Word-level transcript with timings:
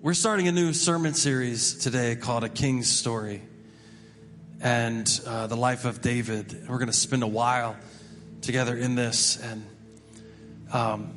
We're 0.00 0.14
starting 0.14 0.46
a 0.46 0.52
new 0.52 0.74
sermon 0.74 1.12
series 1.14 1.74
today 1.74 2.14
called 2.14 2.44
A 2.44 2.48
King's 2.48 2.88
Story 2.88 3.42
and 4.60 5.20
uh, 5.26 5.48
the 5.48 5.56
life 5.56 5.84
of 5.84 6.00
David. 6.00 6.68
We're 6.68 6.78
going 6.78 6.86
to 6.86 6.92
spend 6.92 7.24
a 7.24 7.26
while 7.26 7.74
together 8.42 8.76
in 8.76 8.94
this. 8.94 9.42
And 9.42 9.66
um, 10.72 11.14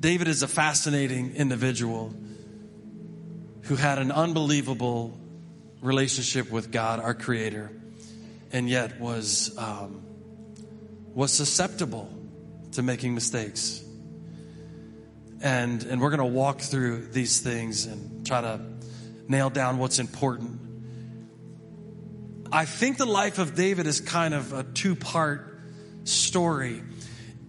David 0.00 0.26
is 0.26 0.42
a 0.42 0.48
fascinating 0.48 1.36
individual 1.36 2.12
who 3.62 3.76
had 3.76 4.00
an 4.00 4.10
unbelievable 4.10 5.16
relationship 5.80 6.50
with 6.50 6.72
God, 6.72 6.98
our 6.98 7.14
Creator, 7.14 7.70
and 8.52 8.68
yet 8.68 8.98
was 8.98 9.56
um, 9.56 10.02
was 11.14 11.32
susceptible 11.32 12.12
to 12.72 12.82
making 12.82 13.14
mistakes. 13.14 13.83
And 15.44 15.84
and 15.84 16.00
we're 16.00 16.08
going 16.08 16.18
to 16.20 16.24
walk 16.24 16.60
through 16.62 17.08
these 17.08 17.40
things 17.40 17.84
and 17.84 18.26
try 18.26 18.40
to 18.40 18.60
nail 19.28 19.50
down 19.50 19.76
what's 19.76 19.98
important. 19.98 20.58
I 22.50 22.64
think 22.64 22.96
the 22.96 23.04
life 23.04 23.38
of 23.38 23.54
David 23.54 23.86
is 23.86 24.00
kind 24.00 24.32
of 24.32 24.54
a 24.54 24.62
two 24.62 24.96
part 24.96 25.60
story. 26.04 26.82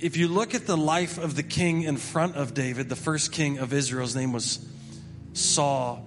If 0.01 0.17
you 0.17 0.27
look 0.27 0.53
at 0.55 0.67
the 0.67 0.75
life 0.75 1.17
of 1.17 1.37
the 1.37 1.43
king 1.43 1.83
in 1.83 1.95
front 1.95 2.35
of 2.35 2.53
David, 2.53 2.89
the 2.89 2.97
first 2.97 3.31
king 3.31 3.59
of 3.59 3.71
Israel's 3.71 4.13
name 4.13 4.33
was 4.33 4.59
Saul. 5.31 6.05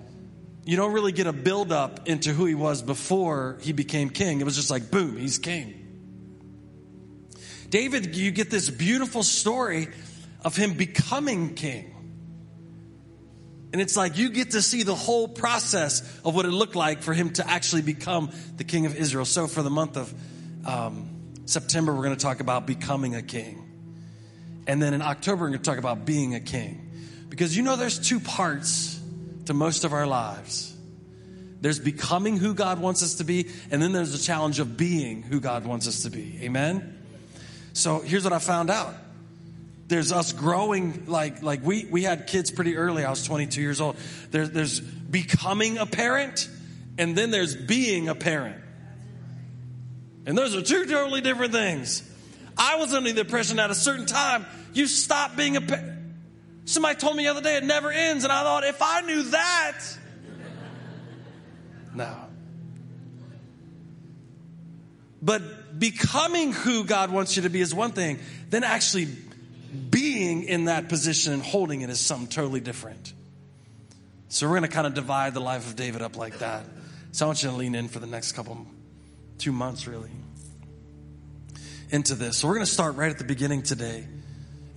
You 0.67 0.77
don't 0.77 0.93
really 0.93 1.13
get 1.13 1.27
a 1.27 1.33
build 1.33 1.73
up 1.73 2.07
into 2.07 2.35
who 2.35 2.45
he 2.45 2.55
was 2.55 2.83
before 2.83 3.57
he 3.63 3.73
became 3.73 4.11
king. 4.11 4.43
It 4.43 4.45
was 4.45 4.57
just 4.57 4.71
like, 4.71 4.91
boom, 4.91 5.17
he's 5.17 5.39
king. 5.39 5.87
David, 7.71 8.15
you 8.15 8.31
get 8.31 8.51
this 8.51 8.69
beautiful 8.69 9.23
story 9.23 9.89
of 10.45 10.57
him 10.57 10.75
becoming 10.75 11.55
king. 11.55 11.95
And 13.73 13.83
it's 13.83 13.97
like 13.97 14.17
you 14.17 14.31
get 14.31 14.53
to 14.53 14.63
see 14.63 14.83
the 14.83 14.95
whole 14.95 15.29
process 15.29 16.01
of 16.25 16.35
what 16.35 16.47
it 16.47 16.51
looked 16.51 16.75
like 16.75 17.03
for 17.03 17.13
him 17.13 17.31
to 17.35 17.49
actually 17.49 17.83
become 17.83 18.31
the 18.57 18.65
king 18.65 18.87
of 18.87 18.97
Israel. 18.97 19.27
So, 19.27 19.47
for 19.47 19.63
the 19.63 19.71
month 19.71 19.97
of 19.97 20.15
um, 20.65 21.35
September, 21.45 21.95
we're 21.95 22.05
going 22.05 22.17
to 22.17 22.23
talk 22.23 22.41
about 22.41 22.67
becoming 22.67 23.15
a 23.15 23.23
king. 23.23 23.65
And 24.67 24.83
then 24.83 24.95
in 24.95 25.03
October, 25.03 25.43
we're 25.43 25.49
going 25.49 25.61
to 25.61 25.71
talk 25.71 25.79
about 25.79 26.07
being 26.07 26.35
a 26.35 26.41
king. 26.41 26.91
Because 27.29 27.57
you 27.57 27.63
know, 27.63 27.77
there's 27.77 27.99
two 27.99 28.21
parts 28.21 28.99
to 29.47 29.55
most 29.55 29.85
of 29.85 29.93
our 29.93 30.07
lives 30.07 30.75
there's 31.61 31.81
becoming 31.81 32.37
who 32.37 32.55
God 32.55 32.79
wants 32.79 33.03
us 33.03 33.15
to 33.15 33.25
be, 33.25 33.49
and 33.71 33.83
then 33.83 33.93
there's 33.93 34.13
the 34.13 34.25
challenge 34.25 34.61
of 34.61 34.77
being 34.77 35.23
who 35.23 35.41
God 35.41 35.67
wants 35.67 35.89
us 35.89 36.05
to 36.05 36.11
be. 36.11 36.39
Amen? 36.43 36.97
So, 37.73 38.01
here's 38.01 38.25
what 38.25 38.33
I 38.33 38.39
found 38.39 38.71
out 38.71 38.95
there's 39.89 40.13
us 40.13 40.33
growing 40.33 41.07
like 41.07 41.43
like 41.43 41.65
we 41.65 41.87
we 41.87 42.03
had 42.03 42.27
kids 42.27 42.51
pretty 42.51 42.77
early. 42.77 43.05
I 43.05 43.11
was 43.11 43.25
22 43.25 43.61
years 43.61 43.81
old. 43.81 43.97
There's 44.31 44.51
there's 44.51 44.81
becoming 44.81 45.79
a 45.79 45.87
parent 45.87 46.49
and 46.99 47.17
then 47.17 47.31
there's 47.31 47.57
being 47.57 48.09
a 48.09 48.15
parent. 48.15 48.63
And 50.27 50.37
those 50.37 50.55
are 50.55 50.63
two 50.63 50.85
totally 50.85 51.23
different 51.23 51.53
things. 51.53 52.03
I 52.57 52.77
was 52.77 52.93
under 52.93 53.13
the 53.13 53.21
impression 53.21 53.59
at 53.59 53.71
a 53.71 53.75
certain 53.75 54.07
time 54.07 54.45
you 54.75 54.87
stop 54.87 55.37
being 55.37 55.57
a 55.57 55.61
parent 55.61 55.97
somebody 56.67 56.97
told 56.97 57.17
me 57.17 57.25
the 57.25 57.31
other 57.31 57.41
day 57.41 57.57
it 57.57 57.65
never 57.65 57.91
ends 57.91 58.25
and 58.25 58.33
i 58.33 58.43
thought 58.43 58.63
if 58.63 58.83
i 58.83 59.01
knew 59.01 59.23
that 59.23 59.81
no 61.95 62.15
but 65.23 65.79
becoming 65.79 66.53
who 66.53 66.85
god 66.85 67.11
wants 67.11 67.37
you 67.37 67.43
to 67.43 67.51
be 67.51 67.61
is 67.61 67.75
one 67.75 67.93
thing. 67.93 68.19
Then 68.51 68.65
actually 68.65 69.09
being 69.99 70.45
in 70.45 70.67
that 70.67 70.89
position 70.89 71.33
and 71.33 71.43
holding 71.43 71.81
it 71.81 71.91
is 71.91 71.99
something 71.99 72.29
totally 72.29 72.61
different. 72.61 73.13
So 74.29 74.47
we're 74.47 74.59
going 74.59 74.71
to 74.71 74.75
kind 74.75 74.87
of 74.87 74.95
divide 74.95 75.35
the 75.35 75.41
life 75.41 75.67
of 75.67 75.75
David 75.75 76.03
up 76.03 76.17
like 76.17 76.39
that. 76.39 76.65
So 77.11 77.25
I 77.25 77.29
want 77.29 77.43
you 77.43 77.51
to 77.51 77.57
lean 77.57 77.75
in 77.75 77.89
for 77.89 77.99
the 77.99 78.07
next 78.07 78.33
couple, 78.33 78.65
two 79.39 79.51
months 79.51 79.89
really, 79.89 80.11
into 81.91 82.15
this. 82.15 82.37
So 82.39 82.47
we're 82.47 82.55
going 82.55 82.67
to 82.67 82.73
start 82.73 82.95
right 82.95 83.11
at 83.11 83.19
the 83.19 83.25
beginning 83.25 83.63
today 83.63 84.07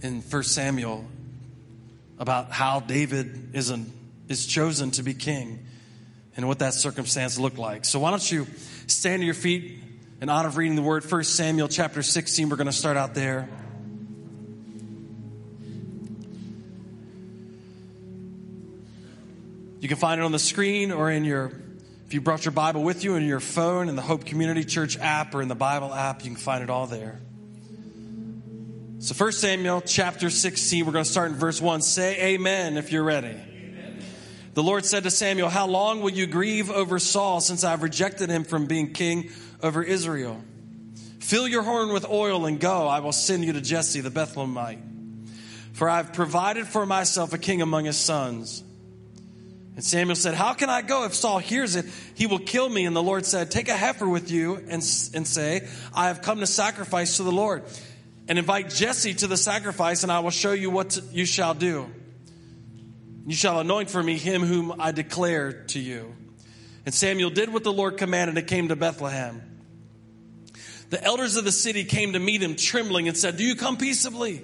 in 0.02 0.22
1 0.22 0.44
Samuel 0.44 1.06
about 2.18 2.52
how 2.52 2.80
David 2.80 3.52
is, 3.54 3.70
an, 3.70 3.94
is 4.28 4.48
chosen 4.48 4.90
to 4.92 5.04
be 5.04 5.14
king 5.14 5.68
and 6.36 6.48
what 6.48 6.60
that 6.60 6.74
circumstance 6.74 7.38
looked 7.38 7.60
like. 7.60 7.86
So 7.86 8.00
why 8.00 8.10
don't 8.10 8.32
you 8.32 8.48
stand 8.88 9.22
to 9.22 9.26
your 9.26 9.36
feet 9.36 9.84
in 10.20 10.30
honor 10.30 10.48
of 10.48 10.58
reading 10.58 10.76
the 10.76 10.82
word 10.82 11.04
1 11.04 11.24
Samuel 11.26 11.68
chapter 11.68 12.02
16. 12.02 12.50
We're 12.50 12.56
going 12.56 12.66
to 12.66 12.74
start 12.74 12.98
out 12.98 13.14
there. 13.14 13.48
You 19.82 19.88
can 19.88 19.98
find 19.98 20.22
it 20.22 20.24
on 20.24 20.32
the 20.32 20.38
screen 20.38 20.92
or 20.92 21.10
in 21.10 21.26
your, 21.26 21.52
if 22.06 22.14
you 22.14 22.22
brought 22.22 22.46
your 22.46 22.52
Bible 22.52 22.84
with 22.84 23.04
you 23.04 23.16
in 23.16 23.24
your 23.24 23.40
phone, 23.40 23.90
in 23.90 23.96
the 23.96 24.04
Hope 24.04 24.26
Community 24.26 24.64
Church 24.64 24.96
app 25.00 25.34
or 25.34 25.42
in 25.42 25.48
the 25.48 25.56
Bible 25.56 25.92
app, 25.92 26.24
you 26.24 26.30
can 26.30 26.40
find 26.40 26.64
it 26.64 26.70
all 26.70 26.86
there. 26.86 27.20
So 29.00 29.16
1 29.16 29.32
Samuel 29.32 29.82
chapter 29.82 30.30
16, 30.30 30.86
we're 30.86 30.92
going 30.92 31.04
to 31.04 31.10
start 31.10 31.32
in 31.32 31.38
verse 31.38 31.60
1. 31.60 31.82
Say 31.82 32.36
amen 32.36 32.78
if 32.78 32.92
you're 32.92 33.04
ready. 33.04 33.30
Amen. 33.30 34.04
The 34.54 34.62
Lord 34.62 34.86
said 34.86 35.02
to 35.02 35.10
Samuel, 35.10 35.50
How 35.50 35.66
long 35.66 36.02
will 36.02 36.12
you 36.12 36.28
grieve 36.28 36.70
over 36.70 37.00
Saul 37.00 37.42
since 37.42 37.64
I've 37.64 37.82
rejected 37.82 38.30
him 38.30 38.44
from 38.44 38.68
being 38.68 38.94
king 38.94 39.32
over 39.64 39.82
Israel? 39.82 40.44
Fill 41.22 41.48
your 41.48 41.64
horn 41.64 41.92
with 41.92 42.08
oil 42.08 42.46
and 42.46 42.60
go. 42.60 42.88
I 42.88 43.00
will 43.00 43.14
send 43.14 43.46
you 43.46 43.54
to 43.54 43.62
Jesse 43.62 44.02
the 44.02 44.12
Bethlehemite. 44.12 44.78
For 45.74 45.90
I've 45.90 46.14
provided 46.14 46.68
for 46.68 46.86
myself 46.86 47.34
a 47.34 47.40
king 47.40 47.64
among 47.64 47.86
his 47.86 47.98
sons. 47.98 48.64
And 49.76 49.84
Samuel 49.84 50.16
said, 50.16 50.34
How 50.34 50.54
can 50.54 50.70
I 50.70 50.82
go? 50.82 51.06
If 51.06 51.14
Saul 51.14 51.40
hears 51.40 51.76
it, 51.76 51.86
he 52.16 52.28
will 52.28 52.40
kill 52.40 52.68
me. 52.68 52.86
And 52.86 52.96
the 52.96 53.04
Lord 53.04 53.26
said, 53.26 53.52
Take 53.52 53.70
a 53.70 53.76
heifer 53.76 54.08
with 54.08 54.30
you 54.30 54.56
and, 54.56 54.70
and 54.72 55.28
say, 55.28 55.68
I 55.94 56.08
have 56.08 56.22
come 56.22 56.40
to 56.40 56.48
sacrifice 56.48 57.18
to 57.18 57.24
the 57.24 57.32
Lord. 57.32 57.64
And 58.28 58.38
invite 58.38 58.70
Jesse 58.70 59.14
to 59.16 59.28
the 59.28 59.38
sacrifice, 59.38 60.04
and 60.04 60.12
I 60.12 60.20
will 60.20 60.30
show 60.30 60.52
you 60.54 60.70
what 60.70 60.92
to, 60.92 61.04
you 61.12 61.26
shall 61.26 61.54
do. 61.54 61.90
You 63.26 63.36
shall 63.36 63.60
anoint 63.60 63.90
for 63.90 64.02
me 64.02 64.18
him 64.18 64.42
whom 64.42 64.80
I 64.80 64.92
declare 64.92 65.52
to 65.68 65.80
you. 65.80 66.16
And 66.86 66.94
Samuel 66.94 67.30
did 67.30 67.52
what 67.54 67.64
the 67.64 67.74
Lord 67.74 67.98
commanded 67.98 68.38
and 68.38 68.48
came 68.48 68.70
to 68.70 68.76
Bethlehem. 68.76 69.42
The 70.90 71.04
elders 71.04 71.38
of 71.38 71.46
the 71.46 71.52
city 71.52 71.84
came 71.84 72.14
to 72.14 72.20
meet 72.20 72.42
him 72.42 72.56
trembling 72.56 73.08
and 73.08 73.16
said, 73.16 73.38
Do 73.38 73.44
you 73.44 73.56
come 73.56 73.78
peaceably? 73.78 74.44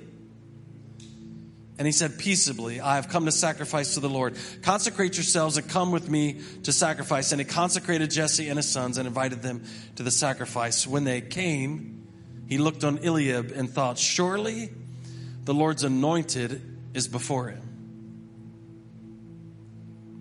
And 1.77 1.85
he 1.85 1.91
said, 1.91 2.17
Peaceably, 2.17 2.81
I 2.81 2.95
have 2.95 3.07
come 3.07 3.25
to 3.25 3.31
sacrifice 3.31 3.93
to 3.93 3.99
the 3.99 4.09
Lord. 4.09 4.35
Consecrate 4.63 5.15
yourselves 5.15 5.57
and 5.57 5.69
come 5.69 5.91
with 5.91 6.09
me 6.09 6.41
to 6.63 6.73
sacrifice. 6.73 7.31
And 7.31 7.39
he 7.39 7.45
consecrated 7.45 8.09
Jesse 8.09 8.49
and 8.49 8.57
his 8.57 8.67
sons 8.67 8.97
and 8.97 9.07
invited 9.07 9.43
them 9.43 9.63
to 9.95 10.03
the 10.03 10.09
sacrifice. 10.09 10.87
When 10.87 11.03
they 11.03 11.21
came, 11.21 12.07
he 12.47 12.57
looked 12.57 12.83
on 12.83 12.99
Eliab 12.99 13.51
and 13.51 13.69
thought, 13.69 13.99
Surely 13.99 14.71
the 15.43 15.53
Lord's 15.53 15.83
anointed 15.83 16.61
is 16.95 17.07
before 17.07 17.49
him. 17.49 17.61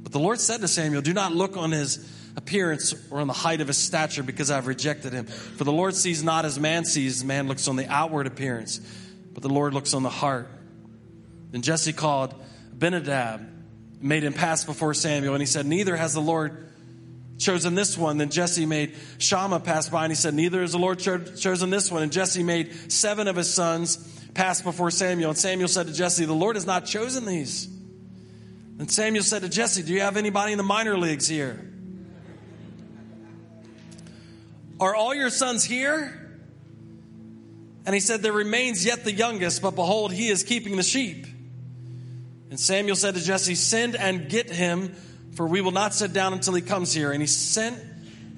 But 0.03 0.13
the 0.13 0.21
Lord 0.21 0.41
said 0.41 0.61
to 0.61 0.69
Samuel, 0.69 1.01
Do 1.01 1.15
not 1.15 1.33
look 1.33 1.57
on 1.57 1.73
his 1.73 2.13
appearance 2.37 2.95
or 3.11 3.21
on 3.21 3.27
the 3.27 3.33
height 3.33 3.63
of 3.63 3.69
his 3.69 3.79
stature 3.79 4.23
because 4.23 4.51
I've 4.51 4.67
rejected 4.67 5.15
him. 5.15 5.25
For 5.25 5.65
the 5.65 5.73
Lord 5.73 5.95
sees 5.95 6.23
not 6.23 6.45
as 6.45 6.61
man 6.61 6.85
sees, 6.85 7.25
man 7.25 7.49
looks 7.49 7.67
on 7.67 7.77
the 7.77 7.89
outward 7.89 8.27
appearance, 8.27 8.79
but 9.33 9.43
the 9.43 9.49
Lord 9.49 9.73
looks 9.73 9.95
on 9.95 10.03
the 10.03 10.11
heart. 10.11 10.51
Then 11.51 11.63
Jesse 11.63 11.93
called 11.93 12.35
Abinadab, 12.73 13.47
made 14.01 14.25
him 14.25 14.33
pass 14.33 14.65
before 14.65 14.95
Samuel, 14.95 15.35
and 15.35 15.43
he 15.43 15.47
said, 15.47 15.67
Neither 15.67 15.97
has 15.97 16.15
the 16.15 16.21
Lord 16.21 16.67
chosen 17.39 17.75
this 17.75 17.97
one. 17.97 18.19
Then 18.19 18.31
Jesse 18.31 18.67
made 18.67 18.95
Shammah 19.19 19.61
pass 19.61 19.89
by, 19.89 20.05
and 20.05 20.13
he 20.13 20.17
said, 20.17 20.35
Neither 20.35 20.61
has 20.61 20.73
the 20.73 20.79
Lord 20.79 20.99
cho- 20.99 21.19
chosen 21.19 21.71
this 21.71 21.91
one. 21.91 22.03
And 22.03 22.13
Jesse 22.13 22.43
made 22.43 22.93
seven 22.93 23.29
of 23.29 23.37
his 23.37 23.53
sons 23.53 23.97
pass 24.35 24.61
before 24.61 24.91
Samuel. 24.91 25.31
And 25.31 25.39
Samuel 25.39 25.69
said 25.69 25.87
to 25.87 25.93
Jesse, 25.93 26.25
The 26.25 26.33
Lord 26.33 26.57
has 26.57 26.67
not 26.67 26.87
chosen 26.87 27.25
these. 27.25 27.67
And 28.79 28.91
Samuel 28.91 29.25
said 29.25 29.43
to 29.43 29.49
Jesse, 29.49 29.83
Do 29.83 29.93
you 29.93 30.01
have 30.01 30.17
anybody 30.17 30.53
in 30.53 30.59
the 30.59 30.65
minor 30.65 30.99
leagues 30.99 31.27
here? 31.27 31.73
Are 34.79 34.95
all 34.95 35.15
your 35.15 35.31
sons 35.31 35.65
here? 35.65 36.23
And 37.87 37.95
he 37.95 38.01
said, 38.01 38.21
There 38.21 38.33
remains 38.33 38.85
yet 38.85 39.05
the 39.05 39.13
youngest, 39.13 39.63
but 39.63 39.75
behold, 39.75 40.13
he 40.13 40.29
is 40.29 40.43
keeping 40.43 40.77
the 40.77 40.83
sheep. 40.83 41.27
And 42.51 42.61
Samuel 42.61 42.97
said 42.97 43.15
to 43.15 43.23
Jesse, 43.23 43.55
Send 43.55 43.97
and 43.97 44.29
get 44.29 44.51
him, 44.51 44.95
for 45.35 45.47
we 45.47 45.61
will 45.61 45.73
not 45.73 45.95
sit 45.95 46.13
down 46.13 46.33
until 46.33 46.55
he 46.55 46.63
comes 46.63 46.93
here. 46.93 47.13
And 47.13 47.21
he 47.21 47.27
sent 47.27 47.79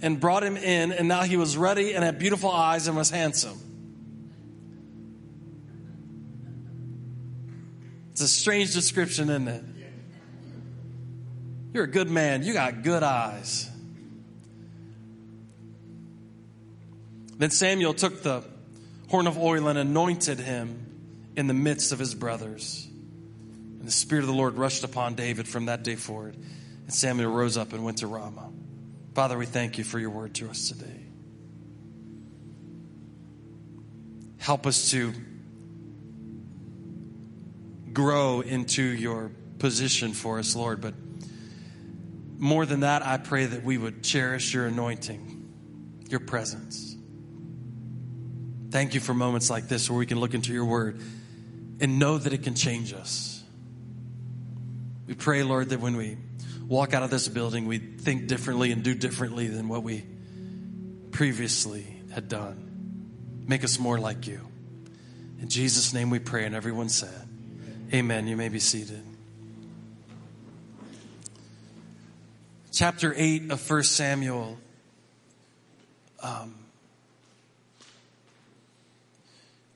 and 0.00 0.19
brought 0.19 0.43
him 0.43 0.56
in, 0.56 0.93
and 0.93 1.08
now 1.08 1.22
he 1.22 1.37
was 1.37 1.56
ready 1.56 1.94
and 1.94 2.05
had 2.05 2.19
beautiful 2.19 2.50
eyes 2.50 2.88
and 2.88 2.96
was 2.96 3.10
handsome. 3.10 3.58
It's 8.12 8.22
a 8.22 8.28
strange 8.28 8.72
description, 8.75 9.28
isn't 9.28 9.49
it? 9.49 9.64
You're 11.72 11.84
a 11.84 11.90
good 11.90 12.11
man. 12.11 12.43
You 12.43 12.52
got 12.52 12.82
good 12.82 13.02
eyes. 13.02 13.70
Then 17.37 17.50
Samuel 17.50 17.94
took 17.94 18.22
the 18.22 18.43
horn 19.08 19.28
of 19.28 19.38
oil 19.38 19.69
and 19.69 19.78
anointed 19.78 20.40
him 20.40 21.31
in 21.37 21.46
the 21.46 21.54
midst 21.54 21.93
of 21.93 22.00
his 22.00 22.14
brothers. 22.14 22.88
And 23.78 23.86
the 23.86 23.92
Spirit 23.92 24.22
of 24.22 24.28
the 24.28 24.34
Lord 24.34 24.54
rushed 24.56 24.84
upon 24.84 25.14
David 25.14 25.46
from 25.46 25.66
that 25.66 25.84
day 25.84 25.96
forward. 25.96 26.34
And 26.34 26.92
Samuel 26.92 27.30
rose 27.30 27.56
up 27.56 27.72
and 27.72 27.84
went 27.84 27.98
to 27.98 28.06
Ramah. 28.06 28.50
Father, 29.14 29.36
we 29.36 29.46
thank 29.46 29.78
you 29.78 29.84
for 29.84 29.98
your 29.98 30.10
word 30.10 30.34
to 30.36 30.48
us 30.48 30.69
today. 30.69 31.06
Help 34.38 34.66
us 34.66 34.90
to 34.92 35.12
grow 37.92 38.40
into 38.40 38.82
your 38.82 39.30
position 39.58 40.12
for 40.12 40.38
us, 40.38 40.54
Lord. 40.54 40.80
But 40.80 40.94
more 42.38 42.64
than 42.64 42.80
that, 42.80 43.04
I 43.04 43.16
pray 43.16 43.46
that 43.46 43.64
we 43.64 43.76
would 43.76 44.02
cherish 44.02 44.54
your 44.54 44.66
anointing, 44.66 46.04
your 46.08 46.20
presence. 46.20 46.96
Thank 48.70 48.94
you 48.94 49.00
for 49.00 49.14
moments 49.14 49.50
like 49.50 49.66
this 49.69 49.90
where 49.90 49.98
we 49.98 50.06
can 50.06 50.20
look 50.20 50.34
into 50.34 50.52
your 50.52 50.64
word 50.64 51.00
and 51.80 51.98
know 51.98 52.19
that 52.19 52.32
it 52.32 52.42
can 52.42 52.54
change 52.54 52.92
us. 52.92 53.38
We 55.08 55.14
pray, 55.14 55.43
Lord, 55.43 55.70
that 55.70 55.81
when 55.81 55.96
we 55.96 56.19
walk 56.66 56.93
out 56.93 57.02
of 57.02 57.08
this 57.08 57.28
building, 57.28 57.64
we 57.64 57.78
think 57.78 58.26
differently 58.26 58.72
and 58.72 58.82
do 58.82 58.94
differently 58.94 59.46
than 59.46 59.66
what 59.66 59.82
we 59.82 60.05
previously 61.12 61.87
had 62.12 62.28
done. 62.28 63.43
Make 63.46 63.64
us 63.64 63.78
more 63.78 63.99
like 63.99 64.26
you. 64.26 64.43
In 65.40 65.49
Jesus' 65.49 65.94
name 65.94 66.10
we 66.10 66.19
pray, 66.19 66.44
and 66.44 66.55
everyone 66.55 66.90
said, 66.90 67.26
Amen. 67.93 68.28
You 68.28 68.37
may 68.37 68.50
be 68.50 68.60
seated. 68.60 69.02
Chapter 72.70 73.14
8 73.16 73.50
of 73.50 73.70
1 73.70 73.82
Samuel. 73.84 74.58
Um, 76.22 76.54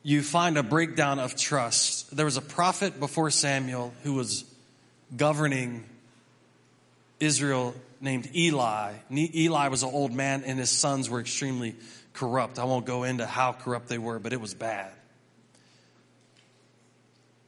you 0.02 0.20
find 0.20 0.58
a 0.58 0.62
breakdown 0.62 1.18
of 1.18 1.36
trust. 1.36 2.14
There 2.14 2.26
was 2.26 2.36
a 2.36 2.42
prophet 2.42 3.00
before 3.00 3.30
Samuel 3.30 3.94
who 4.02 4.12
was 4.12 4.44
governing 5.16 5.84
Israel 7.20 7.74
named 8.00 8.28
Eli. 8.34 8.94
Eli 9.10 9.68
was 9.68 9.82
an 9.82 9.90
old 9.92 10.12
man, 10.12 10.42
and 10.44 10.58
his 10.58 10.70
sons 10.70 11.08
were 11.08 11.20
extremely 11.20 11.76
corrupt. 12.12 12.58
I 12.58 12.64
won't 12.64 12.86
go 12.86 13.04
into 13.04 13.26
how 13.26 13.52
corrupt 13.52 13.88
they 13.88 13.98
were, 13.98 14.18
but 14.18 14.32
it 14.32 14.40
was 14.40 14.54
bad. 14.54 14.92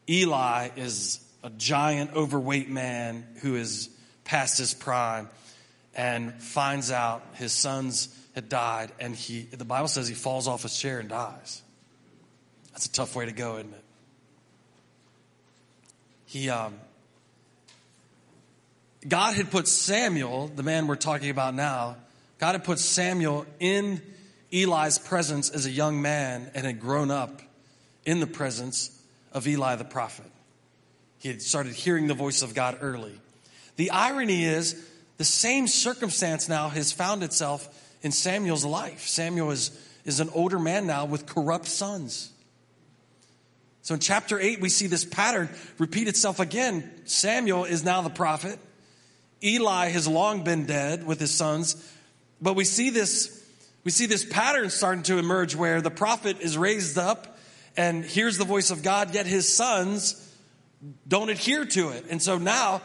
Eli 0.09 0.69
is 0.77 1.21
a 1.43 1.51
giant, 1.51 2.15
overweight 2.15 2.69
man 2.69 3.27
who 3.43 3.57
is 3.57 3.89
past 4.25 4.59
his 4.59 4.75
prime 4.75 5.29
and 5.95 6.35
finds 6.43 6.91
out 6.91 7.25
his 7.35 7.53
sons 7.53 8.09
had 8.35 8.49
died, 8.49 8.91
and 8.99 9.15
he, 9.15 9.43
the 9.43 9.65
Bible 9.65 9.89
says 9.89 10.09
he 10.09 10.15
falls 10.15 10.49
off 10.49 10.63
his 10.63 10.77
chair 10.77 10.99
and 10.99 11.09
dies. 11.09 11.63
That's 12.73 12.87
a 12.87 12.93
tough 12.93 13.15
way 13.15 13.27
to 13.27 13.33
go, 13.33 13.59
isn't 13.59 13.73
it? 13.73 13.85
He, 16.27 16.51
um, 16.51 16.75
God 19.07 19.35
had 19.35 19.51
put 19.51 19.69
Samuel, 19.69 20.49
the 20.49 20.63
man 20.63 20.87
we're 20.87 20.97
talking 20.97 21.31
about 21.31 21.55
now, 21.55 21.97
God 22.39 22.53
had 22.53 22.65
put 22.65 22.79
Samuel 22.79 23.47
in 23.61 24.01
Eli's 24.53 24.99
presence 24.99 25.51
as 25.51 25.67
a 25.67 25.71
young 25.71 26.01
man 26.01 26.51
and 26.55 26.67
had 26.67 26.81
grown 26.81 27.11
up 27.11 27.43
in 28.05 28.21
the 28.21 28.27
presence 28.27 28.91
of 29.33 29.47
Eli 29.47 29.77
the 29.77 29.85
prophet. 29.85 30.31
He 31.19 31.29
had 31.29 31.43
started 31.43 31.75
hearing 31.75 32.07
the 32.07 32.15
voice 32.15 32.43
of 32.43 32.55
God 32.55 32.79
early. 32.81 33.19
The 33.77 33.91
irony 33.91 34.45
is, 34.45 34.89
the 35.17 35.25
same 35.25 35.67
circumstance 35.67 36.49
now 36.49 36.69
has 36.69 36.93
found 36.93 37.23
itself 37.23 37.69
in 38.03 38.13
Samuel's 38.13 38.65
life. 38.65 39.07
Samuel 39.07 39.51
is, 39.51 39.71
is 40.05 40.21
an 40.21 40.29
older 40.35 40.59
man 40.59 40.87
now 40.87 41.05
with 41.07 41.27
corrupt 41.27 41.67
sons. 41.67 42.31
So 43.83 43.95
in 43.95 44.01
chapter 44.01 44.39
8, 44.41 44.61
we 44.61 44.69
see 44.69 44.87
this 44.87 45.05
pattern 45.05 45.49
repeat 45.79 46.09
itself 46.09 46.41
again. 46.41 46.91
Samuel 47.05 47.65
is 47.65 47.85
now 47.85 48.03
the 48.03 48.11
prophet. 48.11 48.59
Eli 49.45 49.89
has 49.89 50.09
long 50.09 50.43
been 50.43 50.65
dead 50.65 51.07
with 51.07 51.21
his 51.21 51.33
sons. 51.33 51.77
But 52.41 52.55
we 52.55 52.65
see 52.65 52.91
this, 52.91 53.45
we 53.85 53.91
see 53.91 54.07
this 54.07 54.25
pattern 54.25 54.71
starting 54.71 55.03
to 55.05 55.19
emerge 55.19 55.55
where 55.55 55.81
the 55.81 55.91
prophet 55.91 56.41
is 56.41 56.57
raised 56.57 56.99
up 56.99 57.39
and 57.77 58.05
hears 58.05 58.39
the 58.39 58.45
voice 58.45 58.71
of 58.71 58.83
God, 58.83 59.15
yet 59.15 59.27
his 59.27 59.55
sons 59.55 60.21
don't 61.07 61.29
adhere 61.29 61.65
to 61.65 61.91
it. 61.91 62.07
And 62.09 62.23
so 62.23 62.39
now, 62.39 62.83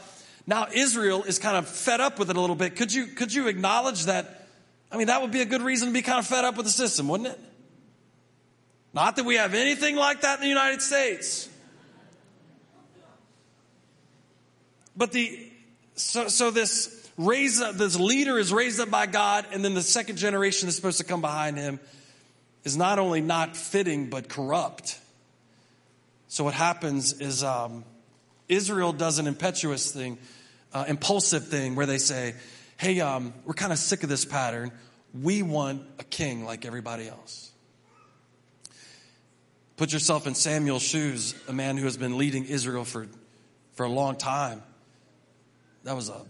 now 0.48 0.68
Israel 0.74 1.24
is 1.24 1.40
kind 1.40 1.58
of 1.58 1.68
fed 1.68 2.02
up 2.02 2.20
with 2.20 2.30
it 2.30 2.36
a 2.36 2.42
little 2.42 2.56
bit. 2.56 2.76
Could 2.76 2.94
you, 2.94 3.08
could 3.08 3.34
you 3.34 3.48
acknowledge 3.48 4.06
that? 4.06 4.48
I 4.92 4.98
mean, 4.98 5.08
that 5.08 5.22
would 5.22 5.32
be 5.32 5.42
a 5.42 5.46
good 5.46 5.62
reason 5.62 5.90
to 5.90 5.94
be 5.94 6.02
kind 6.02 6.20
of 6.20 6.28
fed 6.28 6.44
up 6.44 6.58
with 6.58 6.66
the 6.66 6.72
system, 6.72 7.08
wouldn't 7.08 7.30
it? 7.30 7.40
Not 8.94 9.18
that 9.18 9.26
we 9.26 9.36
have 9.36 9.54
anything 9.54 9.96
like 9.96 10.22
that 10.22 10.40
in 10.40 10.42
the 10.42 10.50
United 10.50 10.82
States. 10.82 11.48
But 14.98 15.12
the, 15.12 15.49
so, 16.00 16.28
so 16.30 16.52
this 16.52 17.10
raise 17.18 17.62
up, 17.62 17.76
this 17.76 18.00
leader 18.00 18.38
is 18.40 18.54
raised 18.54 18.80
up 18.80 18.90
by 18.90 19.06
God, 19.06 19.46
and 19.52 19.64
then 19.64 19.74
the 19.74 19.82
second 19.82 20.16
generation 20.16 20.68
that's 20.68 20.78
supposed 20.78 21.00
to 21.00 21.04
come 21.04 21.22
behind 21.22 21.58
him 21.58 21.80
is 22.64 22.78
not 22.78 23.00
only 23.00 23.22
not 23.22 23.58
fitting, 23.58 24.10
but 24.10 24.30
corrupt. 24.30 24.98
So 26.28 26.44
what 26.44 26.54
happens 26.54 27.20
is 27.20 27.44
um, 27.44 27.84
Israel 28.48 28.94
does 28.94 29.20
an 29.20 29.28
impetuous 29.28 29.92
thing, 29.92 30.18
uh, 30.74 30.86
impulsive 30.88 31.48
thing, 31.48 31.76
where 31.76 31.86
they 31.86 31.98
say, 31.98 32.36
hey, 32.78 33.02
um, 33.02 33.34
we're 33.46 33.54
kind 33.54 33.74
of 33.74 33.80
sick 33.80 34.04
of 34.04 34.10
this 34.10 34.24
pattern. 34.24 34.72
We 35.20 35.42
want 35.42 35.82
a 36.00 36.04
king 36.04 36.46
like 36.46 36.66
everybody 36.66 37.10
else. 37.10 37.52
Put 39.76 39.92
yourself 39.92 40.28
in 40.28 40.36
Samuel's 40.36 40.84
shoes, 40.84 41.36
a 41.48 41.54
man 41.54 41.78
who 41.78 41.86
has 41.86 41.98
been 41.98 42.18
leading 42.18 42.46
Israel 42.46 42.86
for, 42.86 43.08
for 43.74 43.86
a 43.86 43.90
long 43.90 44.16
time. 44.16 44.62
That 45.90 45.96
was 45.96 46.10
a 46.10 46.22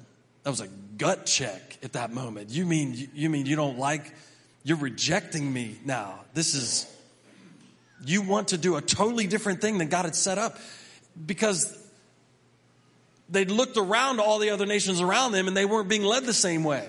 that 0.44 0.52
was 0.52 0.62
a 0.62 0.70
gut 0.98 1.26
check 1.26 1.80
at 1.84 1.92
that 1.92 2.14
moment. 2.14 2.50
You 2.50 2.66
mean 2.66 3.10
you 3.14 3.30
mean 3.30 3.46
you 3.46 3.58
don't 3.58 3.78
like 3.78 4.16
you're 4.64 4.78
rejecting 4.78 5.52
me 5.52 5.78
now. 5.84 6.22
This 6.34 6.56
is 6.56 6.88
you 8.06 8.22
want 8.22 8.48
to 8.48 8.58
do 8.58 8.78
a 8.78 8.82
totally 8.82 9.28
different 9.28 9.60
thing 9.60 9.78
than 9.78 9.90
God 9.90 10.06
had 10.06 10.16
set 10.16 10.38
up 10.38 10.58
because 11.26 11.78
they'd 13.28 13.52
looked 13.52 13.76
around 13.76 14.22
all 14.22 14.40
the 14.40 14.52
other 14.52 14.66
nations 14.66 15.02
around 15.02 15.34
them 15.34 15.50
and 15.50 15.58
they 15.58 15.66
weren't 15.66 15.90
being 15.90 16.04
led 16.04 16.24
the 16.24 16.34
same 16.34 16.64
way. 16.64 16.88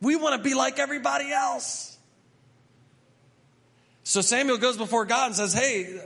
We 0.00 0.14
want 0.14 0.36
to 0.36 0.48
be 0.48 0.54
like 0.54 0.78
everybody 0.78 1.32
else. 1.32 1.98
So 4.04 4.20
Samuel 4.20 4.58
goes 4.58 4.76
before 4.76 5.04
God 5.04 5.26
and 5.26 5.34
says, 5.34 5.52
Hey, 5.52 6.00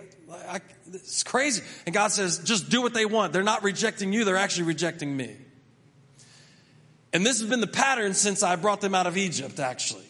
I, 0.49 0.61
it's 0.95 1.23
crazy. 1.23 1.63
And 1.85 1.95
God 1.95 2.13
says, 2.13 2.39
Just 2.39 2.71
do 2.71 2.81
what 2.81 2.95
they 2.95 3.05
want. 3.05 3.35
They're 3.35 3.43
not 3.43 3.63
rejecting 3.63 4.15
you, 4.15 4.25
they're 4.25 4.39
actually 4.39 4.69
rejecting 4.69 5.15
me. 5.15 5.37
And 7.17 7.25
this 7.25 7.41
has 7.41 7.49
been 7.49 7.63
the 7.63 7.67
pattern 7.67 8.13
since 8.13 8.43
I 8.43 8.57
brought 8.57 8.83
them 8.83 8.95
out 8.95 9.07
of 9.07 9.17
Egypt, 9.17 9.59
actually. 9.59 10.05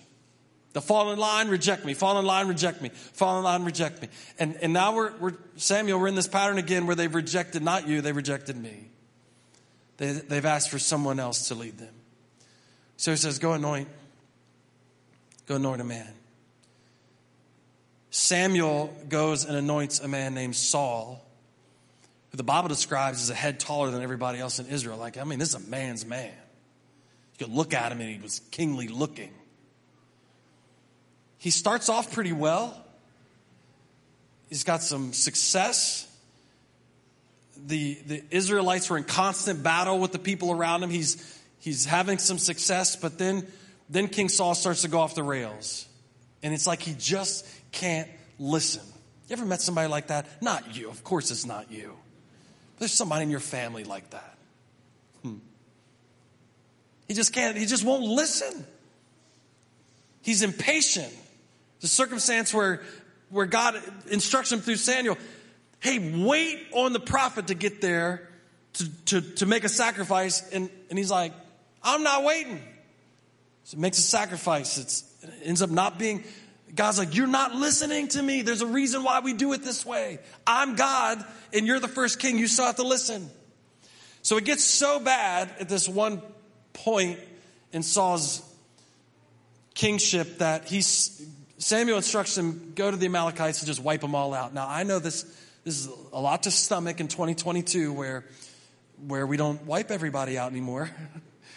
The 0.73 0.81
fall 0.81 1.13
in 1.13 1.21
line, 1.21 1.47
reject 1.47 1.85
me. 1.85 1.95
Fall 1.95 2.19
in 2.19 2.27
line, 2.27 2.49
reject 2.49 2.83
me. 2.83 2.89
Fall 2.89 3.39
in 3.39 3.45
line, 3.45 3.63
reject 3.63 4.03
me. 4.03 4.09
And, 4.41 4.57
and 4.61 4.73
now 4.73 4.93
we're, 4.97 5.17
we're, 5.19 5.35
Samuel, 5.55 6.01
we're 6.01 6.09
in 6.09 6.17
this 6.17 6.27
pattern 6.27 6.59
again 6.59 6.85
where 6.85 6.97
they've 6.97 7.15
rejected 7.15 7.63
not 7.63 7.87
you, 7.87 8.01
they've 8.01 8.17
rejected 8.17 8.57
me. 8.57 8.89
They, 9.99 10.15
they've 10.15 10.45
asked 10.45 10.69
for 10.69 10.81
someone 10.81 11.21
else 11.21 11.47
to 11.47 11.55
lead 11.55 11.79
them. 11.79 11.95
So 12.97 13.13
he 13.13 13.17
says, 13.17 13.39
Go 13.39 13.53
anoint. 13.53 13.87
Go 15.47 15.55
anoint 15.55 15.81
a 15.81 15.85
man. 15.85 16.13
Samuel 18.11 18.93
goes 19.09 19.45
and 19.45 19.57
anoints 19.57 20.01
a 20.01 20.09
man 20.09 20.35
named 20.35 20.57
Saul, 20.57 21.25
who 22.33 22.37
the 22.37 22.43
Bible 22.43 22.69
describes 22.69 23.23
as 23.23 23.31
a 23.31 23.35
head 23.35 23.61
taller 23.61 23.93
than 23.93 24.03
everybody 24.03 24.41
else 24.41 24.59
in 24.59 24.67
Israel. 24.67 24.97
Like, 24.97 25.17
I 25.19 25.23
mean, 25.23 25.39
this 25.39 25.51
is 25.51 25.55
a 25.55 25.71
man's 25.71 26.05
man. 26.05 26.33
You 27.39 27.47
could 27.47 27.55
look 27.55 27.75
at 27.75 27.93
him 27.93 28.01
and 28.01 28.11
he 28.11 28.21
was 28.21 28.41
kingly 28.51 28.89
looking. 28.89 29.33
He 31.39 31.51
starts 31.51 31.89
off 31.89 32.13
pretty 32.13 32.33
well. 32.33 32.83
He's 34.49 34.65
got 34.65 34.83
some 34.83 35.13
success. 35.13 36.11
The, 37.67 37.95
the 38.07 38.23
Israelites 38.31 38.89
were 38.89 38.97
in 38.97 39.05
constant 39.05 39.63
battle 39.63 39.99
with 39.99 40.13
the 40.13 40.19
people 40.19 40.51
around 40.53 40.83
him. 40.83 40.91
He's, 40.91 41.41
he's 41.59 41.85
having 41.85 42.19
some 42.19 42.39
success, 42.39 42.97
but 42.97 43.19
then, 43.19 43.47
then 43.91 44.09
King 44.09 44.29
Saul 44.29 44.55
starts 44.55 44.83
to 44.83 44.89
go 44.89 45.01
off 45.01 45.15
the 45.15 45.23
rails. 45.23 45.87
And 46.43 46.55
it's 46.55 46.67
like 46.67 46.81
he 46.81 46.95
just 46.99 47.47
can't 47.73 48.09
listen. 48.39 48.83
You 49.29 49.35
ever 49.35 49.45
met 49.45 49.61
somebody 49.61 49.89
like 49.89 50.09
that? 50.09 50.27
Not 50.41 50.77
you. 50.77 50.89
Of 50.89 51.03
course, 51.03 51.31
it's 51.31 51.45
not 51.45 51.71
you. 51.71 51.97
There's 52.79 52.93
somebody 52.93 53.25
in 53.25 53.31
your 53.31 53.41
family 53.41 53.85
like 53.85 54.11
that. 54.11 54.39
Hmm. 55.23 55.37
He 57.09 57.15
just 57.15 57.33
can't, 57.33 57.57
he 57.57 57.67
just 57.67 57.85
won't 57.85 58.03
listen. 58.03 58.67
He's 60.23 60.43
impatient. 60.43 61.13
The 61.81 61.89
circumstance 61.89 62.53
where, 62.53 62.83
where 63.31 63.47
God 63.47 63.81
instructs 64.11 64.51
him 64.51 64.61
through 64.61 64.77
Samuel 64.77 65.17
hey, 65.81 66.25
wait 66.25 66.67
on 66.73 66.93
the 66.93 66.99
prophet 67.01 67.49
to 67.49 67.55
get 67.55 67.81
there 67.81 68.29
to, 68.73 69.05
to, 69.05 69.21
to 69.21 69.47
make 69.47 69.63
a 69.63 69.69
sacrifice. 69.69 70.49
And, 70.51 70.69
and 70.91 70.99
he's 70.99 71.11
like, 71.11 71.33
I'm 71.83 72.03
not 72.03 72.25
waiting. 72.25 72.61
So 73.65 73.77
he 73.77 73.81
makes 73.81 73.99
a 73.99 74.03
sacrifice. 74.03 74.79
It's, 74.79 75.05
it 75.23 75.31
ends 75.45 75.63
up 75.63 75.71
not 75.71 75.99
being 75.99 76.25
God's 76.75 76.99
like, 76.99 77.15
You're 77.15 77.27
not 77.27 77.55
listening 77.55 78.09
to 78.09 78.23
me. 78.23 78.43
There's 78.43 78.63
a 78.63 78.67
reason 78.67 79.05
why 79.05 79.21
we 79.21 79.33
do 79.33 79.53
it 79.53 79.63
this 79.63 79.87
way. 79.87 80.19
I'm 80.47 80.75
God, 80.75 81.25
and 81.53 81.67
you're 81.67 81.81
the 81.81 81.89
first 81.89 82.19
king. 82.19 82.39
You 82.39 82.49
still 82.49 82.67
have 82.67 82.77
to 82.77 82.83
listen. 82.83 83.31
So 84.23 84.37
it 84.37 84.45
gets 84.45 84.65
so 84.65 84.99
bad 84.99 85.51
at 85.61 85.69
this 85.69 85.89
one 85.89 86.21
point 86.77 87.19
in 87.73 87.83
Saul's 87.83 88.43
kingship 89.75 90.39
that 90.39 90.67
he's, 90.67 91.27
Samuel 91.59 91.99
instructs 91.99 92.37
him, 92.37 92.73
go 92.75 92.91
to 92.91 92.97
the 92.97 93.07
Amalekites 93.07 93.61
and 93.61 93.67
just 93.67 93.83
wipe 93.83 94.01
them 94.01 94.15
all 94.15 94.35
out. 94.35 94.55
Now, 94.55 94.67
I 94.69 94.83
know 94.83 94.99
this, 94.99 95.23
this 95.65 95.79
is 95.79 95.89
a 96.13 96.21
lot 96.21 96.45
to 96.45 96.51
stomach 96.51 97.01
in 97.01 97.09
2022 97.09 97.93
where, 97.93 98.25
where 99.07 99.27
we 99.27 99.37
don't 99.37 99.65
wipe 99.65 99.91
everybody 99.91 100.39
out 100.39 100.51
anymore. 100.51 100.91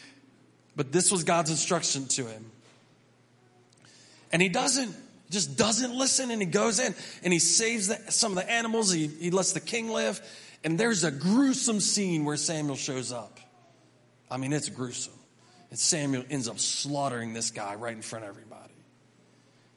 but 0.76 0.92
this 0.92 1.12
was 1.12 1.24
God's 1.24 1.50
instruction 1.50 2.08
to 2.08 2.26
him. 2.26 2.46
And 4.32 4.42
he 4.42 4.50
doesn't, 4.50 4.96
just 5.30 5.58
doesn't 5.58 5.94
listen 5.94 6.32
and 6.32 6.42
he 6.42 6.48
goes 6.48 6.80
in 6.80 6.94
and 7.24 7.34
he 7.34 7.40
saves 7.40 7.88
the, 7.88 8.12
some 8.12 8.32
of 8.32 8.38
the 8.38 8.52
animals. 8.52 8.92
He, 8.92 9.08
he 9.08 9.32
lets 9.32 9.54
the 9.54 9.60
king 9.60 9.90
live. 9.90 10.22
And 10.64 10.78
there's 10.78 11.04
a 11.04 11.12
gruesome 11.12 11.80
scene 11.80 12.26
where 12.26 12.38
Samuel 12.38 12.76
shows 12.76 13.12
up. 13.12 13.39
I 14.30 14.38
mean, 14.38 14.54
it's 14.54 14.70
gruesome. 14.70 15.14
And 15.70 15.80
Samuel 15.80 16.24
ends 16.30 16.48
up 16.48 16.60
slaughtering 16.60 17.34
this 17.34 17.52
guy 17.52 17.76
right 17.76 17.96
in 17.96 18.02
front 18.02 18.26
of 18.26 18.30
everybody. 18.30 18.74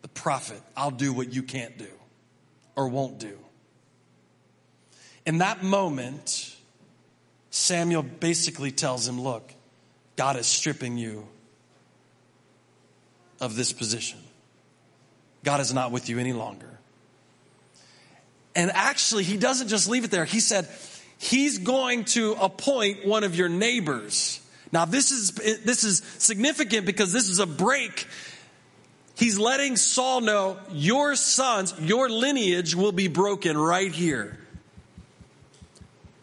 The 0.03 0.09
prophet, 0.09 0.61
I'll 0.77 0.91
do 0.91 1.13
what 1.13 1.33
you 1.33 1.43
can't 1.43 1.77
do 1.79 1.91
or 2.77 2.89
won't 2.89 3.19
do. 3.19 3.39
In 5.25 5.39
that 5.39 5.63
moment, 5.63 6.57
Samuel 7.51 8.03
basically 8.03 8.73
tells 8.73 9.07
him, 9.07 9.21
Look, 9.21 9.53
God 10.17 10.37
is 10.37 10.47
stripping 10.47 10.97
you 10.97 11.29
of 13.41 13.55
this 13.55 13.73
position. 13.73 14.19
God 15.45 15.61
is 15.61 15.73
not 15.73 15.93
with 15.93 16.09
you 16.09 16.19
any 16.19 16.33
longer. 16.33 16.69
And 18.55 18.71
actually, 18.73 19.25
he 19.25 19.37
doesn't 19.37 19.69
just 19.69 19.89
leave 19.89 20.05
it 20.05 20.11
there. 20.11 20.25
He 20.25 20.41
said, 20.41 20.69
He's 21.19 21.59
going 21.59 22.05
to 22.07 22.33
appoint 22.41 23.07
one 23.07 23.23
of 23.23 23.37
your 23.37 23.49
neighbors. 23.49 24.41
Now, 24.73 24.87
this 24.87 25.11
is, 25.11 25.33
this 25.33 25.85
is 25.85 25.99
significant 26.19 26.87
because 26.87 27.13
this 27.13 27.29
is 27.29 27.39
a 27.39 27.47
break. 27.47 28.07
He's 29.17 29.39
letting 29.39 29.77
Saul 29.77 30.23
know 30.23 30.59
your 30.73 31.15
sons, 31.15 31.75
your 31.79 32.09
lineage 32.09 32.75
will 32.75 32.93
be 32.93 33.09
broken 33.09 33.57
right 33.59 33.93
here. 33.93 34.39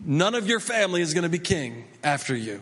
None 0.04 0.34
of 0.34 0.48
your 0.48 0.60
family 0.60 1.02
is 1.02 1.14
going 1.14 1.24
to 1.24 1.30
be 1.30 1.40
king 1.40 1.86
after 2.04 2.36
you. 2.36 2.62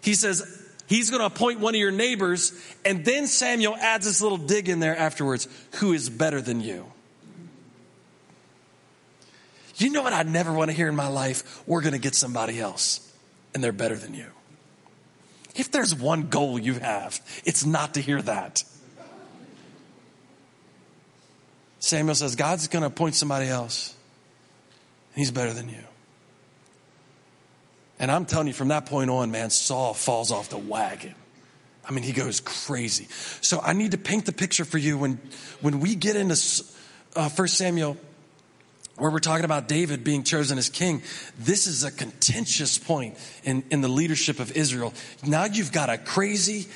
He 0.00 0.14
says, 0.14 0.62
He's 0.86 1.10
going 1.10 1.20
to 1.20 1.26
appoint 1.26 1.60
one 1.60 1.74
of 1.74 1.80
your 1.80 1.90
neighbors, 1.90 2.52
and 2.84 3.04
then 3.04 3.26
Samuel 3.26 3.74
adds 3.76 4.04
this 4.04 4.20
little 4.20 4.36
dig 4.36 4.68
in 4.68 4.80
there 4.80 4.96
afterwards 4.96 5.48
who 5.76 5.92
is 5.92 6.10
better 6.10 6.42
than 6.42 6.60
you? 6.60 6.84
You 9.76 9.90
know 9.90 10.02
what 10.02 10.12
I'd 10.12 10.28
never 10.28 10.52
want 10.52 10.70
to 10.70 10.76
hear 10.76 10.88
in 10.88 10.94
my 10.94 11.08
life? 11.08 11.66
We're 11.66 11.80
going 11.80 11.94
to 11.94 11.98
get 11.98 12.14
somebody 12.14 12.60
else, 12.60 13.12
and 13.54 13.64
they're 13.64 13.72
better 13.72 13.96
than 13.96 14.14
you. 14.14 14.26
If 15.54 15.70
there's 15.70 15.94
one 15.94 16.28
goal 16.28 16.58
you 16.58 16.74
have, 16.74 17.20
it's 17.44 17.64
not 17.64 17.94
to 17.94 18.00
hear 18.00 18.20
that. 18.22 18.64
Samuel 21.78 22.14
says, 22.14 22.34
God's 22.34 22.66
going 22.68 22.80
to 22.80 22.86
appoint 22.86 23.14
somebody 23.14 23.46
else, 23.46 23.94
he's 25.14 25.30
better 25.30 25.52
than 25.52 25.68
you. 25.68 25.84
And 27.98 28.10
I'm 28.10 28.24
telling 28.24 28.48
you, 28.48 28.52
from 28.52 28.68
that 28.68 28.86
point 28.86 29.10
on, 29.10 29.30
man, 29.30 29.50
Saul 29.50 29.94
falls 29.94 30.32
off 30.32 30.48
the 30.48 30.58
wagon. 30.58 31.14
I 31.86 31.92
mean, 31.92 32.02
he 32.02 32.12
goes 32.12 32.40
crazy. 32.40 33.06
So 33.40 33.60
I 33.60 33.72
need 33.72 33.92
to 33.92 33.98
paint 33.98 34.26
the 34.26 34.32
picture 34.32 34.64
for 34.64 34.78
you 34.78 34.98
when, 34.98 35.20
when 35.60 35.80
we 35.80 35.94
get 35.94 36.16
into 36.16 36.34
uh, 37.14 37.28
1 37.28 37.48
Samuel, 37.48 37.96
where 38.96 39.10
we're 39.10 39.18
talking 39.18 39.44
about 39.44 39.66
David 39.66 40.04
being 40.04 40.22
chosen 40.22 40.56
as 40.58 40.68
king. 40.68 41.02
This 41.38 41.66
is 41.66 41.82
a 41.82 41.90
contentious 41.90 42.78
point 42.78 43.16
in, 43.42 43.64
in 43.70 43.80
the 43.80 43.88
leadership 43.88 44.38
of 44.38 44.56
Israel. 44.56 44.94
Now 45.26 45.46
you've 45.46 45.72
got 45.72 45.90
a 45.90 45.98
crazy, 45.98 46.66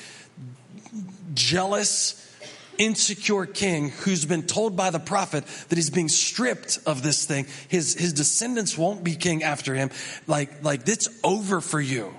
jealous, 1.33 2.15
insecure 2.77 3.45
king 3.45 3.89
who's 3.89 4.25
been 4.25 4.43
told 4.43 4.75
by 4.75 4.89
the 4.89 4.99
prophet 4.99 5.45
that 5.69 5.75
he's 5.75 5.89
being 5.89 6.09
stripped 6.09 6.79
of 6.85 7.03
this 7.03 7.25
thing. 7.25 7.45
His, 7.67 7.93
his 7.93 8.13
descendants 8.13 8.77
won't 8.77 9.03
be 9.03 9.15
king 9.15 9.43
after 9.43 9.73
him. 9.73 9.89
Like, 10.27 10.63
like 10.63 10.87
it's 10.87 11.07
over 11.23 11.61
for 11.61 11.79
you. 11.79 12.13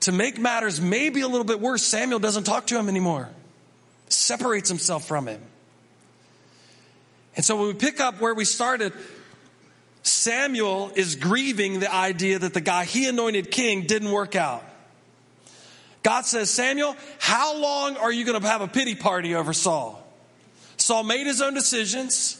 To 0.00 0.12
make 0.12 0.38
matters 0.38 0.80
maybe 0.80 1.20
a 1.20 1.28
little 1.28 1.44
bit 1.44 1.60
worse, 1.60 1.82
Samuel 1.82 2.18
doesn't 2.18 2.44
talk 2.44 2.66
to 2.68 2.78
him 2.78 2.88
anymore, 2.88 3.28
separates 4.08 4.68
himself 4.68 5.06
from 5.06 5.28
him. 5.28 5.40
And 7.36 7.44
so 7.44 7.56
when 7.56 7.68
we 7.68 7.74
pick 7.74 8.00
up 8.00 8.20
where 8.20 8.34
we 8.34 8.44
started, 8.44 8.92
Samuel 10.02 10.92
is 10.94 11.16
grieving 11.16 11.80
the 11.80 11.92
idea 11.92 12.38
that 12.38 12.54
the 12.54 12.60
guy 12.60 12.84
he 12.84 13.08
anointed 13.08 13.50
king 13.50 13.86
didn't 13.86 14.10
work 14.10 14.36
out. 14.36 14.64
God 16.02 16.26
says, 16.26 16.50
Samuel, 16.50 16.96
how 17.20 17.56
long 17.56 17.96
are 17.96 18.12
you 18.12 18.24
going 18.24 18.40
to 18.40 18.46
have 18.46 18.60
a 18.60 18.68
pity 18.68 18.94
party 18.94 19.34
over 19.34 19.52
Saul? 19.52 20.04
Saul 20.76 21.04
made 21.04 21.26
his 21.26 21.40
own 21.40 21.54
decisions. 21.54 22.38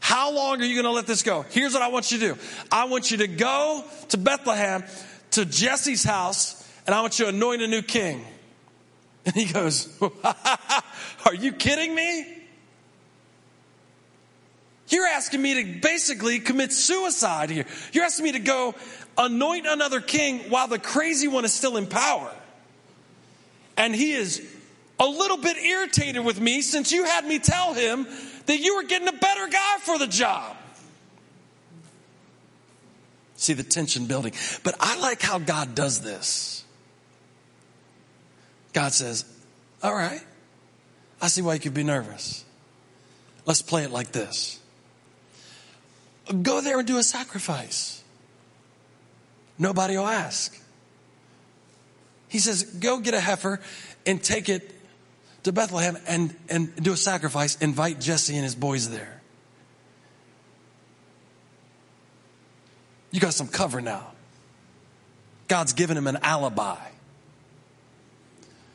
How 0.00 0.32
long 0.32 0.60
are 0.60 0.64
you 0.64 0.74
going 0.74 0.84
to 0.84 0.90
let 0.90 1.06
this 1.06 1.22
go? 1.22 1.42
Here's 1.50 1.72
what 1.72 1.82
I 1.82 1.88
want 1.88 2.12
you 2.12 2.18
to 2.18 2.34
do 2.34 2.40
I 2.70 2.84
want 2.84 3.10
you 3.10 3.18
to 3.18 3.26
go 3.26 3.84
to 4.10 4.18
Bethlehem 4.18 4.84
to 5.32 5.44
Jesse's 5.44 6.04
house, 6.04 6.68
and 6.86 6.94
I 6.94 7.00
want 7.00 7.18
you 7.18 7.26
to 7.26 7.30
anoint 7.30 7.62
a 7.62 7.68
new 7.68 7.82
king. 7.82 8.24
And 9.24 9.34
he 9.34 9.46
goes, 9.46 9.88
Are 11.24 11.34
you 11.34 11.52
kidding 11.52 11.94
me? 11.94 12.39
You're 14.90 15.06
asking 15.06 15.40
me 15.40 15.62
to 15.62 15.80
basically 15.80 16.40
commit 16.40 16.72
suicide 16.72 17.50
here. 17.50 17.64
You're 17.92 18.04
asking 18.04 18.24
me 18.24 18.32
to 18.32 18.40
go 18.40 18.74
anoint 19.16 19.66
another 19.66 20.00
king 20.00 20.50
while 20.50 20.68
the 20.68 20.78
crazy 20.78 21.28
one 21.28 21.44
is 21.44 21.52
still 21.52 21.76
in 21.76 21.86
power 21.86 22.30
and 23.80 23.96
he 23.96 24.12
is 24.12 24.46
a 24.98 25.06
little 25.06 25.38
bit 25.38 25.56
irritated 25.56 26.22
with 26.22 26.38
me 26.38 26.60
since 26.60 26.92
you 26.92 27.04
had 27.04 27.24
me 27.24 27.38
tell 27.38 27.72
him 27.72 28.06
that 28.44 28.60
you 28.60 28.76
were 28.76 28.82
getting 28.82 29.08
a 29.08 29.12
better 29.12 29.46
guy 29.48 29.76
for 29.80 29.98
the 29.98 30.06
job. 30.06 30.54
See 33.36 33.54
the 33.54 33.62
tension 33.62 34.04
building. 34.04 34.34
But 34.62 34.74
I 34.80 35.00
like 35.00 35.22
how 35.22 35.38
God 35.38 35.74
does 35.74 36.00
this. 36.00 36.62
God 38.74 38.92
says, 38.92 39.24
All 39.82 39.94
right, 39.94 40.20
I 41.22 41.28
see 41.28 41.40
why 41.40 41.54
you 41.54 41.60
could 41.60 41.72
be 41.72 41.82
nervous. 41.82 42.44
Let's 43.46 43.62
play 43.62 43.84
it 43.84 43.90
like 43.90 44.12
this 44.12 44.59
go 46.32 46.60
there 46.60 46.78
and 46.78 46.86
do 46.86 46.98
a 46.98 47.02
sacrifice. 47.02 48.02
Nobody 49.58 49.96
will 49.96 50.06
ask. 50.06 50.58
He 52.28 52.38
says, 52.38 52.62
Go 52.62 53.00
get 53.00 53.14
a 53.14 53.20
heifer 53.20 53.60
and 54.06 54.22
take 54.22 54.48
it 54.48 54.74
to 55.42 55.52
Bethlehem 55.52 55.98
and, 56.06 56.34
and 56.48 56.74
do 56.76 56.92
a 56.92 56.96
sacrifice. 56.96 57.56
Invite 57.56 58.00
Jesse 58.00 58.34
and 58.34 58.44
his 58.44 58.54
boys 58.54 58.88
there. 58.88 59.20
You 63.10 63.20
got 63.20 63.34
some 63.34 63.48
cover 63.48 63.80
now. 63.80 64.12
God's 65.48 65.72
given 65.72 65.96
him 65.96 66.06
an 66.06 66.18
alibi. 66.22 66.78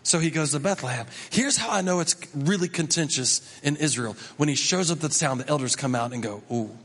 So 0.04 0.20
he 0.20 0.30
goes 0.30 0.52
to 0.52 0.60
Bethlehem. 0.60 1.08
Here's 1.32 1.58
how 1.58 1.72
I 1.72 1.82
know 1.82 2.00
it's 2.00 2.16
really 2.36 2.68
contentious 2.68 3.42
in 3.64 3.76
Israel. 3.78 4.16
When 4.38 4.50
he 4.50 4.56
shows 4.56 4.92
up 4.92 5.00
the 5.00 5.10
town, 5.10 5.40
the 5.40 5.48
elders 5.48 5.76
come 5.76 5.96
out 5.96 6.14
and 6.14 6.22
go, 6.22 6.44
Ooh, 6.52 6.78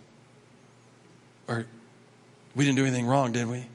or 1.50 1.66
we 2.54 2.64
didn't 2.64 2.76
do 2.76 2.86
anything 2.86 3.06
wrong, 3.06 3.32
did 3.32 3.46
we? 3.46 3.66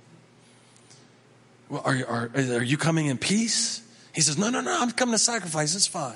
well, 1.69 1.81
are, 1.85 1.95
are, 2.07 2.31
are 2.35 2.63
you 2.63 2.77
coming 2.77 3.07
in 3.07 3.17
peace? 3.17 3.81
He 4.13 4.21
says, 4.21 4.37
No, 4.37 4.49
no, 4.49 4.61
no, 4.61 4.77
I'm 4.79 4.91
coming 4.91 5.13
to 5.13 5.19
sacrifice. 5.19 5.75
It's 5.75 5.87
fine. 5.87 6.15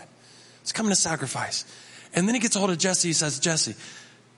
It's 0.61 0.71
coming 0.71 0.91
to 0.91 0.95
sacrifice. 0.95 1.65
And 2.13 2.27
then 2.27 2.35
he 2.35 2.41
gets 2.41 2.55
a 2.55 2.59
hold 2.59 2.71
of 2.71 2.77
Jesse. 2.77 3.07
He 3.07 3.13
says, 3.13 3.39
Jesse, 3.39 3.75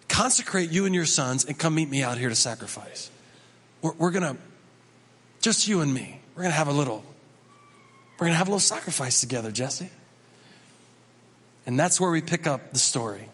consecrate 0.07 0.71
you 0.71 0.85
and 0.85 0.95
your 0.95 1.05
sons 1.05 1.45
and 1.45 1.57
come 1.57 1.75
meet 1.75 1.89
me 1.89 2.03
out 2.03 2.17
here 2.17 2.29
to 2.29 2.35
sacrifice. 2.35 3.09
We're, 3.81 3.93
we're 3.93 4.11
going 4.11 4.35
to, 4.35 4.41
just 5.41 5.67
you 5.67 5.81
and 5.81 5.93
me, 5.93 6.19
we're 6.35 6.43
going 6.43 6.51
to 6.51 6.57
have 6.57 6.67
a 6.67 6.73
little, 6.73 7.03
we're 8.17 8.27
going 8.27 8.33
to 8.33 8.37
have 8.37 8.47
a 8.47 8.51
little 8.51 8.59
sacrifice 8.59 9.21
together, 9.21 9.51
Jesse. 9.51 9.89
And 11.65 11.79
that's 11.79 11.99
where 11.99 12.11
we 12.11 12.21
pick 12.21 12.47
up 12.47 12.73
the 12.73 12.79
story. 12.79 13.29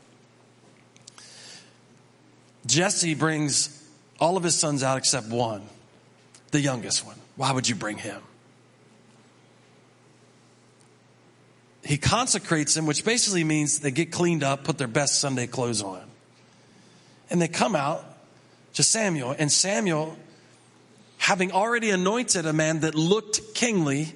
Jesse 2.65 3.15
brings 3.15 3.76
all 4.19 4.37
of 4.37 4.43
his 4.43 4.55
sons 4.55 4.83
out 4.83 4.97
except 4.97 5.27
one, 5.27 5.63
the 6.51 6.59
youngest 6.59 7.05
one. 7.05 7.15
Why 7.35 7.51
would 7.51 7.67
you 7.67 7.75
bring 7.75 7.97
him? 7.97 8.21
He 11.83 11.97
consecrates 11.97 12.73
them, 12.73 12.85
which 12.85 13.05
basically 13.05 13.43
means 13.43 13.79
they 13.79 13.91
get 13.91 14.11
cleaned 14.11 14.43
up, 14.43 14.65
put 14.65 14.77
their 14.77 14.89
best 14.89 15.21
Sunday 15.21 15.47
clothes 15.47 15.81
on. 15.81 16.01
And 17.29 17.41
they 17.41 17.47
come 17.47 17.75
out 17.75 18.03
to 18.73 18.83
Samuel, 18.83 19.35
and 19.37 19.51
Samuel, 19.51 20.17
having 21.17 21.51
already 21.51 21.89
anointed 21.89 22.45
a 22.45 22.53
man 22.53 22.81
that 22.81 22.93
looked 22.93 23.53
kingly, 23.53 24.13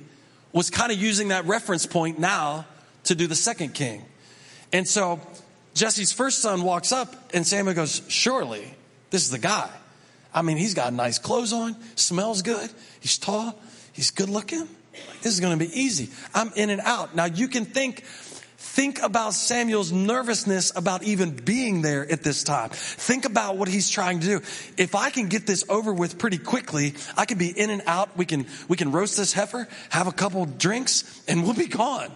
was 0.52 0.70
kind 0.70 0.92
of 0.92 1.02
using 1.02 1.30
that 1.30 1.46
reference 1.46 1.86
point 1.86 2.20
now 2.20 2.66
to 3.06 3.16
do 3.16 3.26
the 3.26 3.36
second 3.36 3.74
king. 3.74 4.04
And 4.74 4.88
so 4.88 5.22
Jesse's 5.74 6.12
first 6.12 6.40
son 6.40 6.64
walks 6.64 6.92
up, 6.92 7.32
and 7.34 7.48
Samuel 7.48 7.74
goes, 7.74 8.02
Surely, 8.10 8.74
this 9.12 9.24
is 9.24 9.32
the 9.32 9.40
guy. 9.40 9.70
I 10.34 10.42
mean, 10.42 10.58
he's 10.58 10.74
got 10.74 10.94
nice 10.94 11.20
clothes 11.20 11.54
on, 11.54 11.76
smells 11.96 12.42
good, 12.42 12.70
he's 13.00 13.18
tall, 13.18 13.60
he's 13.94 14.12
good 14.12 14.30
looking. 14.30 14.68
This 15.22 15.34
is 15.34 15.40
going 15.40 15.58
to 15.58 15.66
be 15.66 15.72
easy. 15.80 16.10
I'm 16.34 16.52
in 16.56 16.70
and 16.70 16.82
out. 16.82 17.16
Now 17.16 17.26
you 17.26 17.48
can 17.48 17.66
think 17.66 18.04
Think 18.72 19.02
about 19.02 19.34
Samuel's 19.34 19.92
nervousness 19.92 20.72
about 20.74 21.04
even 21.04 21.32
being 21.32 21.82
there 21.82 22.10
at 22.10 22.24
this 22.24 22.44
time. 22.46 22.70
Think 22.70 23.26
about 23.26 23.58
what 23.58 23.68
he's 23.68 23.90
trying 23.90 24.22
to 24.22 24.26
do. 24.26 24.38
If 24.78 24.96
I 24.96 25.10
can 25.10 25.28
get 25.28 25.46
this 25.46 25.66
over 25.68 25.92
with 25.92 26.18
pretty 26.18 26.38
quickly, 26.38 26.94
I 27.18 27.26
can 27.26 27.38
be 27.38 27.50
in 27.50 27.70
and 27.70 27.82
out. 27.86 28.16
We 28.16 28.24
can, 28.24 28.46
we 28.70 28.78
can 28.78 28.94
roast 28.94 29.18
this 29.18 29.34
heifer, 29.34 29.68
have 29.90 30.08
a 30.08 30.14
couple 30.14 30.46
drinks, 30.46 31.22
and 31.28 31.44
we'll 31.44 31.54
be 31.54 31.68
gone. 31.68 32.12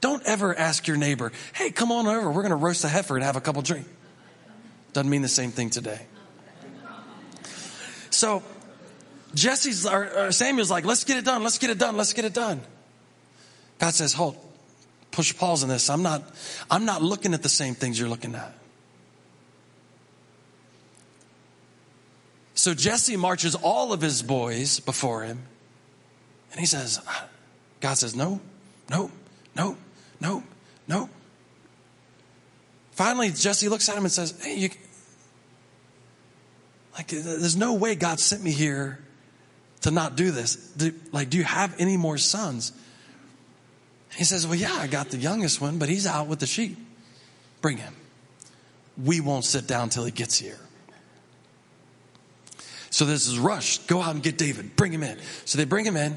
Don't 0.00 0.22
ever 0.24 0.56
ask 0.56 0.86
your 0.86 0.98
neighbor, 0.98 1.32
hey, 1.54 1.72
come 1.72 1.90
on 1.90 2.06
over. 2.06 2.30
We're 2.30 2.42
going 2.42 2.50
to 2.50 2.56
roast 2.56 2.82
the 2.82 2.88
heifer 2.88 3.16
and 3.16 3.24
have 3.24 3.34
a 3.34 3.40
couple 3.40 3.62
drinks. 3.62 3.88
Doesn't 4.92 5.10
mean 5.10 5.22
the 5.22 5.28
same 5.28 5.50
thing 5.50 5.70
today. 5.70 6.00
So 8.16 8.42
Jesse's, 9.34 9.84
or 9.84 10.32
Samuel's 10.32 10.70
like, 10.70 10.86
let's 10.86 11.04
get 11.04 11.18
it 11.18 11.24
done. 11.26 11.42
Let's 11.42 11.58
get 11.58 11.68
it 11.68 11.76
done. 11.76 11.98
Let's 11.98 12.14
get 12.14 12.24
it 12.24 12.32
done. 12.32 12.62
God 13.78 13.92
says, 13.92 14.14
hold, 14.14 14.38
push 15.10 15.36
pause 15.36 15.62
on 15.62 15.68
this. 15.68 15.90
I'm 15.90 16.02
not, 16.02 16.22
I'm 16.70 16.86
not 16.86 17.02
looking 17.02 17.34
at 17.34 17.42
the 17.42 17.50
same 17.50 17.74
things 17.74 18.00
you're 18.00 18.08
looking 18.08 18.34
at. 18.34 18.54
So 22.54 22.72
Jesse 22.72 23.18
marches 23.18 23.54
all 23.54 23.92
of 23.92 24.00
his 24.00 24.22
boys 24.22 24.80
before 24.80 25.22
him. 25.22 25.42
And 26.52 26.58
he 26.58 26.64
says, 26.64 27.00
God 27.80 27.94
says, 27.98 28.16
no, 28.16 28.40
no, 28.90 29.10
no, 29.54 29.76
no, 30.22 30.42
no. 30.88 31.10
Finally, 32.92 33.32
Jesse 33.32 33.68
looks 33.68 33.90
at 33.90 33.98
him 33.98 34.04
and 34.04 34.12
says, 34.12 34.42
hey, 34.42 34.56
you, 34.56 34.70
like, 36.96 37.08
there's 37.08 37.56
no 37.56 37.74
way 37.74 37.94
God 37.94 38.18
sent 38.18 38.42
me 38.42 38.50
here 38.50 38.98
to 39.82 39.90
not 39.90 40.16
do 40.16 40.30
this. 40.30 40.56
Do, 40.56 40.92
like, 41.12 41.30
do 41.30 41.38
you 41.38 41.44
have 41.44 41.74
any 41.78 41.96
more 41.96 42.18
sons? 42.18 42.72
He 44.16 44.24
says, 44.24 44.46
Well, 44.46 44.56
yeah, 44.56 44.72
I 44.72 44.86
got 44.86 45.10
the 45.10 45.18
youngest 45.18 45.60
one, 45.60 45.78
but 45.78 45.88
he's 45.88 46.06
out 46.06 46.26
with 46.26 46.40
the 46.40 46.46
sheep. 46.46 46.78
Bring 47.60 47.76
him. 47.76 47.94
We 49.02 49.20
won't 49.20 49.44
sit 49.44 49.66
down 49.66 49.90
till 49.90 50.04
he 50.04 50.10
gets 50.10 50.38
here. 50.38 50.58
So 52.88 53.04
this 53.04 53.26
is 53.26 53.38
rushed. 53.38 53.88
Go 53.88 54.00
out 54.00 54.14
and 54.14 54.22
get 54.22 54.38
David. 54.38 54.74
Bring 54.74 54.92
him 54.92 55.02
in. 55.02 55.18
So 55.44 55.58
they 55.58 55.64
bring 55.64 55.84
him 55.84 55.96
in, 55.96 56.16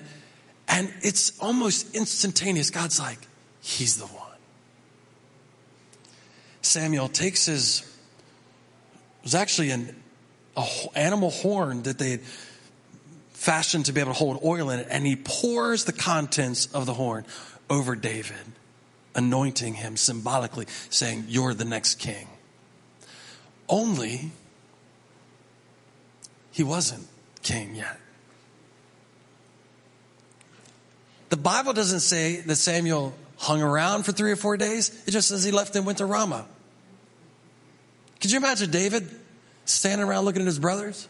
and 0.69 0.93
it's 1.01 1.38
almost 1.39 1.93
instantaneous. 1.93 2.69
God's 2.69 3.00
like, 3.00 3.19
He's 3.62 3.98
the 3.98 4.05
one. 4.05 4.25
Samuel 6.62 7.09
takes 7.09 7.45
his, 7.45 7.83
was 9.24 9.36
actually 9.36 9.71
an 9.71 9.99
a 10.60 10.98
animal 10.98 11.32
horn 11.32 11.84
that 11.84 11.98
they 11.98 12.12
had 12.12 12.22
fashioned 13.32 13.86
to 13.86 13.94
be 13.94 14.01
able 14.01 14.12
to 14.12 14.18
hold 14.18 14.44
oil 14.44 14.70
in 14.70 14.80
it, 14.80 14.88
and 14.89 15.06
he 15.06 15.16
pours 15.16 15.86
the 15.86 15.94
contents 15.94 16.66
of 16.74 16.86
the 16.86 16.94
horn 16.94 17.25
over 17.70 17.96
David, 17.96 18.36
anointing 19.16 19.75
him 19.75 19.96
symbolically, 19.96 20.66
saying, 20.89 21.25
You're 21.28 21.54
the 21.54 21.66
next 21.66 21.96
king. 21.96 22.28
Only 23.68 24.32
he 26.51 26.63
wasn't 26.63 27.08
king 27.44 27.75
yet. 27.75 27.98
The 31.30 31.38
Bible 31.38 31.74
doesn't 31.74 32.00
say 32.00 32.42
that 32.42 32.56
Samuel 32.56 33.13
hung 33.38 33.62
around 33.62 34.04
for 34.04 34.12
three 34.12 34.32
or 34.32 34.36
four 34.36 34.58
days, 34.58 35.04
it 35.08 35.12
just 35.12 35.30
says 35.30 35.44
he 35.44 35.51
left 35.51 35.75
and 35.75 35.86
went 35.86 36.00
to 36.00 36.06
Ramah. 36.06 36.46
Could 38.20 38.32
you 38.32 38.38
imagine 38.38 38.70
David 38.70 39.10
standing 39.69 40.07
around 40.07 40.25
looking 40.25 40.41
at 40.41 40.45
his 40.45 40.59
brothers? 40.59 41.07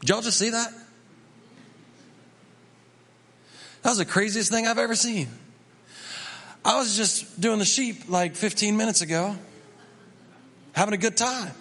Did 0.00 0.08
y'all 0.08 0.22
just 0.22 0.38
see 0.38 0.50
that? 0.50 0.72
That 3.82 3.90
was 3.90 3.98
the 3.98 4.04
craziest 4.04 4.50
thing 4.50 4.66
I've 4.66 4.78
ever 4.78 4.94
seen. 4.94 5.28
I 6.64 6.78
was 6.78 6.96
just 6.96 7.40
doing 7.40 7.58
the 7.58 7.64
sheep 7.64 8.08
like 8.08 8.36
15 8.36 8.76
minutes 8.76 9.00
ago, 9.00 9.36
having 10.72 10.94
a 10.94 10.98
good 10.98 11.16
time. 11.16 11.52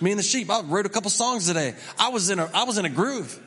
Me 0.00 0.10
and 0.10 0.18
the 0.18 0.24
sheep. 0.24 0.50
I 0.50 0.62
wrote 0.62 0.86
a 0.86 0.88
couple 0.88 1.10
songs 1.10 1.46
today. 1.46 1.74
I 1.98 2.08
was 2.08 2.28
in 2.28 2.40
a 2.40 2.50
I 2.52 2.64
was 2.64 2.78
in 2.78 2.84
a 2.84 2.88
groove. 2.88 3.38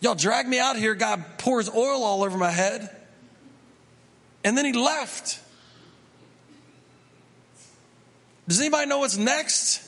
Y'all 0.00 0.16
drag 0.16 0.48
me 0.48 0.58
out 0.58 0.76
here. 0.76 0.94
God 0.94 1.24
pours 1.38 1.68
oil 1.68 2.02
all 2.02 2.24
over 2.24 2.36
my 2.36 2.50
head, 2.50 2.90
and 4.44 4.56
then 4.56 4.64
He 4.64 4.72
left. 4.72 5.40
Does 8.46 8.60
anybody 8.60 8.86
know 8.86 8.98
what's 8.98 9.18
next? 9.18 9.84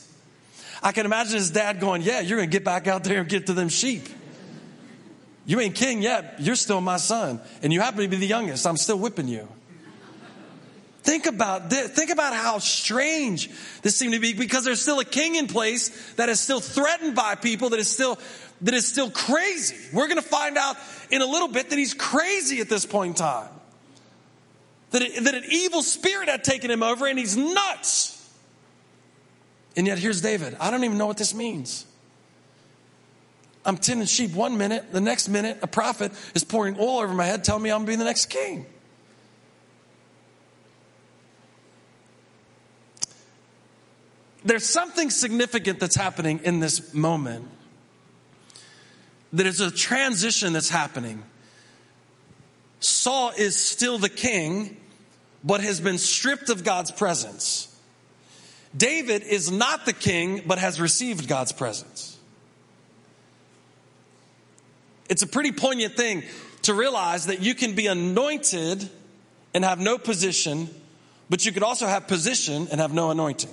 I 0.83 0.93
can 0.93 1.07
imagine 1.07 1.37
his 1.37 1.51
dad 1.51 1.81
going, 1.81 2.03
"Yeah, 2.03 2.21
you're 2.21 2.39
going 2.39 2.51
to 2.51 2.53
get 2.53 2.65
back 2.65 2.87
out 2.87 3.05
there 3.05 3.21
and 3.21 3.29
get 3.29 3.47
to 3.47 3.55
them 3.55 3.69
sheep." 3.69 4.09
You 5.47 5.59
ain't 5.61 5.75
king 5.75 6.03
yet. 6.03 6.37
You're 6.39 6.55
still 6.55 6.81
my 6.81 6.99
son. 6.99 7.41
And 7.63 7.73
you 7.73 7.81
happen 7.81 8.03
to 8.03 8.09
be 8.09 8.17
the 8.17 8.27
youngest. 8.27 8.67
I'm 8.67 8.77
still 8.77 8.99
whipping 8.99 9.27
you. 9.27 9.49
Think 11.03 11.27
about 11.27 11.71
this. 11.71 11.91
Think 11.91 12.11
about 12.11 12.35
how 12.35 12.59
strange 12.59 13.51
this 13.83 13.97
seemed 13.97 14.13
to 14.13 14.21
be 14.21 14.35
because 14.35 14.65
there's 14.65 14.83
still 14.83 15.01
a 15.01 15.05
king 15.05 15.35
in 15.35 15.47
place 15.47 16.13
that 16.15 16.29
is 16.29 16.39
still 16.39 16.61
threatened 16.61 17.17
by 17.17 17.35
people, 17.35 17.71
that 17.71 17.81
is 17.81 17.91
still, 17.91 18.19
that 18.61 18.75
is 18.75 18.87
still 18.87 19.11
crazy. 19.11 19.77
We're 19.95 20.09
going 20.09 20.23
to 20.23 20.29
find 20.29 20.59
out 20.59 20.77
in 21.11 21.23
a 21.23 21.27
little 21.27 21.49
bit 21.49 21.71
that 21.71 21.79
he's 21.79 21.95
crazy 21.95 22.61
at 22.61 22.69
this 22.69 22.85
point 22.85 23.09
in 23.09 23.15
time. 23.15 23.49
That, 24.91 25.03
it, 25.03 25.25
that 25.25 25.35
an 25.35 25.45
evil 25.49 25.83
spirit 25.83 26.29
had 26.29 26.43
taken 26.43 26.71
him 26.71 26.83
over 26.83 27.07
and 27.07 27.19
he's 27.19 27.37
nuts. 27.37 28.17
And 29.77 29.87
yet 29.87 29.99
here's 29.99 30.21
David. 30.21 30.57
I 30.61 30.71
don't 30.71 30.85
even 30.85 30.99
know 30.99 31.07
what 31.07 31.17
this 31.17 31.35
means. 31.35 31.87
I'm 33.65 33.77
tending 33.77 34.07
sheep 34.07 34.33
one 34.33 34.57
minute, 34.57 34.91
the 34.91 35.01
next 35.01 35.29
minute, 35.29 35.59
a 35.63 35.67
prophet 35.67 36.13
is 36.35 36.45
pouring 36.45 36.77
oil 36.79 37.01
over 37.01 37.13
my 37.13 37.27
head, 37.27 37.45
telling 37.45 37.63
me 37.63 37.71
I'm 37.71 37.85
going 37.85 37.87
to 37.87 37.93
be 37.93 37.97
the 37.97 38.05
next 38.05 38.27
king. 38.27 38.67
There's 44.45 44.65
something 44.65 45.11
significant 45.11 45.81
that's 45.81 45.95
happening 45.95 46.41
in 46.45 46.61
this 46.61 46.95
moment. 46.95 47.47
That 49.35 49.47
is 49.47 49.61
a 49.61 49.71
transition 49.71 50.55
that's 50.55 50.71
happening. 50.71 51.23
Saul 52.81 53.33
is 53.37 53.57
still 53.57 53.99
the 53.99 54.09
king, 54.09 54.77
but 55.45 55.61
has 55.61 55.81
been 55.81 55.99
stripped 55.99 56.49
of 56.49 56.65
God's 56.65 56.91
presence. 56.91 57.67
David 58.77 59.23
is 59.23 59.51
not 59.51 59.85
the 59.85 59.93
king, 59.93 60.43
but 60.47 60.59
has 60.59 60.81
received 60.81 61.29
God's 61.29 61.53
presence. 61.53 62.19
It's 65.09 65.23
a 65.23 65.27
pretty 65.27 65.53
poignant 65.53 65.97
thing 65.97 66.23
to 66.63 66.75
realize 66.75 67.27
that 67.27 67.41
you 67.43 67.55
can 67.55 67.75
be 67.75 67.87
anointed 67.87 68.89
and 69.53 69.65
have 69.65 69.81
no 69.81 69.99
position, 69.99 70.69
but 71.29 71.45
you 71.45 71.53
could 71.53 71.65
also 71.65 71.87
have 71.87 72.07
position 72.07 72.69
and 72.71 72.81
have 72.81 72.93
no 72.93 73.11
anointing. 73.11 73.51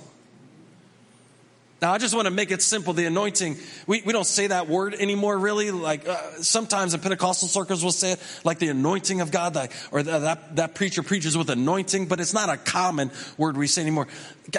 Now, 1.80 1.94
I 1.94 2.00
just 2.00 2.16
want 2.16 2.26
to 2.26 2.32
make 2.32 2.50
it 2.50 2.64
simple. 2.64 2.94
The 2.94 3.06
anointing, 3.06 3.56
we, 3.86 4.02
we 4.02 4.12
don't 4.12 4.26
say 4.26 4.48
that 4.48 4.68
word 4.68 4.96
anymore, 4.96 5.38
really. 5.38 5.70
Like, 5.70 6.08
uh, 6.08 6.18
sometimes 6.42 6.96
in 6.96 7.02
Pentecostal 7.02 7.48
circles 7.48 7.84
we'll 7.84 7.92
say 7.92 8.14
it, 8.14 8.20
like 8.44 8.58
the 8.58 8.70
anointing 8.70 9.22
of 9.22 9.30
God, 9.30 9.54
like, 9.54 9.72
or 9.92 10.02
that, 10.02 10.56
that 10.56 10.74
preacher 10.74 11.04
preaches 11.04 11.38
with 11.38 11.52
anointing, 11.52 12.08
but 12.08 12.20
it's 12.20 12.34
not 12.34 12.50
a 12.50 12.58
common 12.58 13.12
word 13.38 13.58
we 13.58 13.68
say 13.68 13.84
anymore. 13.84 14.08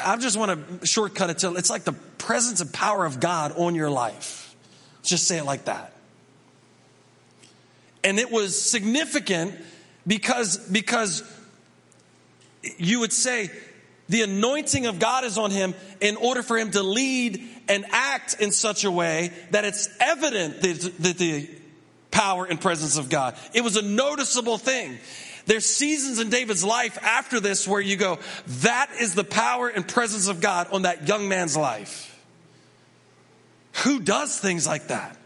I 0.05 0.17
just 0.19 0.37
want 0.37 0.81
to 0.81 0.87
shortcut 0.87 1.31
it 1.31 1.39
to, 1.39 1.57
it's 1.57 1.71
like 1.71 1.83
the 1.83 1.93
presence 2.19 2.61
and 2.61 2.73
power 2.73 3.05
of 3.05 3.19
God 3.19 3.53
on 3.57 3.75
your 3.75 3.91
life. 3.91 4.55
Let's 4.99 5.09
just 5.09 5.27
say 5.27 5.39
it 5.39 5.45
like 5.45 5.65
that. 5.65 5.93
And 8.05 8.21
it 8.21 8.31
was 8.31 8.61
significant 8.61 9.57
because, 10.07 10.57
because 10.71 11.25
you 12.77 13.01
would 13.01 13.13
say 13.13 13.51
the 14.09 14.23
anointing 14.23 14.87
of 14.87 14.99
God 14.99 15.25
is 15.25 15.37
on 15.38 15.51
him 15.51 15.75
in 16.01 16.16
order 16.16 16.42
for 16.42 16.57
him 16.57 16.71
to 16.71 16.83
lead 16.83 17.42
and 17.68 17.85
act 17.90 18.40
in 18.40 18.51
such 18.51 18.85
a 18.85 18.90
way 18.90 19.33
that 19.51 19.64
it's 19.64 19.88
evident 20.01 20.62
that, 20.62 21.18
the 21.18 21.49
power 22.11 22.47
and 22.47 22.61
presence 22.61 22.97
of 22.97 23.11
God. 23.11 23.37
It 23.53 23.62
was 23.62 23.77
a 23.77 23.83
noticeable 23.83 24.59
thing. 24.59 24.99
There's 25.47 25.66
seasons 25.66 26.18
in 26.18 26.31
David's 26.31 26.64
life 26.64 26.99
after 27.03 27.40
this 27.40 27.66
where 27.68 27.81
you 27.81 27.97
go, 27.97 28.18
that 28.61 28.90
is 29.01 29.14
the 29.14 29.25
power 29.25 29.68
and 29.68 29.87
presence 29.87 30.29
of 30.29 30.40
God 30.40 30.68
on 30.73 30.83
that 30.83 31.07
young 31.07 31.29
man's 31.29 31.57
life. 31.57 32.14
Who 33.85 34.01
does 34.01 34.38
things 34.38 34.66
like 34.66 34.88
that? 34.88 35.16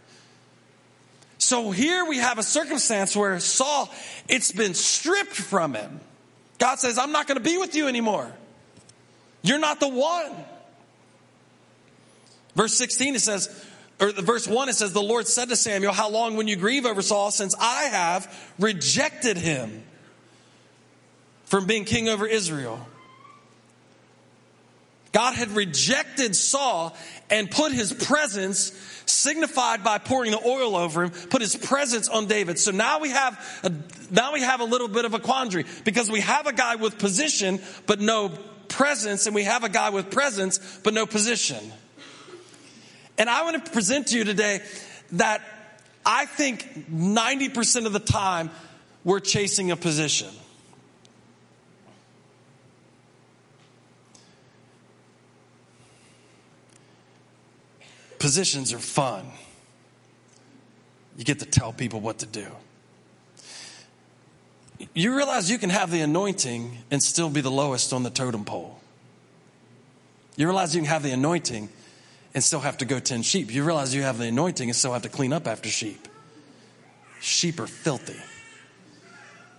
So 1.39 1.71
here 1.71 2.05
we 2.05 2.19
have 2.19 2.39
a 2.39 2.43
circumstance 2.43 3.17
where 3.17 3.41
Saul, 3.41 3.93
it's 4.29 4.53
been 4.53 4.75
stripped 4.75 5.35
from 5.35 5.75
him. 5.75 6.01
God 6.59 6.79
says, 6.79 6.99
I'm 6.99 7.11
not 7.11 7.27
going 7.27 7.39
to 7.39 7.45
be 7.45 7.59
with 7.59 7.75
you 7.75 7.89
anymore. 7.89 8.33
You're 9.43 9.59
not 9.59 9.81
the 9.81 9.89
one. 9.89 10.33
Verse 12.55 12.75
16, 12.75 13.17
it 13.17 13.21
says, 13.21 13.65
or 14.01 14.13
verse 14.13 14.47
1, 14.49 14.69
it 14.69 14.75
says, 14.75 14.93
The 14.93 15.03
Lord 15.03 15.27
said 15.27 15.49
to 15.49 15.57
Samuel, 15.57 15.93
How 15.93 16.11
long 16.11 16.37
will 16.37 16.49
you 16.49 16.57
grieve 16.57 16.87
over 16.87 17.03
Saul, 17.03 17.31
since 17.31 17.55
I 17.59 17.85
have 17.85 18.53
rejected 18.59 19.37
him 19.37 19.83
from 21.45 21.67
being 21.67 21.85
king 21.85 22.09
over 22.09 22.27
Israel? 22.27 22.87
God 25.13 25.35
had 25.35 25.51
rejected 25.51 26.35
Saul 26.35 26.97
and 27.31 27.51
put 27.51 27.73
his 27.73 27.93
presence 27.93 28.73
signified 29.05 29.85
by 29.85 29.99
pouring 29.99 30.31
the 30.31 30.41
oil 30.45 30.75
over 30.75 31.05
him, 31.05 31.11
put 31.11 31.43
his 31.43 31.55
presence 31.55 32.09
on 32.09 32.27
David. 32.27 32.59
So 32.59 32.71
now 32.71 32.99
we 32.99 33.11
have 33.11 33.61
a, 33.63 33.73
now 34.11 34.33
we 34.33 34.41
have 34.41 34.61
a 34.61 34.65
little 34.65 34.89
bit 34.89 35.05
of 35.05 35.13
a 35.13 35.19
quandary 35.19 35.67
because 35.85 36.11
we 36.11 36.21
have 36.21 36.47
a 36.47 36.53
guy 36.53 36.77
with 36.77 36.99
position 36.99 37.61
but 37.87 38.01
no 38.01 38.33
presence 38.73 39.27
and 39.27 39.35
we 39.35 39.45
have 39.45 39.63
a 39.63 39.69
guy 39.69 39.91
with 39.91 40.11
presence 40.11 40.59
but 40.83 40.95
no 40.95 41.07
position. 41.07 41.73
And 43.19 43.31
I 43.31 43.45
want 43.45 43.65
to 43.65 43.71
present 43.71 44.09
to 44.09 44.19
you 44.19 44.25
today 44.25 44.61
that 45.13 45.43
I 46.05 46.27
think 46.27 46.91
90% 46.91 47.87
of 47.87 47.93
the 47.93 48.01
time 48.01 48.51
we're 49.05 49.21
chasing 49.21 49.71
a 49.71 49.77
position. 49.77 50.29
Positions 58.19 58.73
are 58.73 58.79
fun. 58.79 59.27
You 61.17 61.25
get 61.25 61.41
to 61.41 61.47
tell 61.47 61.73
people 61.73 62.01
what 62.01 62.19
to 62.19 62.27
do. 62.27 62.47
You 64.95 65.17
realize 65.17 65.51
you 65.51 65.59
can 65.59 65.71
have 65.71 65.91
the 65.91 66.01
anointing 66.01 66.79
and 66.91 67.03
still 67.03 67.31
be 67.31 67.41
the 67.41 67.51
lowest 67.51 67.93
on 67.93 68.03
the 68.03 68.11
totem 68.11 68.45
pole. 68.45 68.81
You 70.37 70.47
realize 70.47 70.75
you 70.75 70.81
can 70.81 70.89
have 70.89 71.03
the 71.03 71.13
anointing 71.13 71.69
and 72.35 72.43
still 72.43 72.61
have 72.61 72.79
to 72.79 72.85
go 72.85 72.99
tend 72.99 73.27
sheep. 73.27 73.53
You 73.53 73.65
realize 73.65 73.95
you 73.95 74.03
have 74.03 74.19
the 74.19 74.27
anointing 74.27 74.69
and 74.69 74.77
still 74.77 74.93
have 74.93 75.03
to 75.03 75.09
clean 75.09 75.33
up 75.33 75.47
after 75.47 75.69
sheep. 75.69 76.09
Sheep 77.21 77.61
are 77.61 77.67
filthy. 77.67 78.17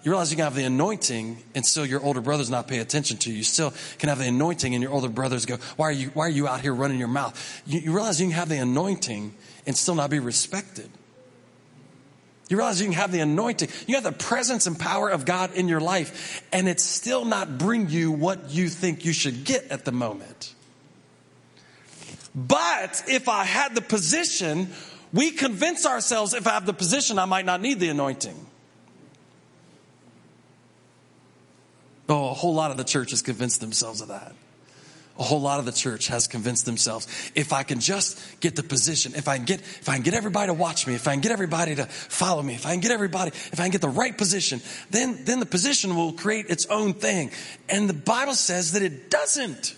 You 0.03 0.11
realize 0.11 0.31
you 0.31 0.35
can 0.35 0.43
have 0.43 0.55
the 0.55 0.65
anointing 0.65 1.37
and 1.55 1.65
still 1.65 1.85
your 1.85 2.03
older 2.03 2.19
brothers 2.19 2.49
not 2.49 2.67
pay 2.67 2.79
attention 2.79 3.17
to 3.17 3.29
you. 3.29 3.37
You 3.37 3.43
still 3.43 3.73
can 3.99 4.09
have 4.09 4.19
the 4.19 4.27
anointing 4.27 4.73
and 4.73 4.81
your 4.81 4.91
older 4.91 5.07
brothers 5.07 5.45
go, 5.45 5.57
why 5.77 5.87
are 5.87 5.91
you, 5.93 6.09
why 6.09 6.25
are 6.25 6.29
you 6.29 6.47
out 6.47 6.59
here 6.59 6.73
running 6.73 6.99
your 6.99 7.07
mouth? 7.07 7.61
You, 7.65 7.79
you 7.79 7.93
realize 7.93 8.19
you 8.19 8.27
can 8.27 8.35
have 8.35 8.49
the 8.49 8.57
anointing 8.57 9.33
and 9.65 9.77
still 9.77 9.95
not 9.95 10.09
be 10.09 10.19
respected. 10.19 10.89
You 12.49 12.57
realize 12.57 12.81
you 12.81 12.87
can 12.87 12.95
have 12.95 13.11
the 13.11 13.21
anointing, 13.21 13.69
you 13.87 13.95
have 13.95 14.03
the 14.03 14.11
presence 14.11 14.67
and 14.67 14.77
power 14.77 15.09
of 15.09 15.25
God 15.25 15.53
in 15.53 15.67
your 15.67 15.79
life, 15.79 16.43
and 16.51 16.67
it 16.67 16.79
still 16.79 17.25
not 17.25 17.57
bring 17.57 17.89
you 17.89 18.11
what 18.11 18.49
you 18.49 18.67
think 18.69 19.05
you 19.05 19.13
should 19.13 19.45
get 19.45 19.71
at 19.71 19.85
the 19.85 19.91
moment. 19.91 20.53
But 22.35 23.03
if 23.07 23.29
I 23.29 23.43
had 23.43 23.75
the 23.75 23.81
position, 23.81 24.69
we 25.13 25.31
convince 25.31 25.85
ourselves 25.85 26.33
if 26.33 26.47
I 26.47 26.51
have 26.51 26.65
the 26.65 26.73
position, 26.73 27.19
I 27.19 27.25
might 27.25 27.45
not 27.45 27.61
need 27.61 27.79
the 27.79 27.89
anointing. 27.89 28.47
Oh, 32.09 32.31
a 32.31 32.33
whole 32.33 32.53
lot 32.53 32.71
of 32.71 32.77
the 32.77 32.83
church 32.83 33.11
has 33.11 33.21
convinced 33.21 33.61
themselves 33.61 34.01
of 34.01 34.09
that. 34.09 34.33
A 35.19 35.23
whole 35.23 35.41
lot 35.41 35.59
of 35.59 35.65
the 35.65 35.71
church 35.71 36.07
has 36.07 36.27
convinced 36.27 36.65
themselves 36.65 37.07
if 37.35 37.53
I 37.53 37.61
can 37.61 37.79
just 37.79 38.19
get 38.39 38.55
the 38.55 38.63
position, 38.63 39.13
if 39.15 39.27
I 39.27 39.37
can 39.37 39.45
get, 39.45 39.59
if 39.59 39.87
I 39.87 39.93
can 39.93 40.01
get 40.01 40.15
everybody 40.15 40.47
to 40.47 40.55
watch 40.55 40.87
me, 40.87 40.95
if 40.95 41.07
I 41.07 41.11
can 41.11 41.21
get 41.21 41.31
everybody 41.31 41.75
to 41.75 41.85
follow 41.85 42.41
me, 42.41 42.55
if 42.55 42.65
I 42.65 42.71
can 42.71 42.79
get 42.79 42.91
everybody, 42.91 43.29
if 43.29 43.59
I 43.59 43.63
can 43.63 43.71
get 43.71 43.81
the 43.81 43.89
right 43.89 44.17
position, 44.17 44.59
then, 44.89 45.23
then 45.23 45.39
the 45.39 45.45
position 45.45 45.95
will 45.95 46.13
create 46.13 46.47
its 46.49 46.65
own 46.65 46.95
thing. 46.95 47.29
And 47.69 47.87
the 47.87 47.93
Bible 47.93 48.33
says 48.33 48.71
that 48.71 48.81
it 48.81 49.11
doesn't 49.11 49.75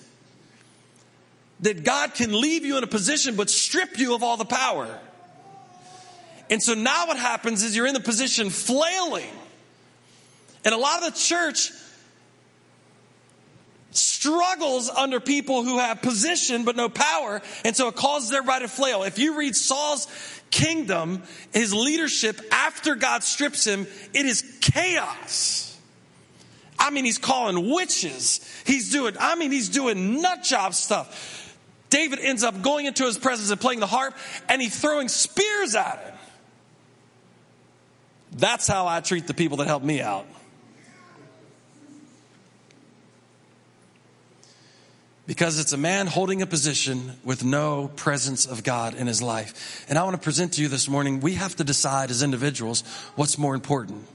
that 1.61 1.83
God 1.83 2.13
can 2.13 2.39
leave 2.39 2.65
you 2.65 2.77
in 2.77 2.83
a 2.83 2.87
position 2.87 3.35
but 3.35 3.49
strip 3.49 3.97
you 3.97 4.15
of 4.15 4.23
all 4.23 4.37
the 4.37 4.45
power. 4.45 4.87
And 6.49 6.61
so 6.61 6.75
now 6.75 7.07
what 7.07 7.17
happens 7.17 7.63
is 7.63 7.75
you're 7.75 7.87
in 7.87 7.93
the 7.93 7.99
position 7.99 8.49
flailing. 8.49 9.29
And 10.63 10.73
a 10.73 10.77
lot 10.77 11.03
of 11.03 11.13
the 11.13 11.19
church 11.19 11.71
struggles 13.97 14.89
under 14.89 15.19
people 15.19 15.63
who 15.63 15.79
have 15.79 16.01
position 16.01 16.65
but 16.65 16.75
no 16.75 16.89
power. 16.89 17.41
And 17.63 17.75
so 17.75 17.87
it 17.87 17.95
causes 17.95 18.31
everybody 18.31 18.65
to 18.65 18.71
flail. 18.71 19.03
If 19.03 19.19
you 19.19 19.37
read 19.37 19.55
Saul's 19.55 20.07
kingdom, 20.51 21.23
his 21.53 21.73
leadership 21.73 22.39
after 22.51 22.95
God 22.95 23.23
strips 23.23 23.65
him, 23.65 23.87
it 24.13 24.25
is 24.25 24.43
chaos. 24.61 25.77
I 26.77 26.89
mean, 26.89 27.05
he's 27.05 27.17
calling 27.17 27.73
witches. 27.73 28.41
He's 28.65 28.91
doing, 28.91 29.15
I 29.19 29.35
mean, 29.35 29.51
he's 29.51 29.69
doing 29.69 30.21
nut 30.21 30.43
job 30.43 30.73
stuff. 30.73 31.41
David 31.89 32.19
ends 32.19 32.43
up 32.43 32.61
going 32.61 32.85
into 32.85 33.05
his 33.05 33.17
presence 33.17 33.51
and 33.51 33.61
playing 33.61 33.79
the 33.79 33.87
harp, 33.87 34.15
and 34.49 34.61
he's 34.61 34.79
throwing 34.79 35.07
spears 35.07 35.75
at 35.75 35.99
him. 35.99 36.13
That's 38.33 38.67
how 38.67 38.87
I 38.87 38.99
treat 38.99 39.27
the 39.27 39.33
people 39.33 39.57
that 39.57 39.67
help 39.67 39.83
me 39.83 40.01
out. 40.01 40.25
Because 45.27 45.59
it's 45.59 45.73
a 45.73 45.77
man 45.77 46.05
holding 46.05 46.41
a 46.41 46.45
position 46.45 47.13
with 47.23 47.43
no 47.43 47.89
presence 47.95 48.45
of 48.45 48.63
God 48.63 48.93
in 48.93 49.07
his 49.07 49.21
life. 49.21 49.85
And 49.89 49.97
I 49.97 50.03
want 50.03 50.15
to 50.15 50.21
present 50.21 50.53
to 50.53 50.61
you 50.61 50.67
this 50.67 50.87
morning, 50.87 51.19
we 51.19 51.33
have 51.33 51.55
to 51.55 51.63
decide 51.63 52.11
as 52.11 52.21
individuals 52.21 52.81
what's 53.15 53.37
more 53.37 53.55
important 53.55 54.07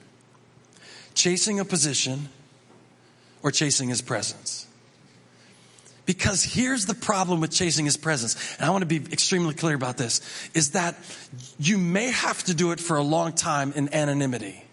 chasing 1.12 1.58
a 1.58 1.64
position 1.64 2.28
or 3.42 3.50
chasing 3.50 3.88
his 3.88 4.00
presence. 4.00 4.66
Because 6.06 6.42
here's 6.42 6.86
the 6.86 6.94
problem 6.94 7.40
with 7.40 7.50
chasing 7.50 7.84
his 7.84 7.96
presence. 7.96 8.56
And 8.56 8.66
I 8.66 8.70
want 8.70 8.82
to 8.82 8.86
be 8.86 9.12
extremely 9.12 9.54
clear 9.54 9.74
about 9.74 9.96
this 9.96 10.20
is 10.54 10.72
that 10.72 10.96
you 11.58 11.78
may 11.78 12.10
have 12.10 12.42
to 12.44 12.54
do 12.54 12.72
it 12.72 12.80
for 12.80 12.96
a 12.96 13.02
long 13.02 13.32
time 13.32 13.72
in 13.74 13.92
anonymity. 13.94 14.64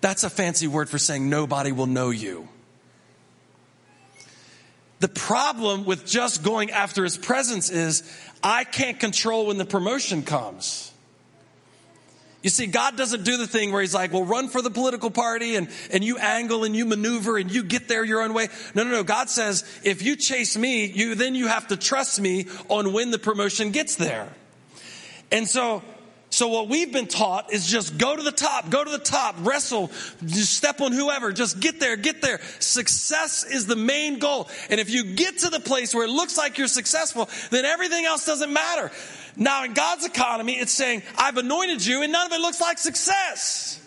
That's 0.00 0.24
a 0.24 0.30
fancy 0.30 0.66
word 0.66 0.88
for 0.88 0.98
saying 0.98 1.28
nobody 1.28 1.72
will 1.72 1.86
know 1.86 2.10
you. 2.10 2.48
The 5.00 5.08
problem 5.08 5.84
with 5.84 6.06
just 6.06 6.42
going 6.42 6.70
after 6.70 7.04
his 7.04 7.16
presence 7.16 7.70
is 7.70 8.02
I 8.42 8.64
can't 8.64 8.98
control 8.98 9.46
when 9.46 9.58
the 9.58 9.64
promotion 9.64 10.22
comes. 10.22 10.92
You 12.42 12.50
see, 12.50 12.66
God 12.66 12.96
doesn't 12.96 13.24
do 13.24 13.36
the 13.36 13.48
thing 13.48 13.72
where 13.72 13.80
He's 13.80 13.94
like, 13.94 14.12
well, 14.12 14.24
run 14.24 14.48
for 14.48 14.62
the 14.62 14.70
political 14.70 15.10
party 15.10 15.56
and, 15.56 15.68
and 15.92 16.04
you 16.04 16.18
angle 16.18 16.62
and 16.62 16.74
you 16.74 16.84
maneuver 16.84 17.36
and 17.36 17.50
you 17.50 17.64
get 17.64 17.88
there 17.88 18.04
your 18.04 18.22
own 18.22 18.32
way. 18.32 18.48
No, 18.74 18.84
no, 18.84 18.90
no. 18.90 19.02
God 19.02 19.28
says, 19.28 19.64
if 19.82 20.02
you 20.02 20.14
chase 20.14 20.56
me, 20.56 20.86
you, 20.86 21.16
then 21.16 21.34
you 21.34 21.48
have 21.48 21.66
to 21.68 21.76
trust 21.76 22.20
me 22.20 22.46
on 22.68 22.92
when 22.92 23.10
the 23.10 23.18
promotion 23.18 23.72
gets 23.72 23.96
there. 23.96 24.28
And 25.32 25.48
so, 25.48 25.82
so 26.38 26.46
what 26.46 26.68
we've 26.68 26.92
been 26.92 27.08
taught 27.08 27.52
is 27.52 27.66
just 27.66 27.98
go 27.98 28.14
to 28.14 28.22
the 28.22 28.30
top, 28.30 28.70
go 28.70 28.84
to 28.84 28.90
the 28.92 29.00
top, 29.00 29.34
wrestle, 29.40 29.90
just 30.24 30.52
step 30.56 30.80
on 30.80 30.92
whoever, 30.92 31.32
just 31.32 31.58
get 31.58 31.80
there, 31.80 31.96
get 31.96 32.22
there. 32.22 32.38
Success 32.60 33.42
is 33.42 33.66
the 33.66 33.74
main 33.74 34.20
goal. 34.20 34.48
And 34.70 34.78
if 34.78 34.88
you 34.88 35.16
get 35.16 35.38
to 35.38 35.50
the 35.50 35.58
place 35.58 35.92
where 35.92 36.04
it 36.04 36.10
looks 36.10 36.38
like 36.38 36.56
you're 36.56 36.68
successful, 36.68 37.28
then 37.50 37.64
everything 37.64 38.04
else 38.04 38.24
doesn't 38.24 38.52
matter. 38.52 38.92
Now, 39.34 39.64
in 39.64 39.72
God's 39.72 40.06
economy, 40.06 40.52
it's 40.52 40.70
saying, 40.70 41.02
I've 41.16 41.38
anointed 41.38 41.84
you, 41.84 42.04
and 42.04 42.12
none 42.12 42.26
of 42.26 42.32
it 42.32 42.40
looks 42.40 42.60
like 42.60 42.78
success. 42.78 43.84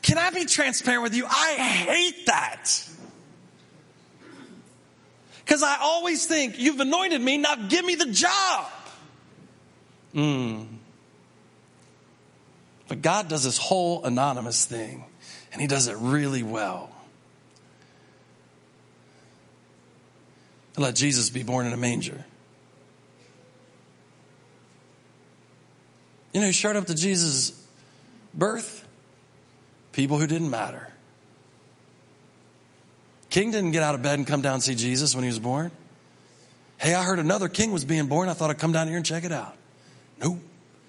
Can 0.00 0.16
I 0.16 0.30
be 0.30 0.46
transparent 0.46 1.02
with 1.02 1.14
you? 1.14 1.26
I 1.26 1.52
hate 1.52 2.24
that. 2.28 2.89
Because 5.44 5.62
I 5.62 5.78
always 5.80 6.26
think, 6.26 6.58
you've 6.58 6.80
anointed 6.80 7.20
me, 7.20 7.38
now 7.38 7.54
give 7.54 7.84
me 7.84 7.94
the 7.94 8.06
job. 8.06 8.70
Mm. 10.14 10.66
But 12.88 13.02
God 13.02 13.28
does 13.28 13.44
this 13.44 13.58
whole 13.58 14.04
anonymous 14.04 14.64
thing, 14.64 15.04
and 15.52 15.60
He 15.60 15.66
does 15.66 15.88
it 15.88 15.96
really 15.98 16.42
well. 16.42 16.90
let 20.80 20.96
Jesus 20.96 21.30
be 21.30 21.42
born 21.42 21.66
in 21.66 21.72
a 21.72 21.76
manger. 21.76 22.24
You 26.32 26.40
know, 26.40 26.46
he 26.46 26.52
showed 26.52 26.76
up 26.76 26.86
to 26.86 26.94
Jesus' 26.94 27.52
birth, 28.32 28.86
people 29.92 30.18
who 30.18 30.26
didn't 30.26 30.50
matter. 30.50 30.88
King 33.30 33.52
didn't 33.52 33.70
get 33.70 33.82
out 33.82 33.94
of 33.94 34.02
bed 34.02 34.18
and 34.18 34.26
come 34.26 34.42
down 34.42 34.54
and 34.54 34.62
see 34.62 34.74
Jesus 34.74 35.14
when 35.14 35.24
he 35.24 35.28
was 35.28 35.38
born. 35.38 35.70
Hey, 36.78 36.94
I 36.94 37.04
heard 37.04 37.18
another 37.18 37.48
king 37.48 37.72
was 37.72 37.84
being 37.84 38.06
born. 38.06 38.28
I 38.28 38.34
thought 38.34 38.50
I'd 38.50 38.58
come 38.58 38.72
down 38.72 38.88
here 38.88 38.96
and 38.96 39.06
check 39.06 39.24
it 39.24 39.32
out. 39.32 39.56
Nope. 40.20 40.38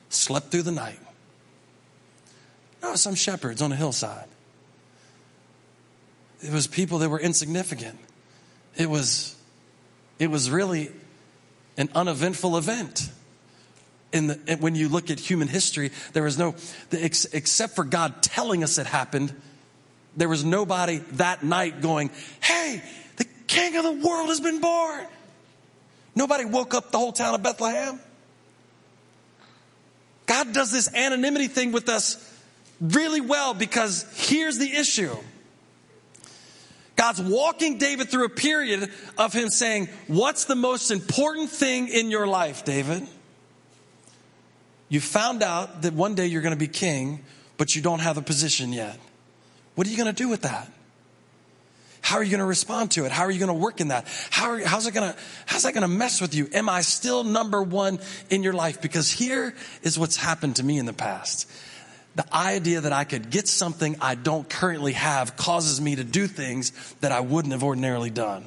Slept 0.09 0.51
through 0.51 0.63
the 0.63 0.71
night. 0.71 0.99
No, 2.81 2.95
some 2.95 3.15
shepherds 3.15 3.61
on 3.61 3.71
a 3.71 3.75
hillside. 3.75 4.27
It 6.41 6.51
was 6.51 6.65
people 6.65 6.99
that 6.99 7.09
were 7.09 7.19
insignificant. 7.19 7.99
It 8.75 8.89
was 8.89 9.35
it 10.17 10.29
was 10.29 10.49
really 10.49 10.91
an 11.77 11.89
uneventful 11.95 12.57
event. 12.57 13.09
In 14.13 14.27
the, 14.27 14.57
when 14.59 14.75
you 14.75 14.89
look 14.89 15.09
at 15.09 15.19
human 15.19 15.47
history, 15.47 15.91
there 16.13 16.23
was 16.23 16.37
no, 16.37 16.53
except 16.91 17.75
for 17.75 17.83
God 17.83 18.21
telling 18.21 18.63
us 18.63 18.77
it 18.77 18.85
happened, 18.85 19.33
there 20.15 20.29
was 20.29 20.43
nobody 20.43 20.97
that 21.13 21.43
night 21.43 21.81
going, 21.81 22.09
Hey, 22.41 22.81
the 23.17 23.25
king 23.47 23.75
of 23.77 23.83
the 23.83 24.07
world 24.07 24.29
has 24.29 24.39
been 24.39 24.59
born. 24.59 25.05
Nobody 26.15 26.45
woke 26.45 26.73
up 26.73 26.91
the 26.91 26.97
whole 26.97 27.13
town 27.13 27.35
of 27.35 27.43
Bethlehem. 27.43 27.99
God 30.25 30.53
does 30.53 30.71
this 30.71 30.93
anonymity 30.93 31.47
thing 31.47 31.71
with 31.71 31.89
us 31.89 32.17
really 32.79 33.21
well 33.21 33.53
because 33.53 34.05
here's 34.15 34.57
the 34.57 34.71
issue 34.71 35.15
God's 36.95 37.21
walking 37.21 37.77
David 37.77 38.09
through 38.09 38.25
a 38.25 38.29
period 38.29 38.91
of 39.17 39.33
him 39.33 39.49
saying, 39.49 39.89
What's 40.07 40.45
the 40.45 40.55
most 40.55 40.91
important 40.91 41.49
thing 41.49 41.87
in 41.87 42.11
your 42.11 42.27
life, 42.27 42.63
David? 42.63 43.07
You 44.87 44.99
found 44.99 45.41
out 45.41 45.83
that 45.83 45.93
one 45.93 46.15
day 46.15 46.27
you're 46.27 46.41
going 46.41 46.53
to 46.53 46.59
be 46.59 46.67
king, 46.67 47.23
but 47.57 47.75
you 47.75 47.81
don't 47.81 47.99
have 47.99 48.17
a 48.17 48.21
position 48.21 48.73
yet. 48.73 48.99
What 49.75 49.87
are 49.87 49.89
you 49.89 49.97
going 49.97 50.13
to 50.13 50.23
do 50.23 50.29
with 50.29 50.41
that? 50.41 50.71
How 52.01 52.17
are 52.17 52.23
you 52.23 52.31
going 52.31 52.39
to 52.39 52.45
respond 52.45 52.91
to 52.91 53.05
it? 53.05 53.11
How 53.11 53.23
are 53.23 53.31
you 53.31 53.39
going 53.39 53.47
to 53.47 53.53
work 53.53 53.79
in 53.79 53.89
that? 53.89 54.05
How 54.31 54.51
are, 54.51 54.59
how's 54.59 54.87
it 54.87 54.93
going 54.93 55.13
to, 55.13 55.17
how's 55.45 55.63
that 55.63 55.73
going 55.73 55.83
to 55.83 55.87
mess 55.87 56.19
with 56.19 56.33
you? 56.33 56.49
Am 56.51 56.67
I 56.67 56.81
still 56.81 57.23
number 57.23 57.61
one 57.61 57.99
in 58.29 58.43
your 58.43 58.53
life? 58.53 58.81
Because 58.81 59.11
here 59.11 59.55
is 59.83 59.97
what's 59.97 60.17
happened 60.17 60.57
to 60.57 60.63
me 60.63 60.77
in 60.77 60.85
the 60.85 60.93
past. 60.93 61.49
The 62.15 62.25
idea 62.35 62.81
that 62.81 62.91
I 62.91 63.05
could 63.05 63.29
get 63.29 63.47
something 63.47 63.95
I 64.01 64.15
don't 64.15 64.49
currently 64.49 64.93
have 64.93 65.37
causes 65.37 65.79
me 65.79 65.95
to 65.95 66.03
do 66.03 66.27
things 66.27 66.73
that 66.99 67.11
I 67.11 67.21
wouldn't 67.21 67.53
have 67.53 67.63
ordinarily 67.63 68.09
done. 68.09 68.43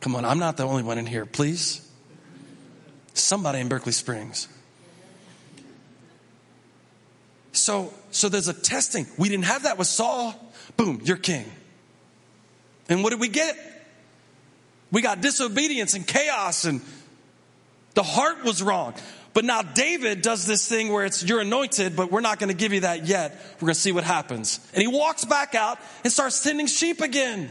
Come 0.00 0.14
on, 0.14 0.24
I'm 0.24 0.38
not 0.38 0.56
the 0.56 0.64
only 0.64 0.82
one 0.82 0.98
in 0.98 1.06
here, 1.06 1.26
please. 1.26 1.86
Somebody 3.14 3.58
in 3.58 3.68
Berkeley 3.68 3.92
Springs. 3.92 4.48
So, 7.52 7.92
so 8.10 8.28
there's 8.28 8.48
a 8.48 8.54
testing. 8.54 9.06
We 9.18 9.28
didn't 9.28 9.44
have 9.44 9.64
that 9.64 9.78
with 9.78 9.88
Saul. 9.88 10.34
Boom, 10.76 11.00
you're 11.04 11.16
king. 11.16 11.44
And 12.88 13.02
what 13.02 13.10
did 13.10 13.20
we 13.20 13.28
get? 13.28 13.56
We 14.92 15.02
got 15.02 15.20
disobedience 15.20 15.94
and 15.94 16.06
chaos 16.06 16.64
and 16.64 16.80
the 17.94 18.02
heart 18.02 18.44
was 18.44 18.62
wrong. 18.62 18.94
But 19.32 19.44
now 19.44 19.62
David 19.62 20.22
does 20.22 20.46
this 20.46 20.68
thing 20.68 20.92
where 20.92 21.04
it's 21.04 21.22
you're 21.22 21.40
anointed, 21.40 21.94
but 21.94 22.10
we're 22.10 22.20
not 22.20 22.38
going 22.38 22.48
to 22.48 22.56
give 22.56 22.72
you 22.72 22.80
that 22.80 23.06
yet. 23.06 23.32
We're 23.56 23.66
going 23.66 23.74
to 23.74 23.80
see 23.80 23.92
what 23.92 24.04
happens. 24.04 24.58
And 24.74 24.82
he 24.82 24.88
walks 24.88 25.24
back 25.24 25.54
out 25.54 25.78
and 26.02 26.12
starts 26.12 26.42
tending 26.42 26.66
sheep 26.66 27.00
again. 27.00 27.50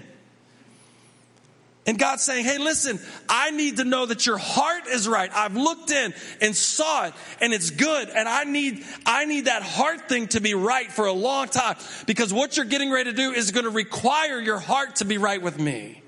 And 1.89 1.97
God's 1.97 2.21
saying, 2.21 2.45
Hey, 2.45 2.59
listen, 2.59 2.99
I 3.27 3.49
need 3.49 3.77
to 3.77 3.83
know 3.83 4.05
that 4.05 4.27
your 4.27 4.37
heart 4.37 4.85
is 4.85 5.07
right. 5.07 5.31
I've 5.33 5.57
looked 5.57 5.89
in 5.89 6.13
and 6.39 6.55
saw 6.55 7.05
it 7.05 7.15
and 7.41 7.51
it's 7.51 7.71
good. 7.71 8.09
And 8.09 8.29
I 8.29 8.43
need, 8.43 8.85
I 9.07 9.25
need 9.25 9.45
that 9.45 9.63
heart 9.63 10.07
thing 10.07 10.27
to 10.27 10.39
be 10.39 10.53
right 10.53 10.91
for 10.91 11.07
a 11.07 11.13
long 11.13 11.47
time 11.47 11.77
because 12.05 12.31
what 12.31 12.57
you're 12.57 12.67
getting 12.67 12.91
ready 12.91 13.09
to 13.09 13.17
do 13.17 13.31
is 13.31 13.49
going 13.49 13.63
to 13.63 13.71
require 13.71 14.39
your 14.39 14.59
heart 14.59 14.97
to 14.97 15.05
be 15.05 15.17
right 15.17 15.41
with 15.41 15.59
me. 15.59 16.03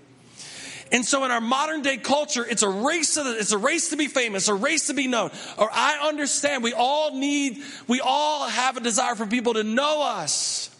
And 0.91 1.03
so 1.03 1.25
in 1.25 1.31
our 1.31 1.41
modern 1.41 1.81
day 1.81 1.97
culture, 1.97 2.45
it's 2.47 2.61
a 2.61 2.69
race 2.69 3.15
to 3.15 3.23
the, 3.23 3.39
it's 3.39 3.51
a 3.51 3.57
race 3.57 3.89
to 3.89 3.97
be 3.97 4.05
famous, 4.05 4.49
a 4.49 4.53
race 4.53 4.85
to 4.85 4.93
be 4.93 5.07
known. 5.07 5.31
Or 5.57 5.67
I 5.73 6.07
understand 6.07 6.61
we 6.61 6.73
all 6.73 7.17
need, 7.17 7.57
we 7.87 8.01
all 8.01 8.47
have 8.47 8.77
a 8.77 8.81
desire 8.81 9.15
for 9.15 9.25
people 9.25 9.55
to 9.55 9.63
know 9.63 10.03
us. 10.03 10.70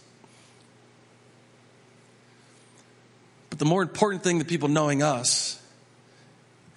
The 3.62 3.66
more 3.66 3.84
important 3.84 4.24
thing 4.24 4.40
to 4.40 4.46
people 4.46 4.70
knowing 4.70 5.04
us 5.04 5.62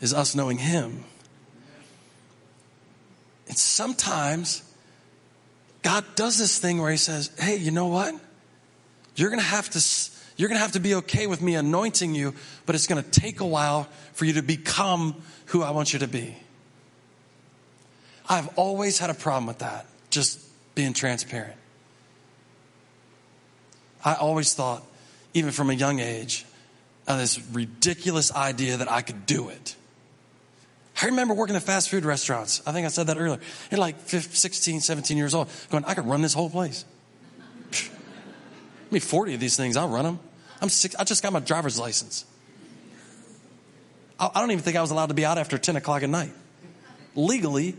is 0.02 0.12
us 0.12 0.34
knowing 0.34 0.58
Him. 0.58 1.02
And 3.48 3.56
sometimes 3.56 4.62
God 5.80 6.04
does 6.14 6.36
this 6.36 6.58
thing 6.58 6.82
where 6.82 6.90
He 6.90 6.98
says, 6.98 7.30
Hey, 7.38 7.56
you 7.56 7.70
know 7.70 7.86
what? 7.86 8.14
You're 9.16 9.30
going 9.30 9.40
to 9.40 9.46
have 9.46 9.70
to 9.70 10.10
you're 10.36 10.50
going 10.50 10.58
to 10.58 10.62
have 10.62 10.72
to 10.72 10.80
be 10.80 10.96
okay 10.96 11.26
with 11.26 11.40
me 11.40 11.54
anointing 11.54 12.14
you, 12.14 12.34
but 12.66 12.74
it's 12.74 12.86
going 12.86 13.02
to 13.02 13.10
take 13.10 13.40
a 13.40 13.46
while 13.46 13.84
for 14.12 14.26
you 14.26 14.34
to 14.34 14.42
become 14.42 15.14
who 15.46 15.62
I 15.62 15.70
want 15.70 15.94
you 15.94 16.00
to 16.00 16.08
be. 16.08 16.36
I've 18.28 18.58
always 18.58 18.98
had 18.98 19.08
a 19.08 19.14
problem 19.14 19.46
with 19.46 19.60
that, 19.60 19.86
just 20.10 20.38
being 20.74 20.92
transparent. 20.92 21.56
I 24.04 24.16
always 24.16 24.52
thought, 24.52 24.84
even 25.32 25.50
from 25.50 25.70
a 25.70 25.74
young 25.74 25.98
age, 25.98 26.44
of 27.06 27.18
this 27.18 27.40
ridiculous 27.52 28.32
idea 28.32 28.78
that 28.78 28.90
I 28.90 29.02
could 29.02 29.26
do 29.26 29.48
it. 29.48 29.76
I 31.02 31.06
remember 31.06 31.34
working 31.34 31.56
at 31.56 31.62
fast 31.62 31.90
food 31.90 32.04
restaurants. 32.04 32.62
I 32.66 32.72
think 32.72 32.86
I 32.86 32.88
said 32.88 33.08
that 33.08 33.16
earlier. 33.18 33.40
At 33.70 33.78
like 33.78 33.98
15, 33.98 34.32
16, 34.32 34.80
17 34.80 35.16
years 35.16 35.34
old, 35.34 35.48
going, 35.70 35.84
I 35.84 35.94
could 35.94 36.06
run 36.06 36.22
this 36.22 36.34
whole 36.34 36.48
place 36.48 36.84
me 38.90 39.00
40 39.00 39.34
of 39.34 39.40
these 39.40 39.56
things. 39.56 39.76
I'll 39.76 39.88
run 39.88 40.04
them. 40.04 40.20
I'm 40.60 40.68
six, 40.68 40.94
I 40.94 41.04
just 41.04 41.22
got 41.22 41.32
my 41.32 41.40
driver's 41.40 41.78
license. 41.78 42.24
I, 44.18 44.30
I 44.34 44.40
don't 44.40 44.52
even 44.52 44.62
think 44.62 44.76
I 44.76 44.80
was 44.80 44.92
allowed 44.92 45.06
to 45.06 45.14
be 45.14 45.24
out 45.24 45.36
after 45.36 45.58
10 45.58 45.76
o'clock 45.76 46.02
at 46.02 46.08
night. 46.08 46.32
Legally, 47.16 47.74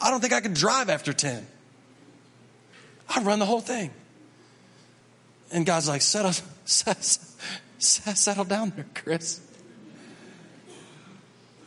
I 0.00 0.10
don't 0.10 0.20
think 0.20 0.32
I 0.32 0.40
could 0.40 0.54
drive 0.54 0.88
after 0.88 1.12
10. 1.12 1.46
I 3.08 3.22
run 3.22 3.38
the 3.38 3.46
whole 3.46 3.60
thing. 3.60 3.90
And 5.52 5.64
God's 5.64 5.88
like, 5.88 6.02
settle, 6.02 6.32
settle 7.78 8.44
down 8.44 8.72
there, 8.74 8.86
Chris. 8.94 9.40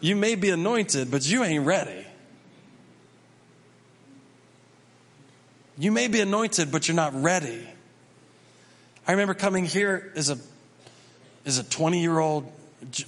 You 0.01 0.15
may 0.15 0.35
be 0.35 0.49
anointed, 0.49 1.11
but 1.11 1.29
you 1.29 1.43
ain't 1.43 1.65
ready. 1.65 2.05
You 5.77 5.91
may 5.91 6.07
be 6.07 6.19
anointed, 6.19 6.71
but 6.71 6.87
you're 6.87 6.95
not 6.95 7.13
ready. 7.21 7.65
I 9.07 9.11
remember 9.11 9.33
coming 9.33 9.65
here 9.65 10.11
as 10.15 10.29
a 10.29 10.37
as 11.45 11.57
a 11.57 11.63
20 11.63 12.01
year 12.01 12.19
old 12.19 12.51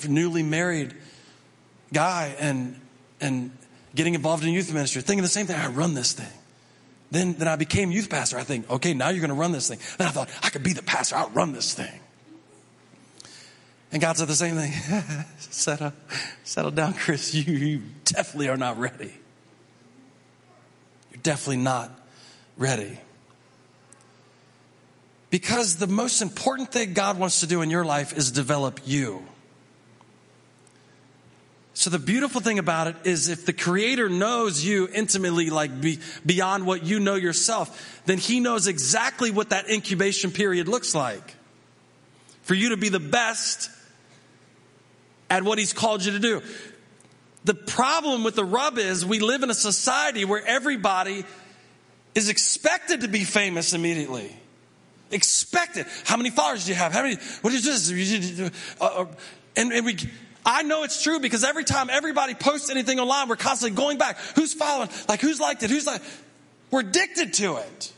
newly 0.08 0.42
married 0.42 0.96
guy 1.94 2.36
and 2.40 2.80
and 3.20 3.52
getting 3.94 4.16
involved 4.16 4.44
in 4.44 4.52
youth 4.52 4.74
ministry, 4.74 5.02
thinking 5.02 5.22
the 5.22 5.30
same 5.30 5.48
thing. 5.48 5.58
I 5.58 5.68
run 5.68 5.94
this 5.94 6.14
thing. 6.14 6.32
Then 7.12 7.34
then 7.34 7.48
I 7.48 7.56
became 7.56 7.92
youth 7.92 8.10
pastor. 8.10 8.38
I 8.38 8.44
think, 8.44 8.70
okay, 8.70 8.94
now 8.94 9.10
you're 9.10 9.20
going 9.20 9.30
to 9.30 9.36
run 9.36 9.52
this 9.52 9.68
thing. 9.68 9.80
Then 9.98 10.08
I 10.08 10.12
thought 10.12 10.30
I 10.42 10.50
could 10.50 10.64
be 10.64 10.74
the 10.74 10.84
pastor. 10.84 11.18
I'll 11.18 11.30
run 11.30 11.52
this 11.52 11.74
thing. 11.74 12.00
And 13.92 14.02
God 14.02 14.18
said 14.18 14.28
the 14.28 14.36
same 14.36 14.56
thing. 14.56 14.72
settle, 15.40 15.94
settle 16.44 16.72
down, 16.72 16.94
Chris. 16.94 17.34
You, 17.34 17.54
you 17.54 17.82
definitely 18.06 18.48
are 18.48 18.58
not 18.58 18.80
ready. 18.80 19.14
You're 21.12 21.22
definitely 21.22 21.58
not 21.58 21.92
ready. 22.58 23.00
Because 25.30 25.78
the 25.78 25.88
most 25.88 26.22
important 26.22 26.72
thing 26.72 26.94
God 26.94 27.18
wants 27.18 27.42
to 27.42 27.48
do 27.48 27.62
in 27.62 27.70
your 27.70 27.86
life 27.86 28.16
is 28.18 28.32
develop 28.32 28.80
you. 28.86 29.26
So 31.74 31.90
the 31.90 32.00
beautiful 32.00 32.42
thing 32.42 32.60
about 32.60 32.88
it 32.88 32.96
is 33.06 33.30
if 33.30 33.46
the 33.46 33.54
creator 33.54 34.10
knows 34.10 34.64
you 34.64 34.90
intimately, 34.94 35.50
like 35.50 35.82
be, 35.82 36.00
beyond 36.26 36.66
what 36.66 36.84
you 36.84 37.00
know 37.00 37.16
yourself, 37.16 38.02
then 38.06 38.18
he 38.18 38.40
knows 38.40 38.68
exactly 38.68 39.32
what 39.32 39.50
that 39.50 39.70
incubation 39.70 40.32
period 40.32 40.68
looks 40.68 40.94
like. 40.94 41.36
For 42.44 42.54
you 42.54 42.70
to 42.70 42.78
be 42.78 42.90
the 42.90 43.00
best 43.00 43.70
at 45.32 45.44
what 45.44 45.58
he's 45.58 45.72
called 45.72 46.04
you 46.04 46.12
to 46.12 46.20
do. 46.20 46.42
The 47.46 47.54
problem 47.56 48.24
with 48.24 48.36
the 48.36 48.44
rub 48.44 48.78
is 48.78 49.06
we 49.06 49.20
live 49.20 49.44
in 49.44 49.50
a 49.50 49.56
society 49.56 50.26
where 50.26 50.46
everybody 50.46 51.24
is 52.14 52.30
expected 52.30 53.02
to 53.02 53.08
be 53.08 53.24
famous 53.24 53.74
immediately. 53.74 54.36
Expected. 55.10 55.88
How 56.04 56.18
many 56.18 56.30
followers 56.30 56.66
do 56.66 56.72
you 56.72 56.76
have? 56.76 56.92
How 56.92 57.04
many? 57.04 57.16
What 57.42 57.54
is 57.54 57.64
this? 57.64 58.52
Uh, 58.80 58.86
uh, 58.86 59.06
and, 59.56 59.72
and 59.72 59.86
we. 59.86 59.98
I 60.46 60.64
know 60.64 60.84
it's 60.84 61.02
true 61.02 61.20
because 61.20 61.44
every 61.44 61.64
time 61.64 61.90
everybody 61.90 62.34
posts 62.34 62.70
anything 62.70 63.00
online, 63.00 63.30
we're 63.30 63.36
constantly 63.36 63.76
going 63.76 63.98
back. 63.98 64.18
Who's 64.36 64.54
following? 64.54 64.90
Like 65.08 65.22
who's 65.22 65.40
liked 65.40 65.64
it? 65.64 65.70
Who's 65.70 65.86
like? 65.86 66.02
We're 66.72 66.82
addicted 66.82 67.34
to 67.36 67.58
it. 67.58 67.94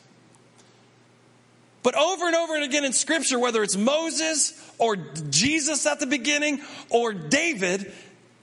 But 1.84 1.96
over 1.96 2.26
and 2.26 2.36
over 2.36 2.56
and 2.56 2.64
again 2.64 2.86
in 2.86 2.94
Scripture, 2.94 3.38
whether 3.38 3.62
it's 3.62 3.76
Moses 3.76 4.54
or 4.78 4.96
Jesus 4.96 5.86
at 5.86 6.00
the 6.00 6.08
beginning 6.08 6.62
or 6.90 7.14
David, 7.14 7.92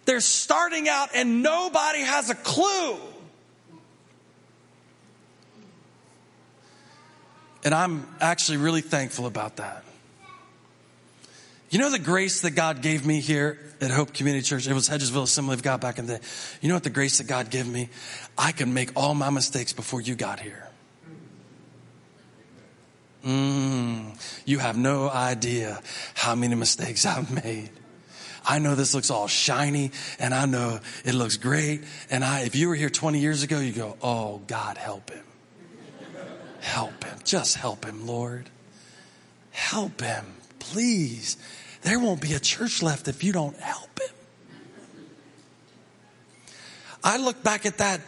they're 0.05 0.21
starting 0.21 0.89
out 0.89 1.09
and 1.15 1.43
nobody 1.43 2.01
has 2.01 2.29
a 2.29 2.35
clue. 2.35 2.99
And 7.65 7.75
I'm 7.75 8.07
actually 8.21 8.59
really 8.59 8.81
thankful 8.81 9.27
about 9.27 9.57
that. 9.57 9.85
You 11.71 11.79
know 11.79 11.91
the 11.91 11.99
grace 11.99 12.41
that 12.41 12.53
God 12.53 12.83
gave 12.83 13.07
me 13.07 13.21
here 13.21 13.59
at 13.81 13.91
Hope 13.91 14.13
Community 14.13 14.43
Church? 14.43 14.67
It 14.67 14.75
was 14.75 14.89
Hedgesville 14.89 15.23
Assembly 15.23 15.55
of 15.55 15.63
God 15.63 15.81
back 15.81 15.99
in 15.99 16.07
the 16.07 16.19
day. 16.19 16.25
You 16.61 16.69
know 16.69 16.75
what 16.75 16.83
the 16.83 16.91
grace 16.91 17.19
that 17.19 17.29
God 17.29 17.49
gave 17.51 17.67
me? 17.67 17.91
I 18.37 18.53
can 18.53 18.75
make 18.75 18.91
all 18.97 19.15
my 19.15 19.31
mistakes 19.31 19.73
before 19.73 20.01
you 20.01 20.17
got 20.17 20.41
here. 20.41 20.70
Mm, 23.25 24.43
you 24.47 24.59
have 24.59 24.79
no 24.79 25.11
idea 25.11 25.81
how 26.15 26.35
many 26.35 26.55
mistakes 26.55 27.05
I've 27.07 27.45
made. 27.45 27.71
I 28.45 28.59
know 28.59 28.75
this 28.75 28.95
looks 28.95 29.11
all 29.11 29.29
shiny 29.29 29.91
and 30.19 30.33
I 30.33 30.47
know 30.47 30.81
it 31.05 31.15
looks 31.15 31.37
great. 31.37 31.85
And 32.11 32.25
I, 32.25 32.41
if 32.41 32.57
you 32.57 32.69
were 32.69 32.75
here 32.75 32.91
20 32.91 33.19
years 33.19 33.43
ago, 33.43 33.59
you 33.59 33.73
go, 33.73 33.97
Oh, 34.03 34.41
God, 34.47 34.79
help 34.79 35.11
him. 35.11 35.25
Help 36.61 37.05
him. 37.05 37.19
Just 37.25 37.57
help 37.57 37.85
him, 37.85 38.07
Lord. 38.07 38.49
Help 39.51 40.01
him, 40.01 40.25
please. 40.59 41.37
There 41.83 41.99
won't 41.99 42.21
be 42.21 42.35
a 42.35 42.41
church 42.41 42.83
left 42.83 43.09
if 43.09 43.25
you 43.25 43.33
don't 43.33 43.59
help 43.59 44.01
him. 44.01 44.15
I 47.03 47.17
look 47.17 47.43
back 47.43 47.65
at 47.67 47.79
that 47.79 48.01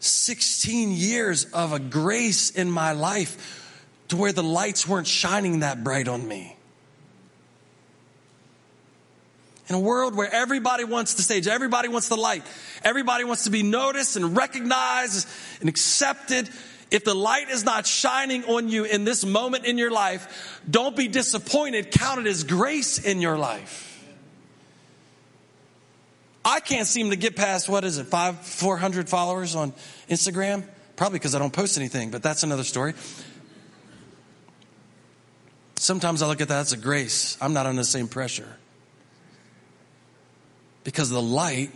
16 0.00 0.92
years 0.92 1.46
of 1.46 1.72
a 1.72 1.78
grace 1.78 2.50
in 2.50 2.70
my 2.70 2.92
life 2.92 3.63
to 4.14 4.20
where 4.20 4.32
the 4.32 4.42
lights 4.42 4.86
weren't 4.86 5.06
shining 5.06 5.60
that 5.60 5.82
bright 5.82 6.08
on 6.08 6.26
me. 6.26 6.56
In 9.68 9.74
a 9.74 9.80
world 9.80 10.14
where 10.14 10.32
everybody 10.32 10.84
wants 10.84 11.14
the 11.14 11.22
stage, 11.22 11.48
everybody 11.48 11.88
wants 11.88 12.08
the 12.08 12.16
light, 12.16 12.44
everybody 12.82 13.24
wants 13.24 13.44
to 13.44 13.50
be 13.50 13.62
noticed 13.62 14.16
and 14.16 14.36
recognized 14.36 15.28
and 15.60 15.68
accepted. 15.68 16.48
If 16.90 17.02
the 17.04 17.14
light 17.14 17.48
is 17.48 17.64
not 17.64 17.86
shining 17.86 18.44
on 18.44 18.68
you 18.68 18.84
in 18.84 19.04
this 19.04 19.24
moment 19.24 19.64
in 19.64 19.78
your 19.78 19.90
life, 19.90 20.60
don't 20.70 20.94
be 20.94 21.08
disappointed. 21.08 21.90
Count 21.90 22.20
it 22.20 22.26
as 22.26 22.44
grace 22.44 22.98
in 22.98 23.20
your 23.20 23.36
life. 23.36 23.90
I 26.44 26.60
can't 26.60 26.86
seem 26.86 27.10
to 27.10 27.16
get 27.16 27.36
past, 27.36 27.70
what 27.70 27.84
is 27.84 27.96
it, 27.96 28.06
five, 28.06 28.38
400 28.38 29.08
followers 29.08 29.56
on 29.56 29.72
Instagram? 30.10 30.62
Probably 30.94 31.18
because 31.18 31.34
I 31.34 31.38
don't 31.38 31.54
post 31.54 31.78
anything, 31.78 32.10
but 32.10 32.22
that's 32.22 32.42
another 32.42 32.64
story. 32.64 32.92
Sometimes 35.84 36.22
I 36.22 36.28
look 36.28 36.40
at 36.40 36.48
that 36.48 36.60
as 36.60 36.72
a 36.72 36.78
grace. 36.78 37.36
I'm 37.42 37.52
not 37.52 37.66
under 37.66 37.82
the 37.82 37.84
same 37.84 38.08
pressure. 38.08 38.48
Because 40.82 41.10
the 41.10 41.20
light 41.20 41.72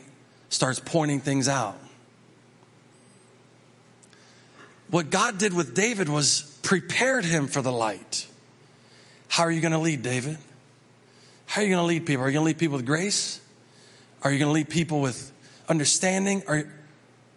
starts 0.48 0.80
pointing 0.82 1.20
things 1.20 1.46
out. 1.46 1.76
What 4.88 5.10
God 5.10 5.36
did 5.36 5.52
with 5.52 5.74
David 5.74 6.08
was 6.08 6.40
prepared 6.62 7.26
him 7.26 7.48
for 7.48 7.60
the 7.60 7.70
light. 7.70 8.26
How 9.28 9.42
are 9.42 9.50
you 9.50 9.60
going 9.60 9.72
to 9.72 9.78
lead, 9.78 10.00
David? 10.00 10.38
How 11.44 11.60
are 11.60 11.64
you 11.64 11.70
going 11.74 11.82
to 11.82 11.86
lead 11.86 12.06
people? 12.06 12.24
Are 12.24 12.28
you 12.28 12.32
going 12.32 12.44
to 12.44 12.46
lead 12.46 12.58
people 12.58 12.78
with 12.78 12.86
grace? 12.86 13.42
Are 14.22 14.32
you 14.32 14.38
going 14.38 14.48
to 14.48 14.54
lead 14.54 14.70
people 14.70 15.02
with 15.02 15.30
understanding? 15.68 16.42
Are, 16.48 16.66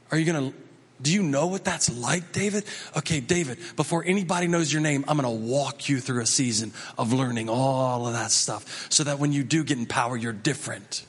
are 0.09 0.17
you 0.17 0.23
going 0.23 0.53
to, 0.53 0.57
do 1.01 1.13
you 1.13 1.23
know 1.23 1.47
what 1.47 1.63
that's 1.63 1.89
like, 1.89 2.31
David? 2.31 2.65
Okay, 2.95 3.19
David, 3.19 3.57
before 3.75 4.03
anybody 4.05 4.47
knows 4.47 4.71
your 4.71 4.81
name, 4.81 5.03
I'm 5.07 5.17
going 5.17 5.29
to 5.29 5.45
walk 5.45 5.89
you 5.89 5.99
through 5.99 6.21
a 6.21 6.25
season 6.25 6.71
of 6.97 7.13
learning 7.13 7.49
all 7.49 8.07
of 8.07 8.13
that 8.13 8.31
stuff 8.31 8.87
so 8.89 9.03
that 9.03 9.19
when 9.19 9.31
you 9.31 9.43
do 9.43 9.63
get 9.63 9.77
in 9.77 9.85
power, 9.85 10.15
you're 10.15 10.33
different. 10.33 11.05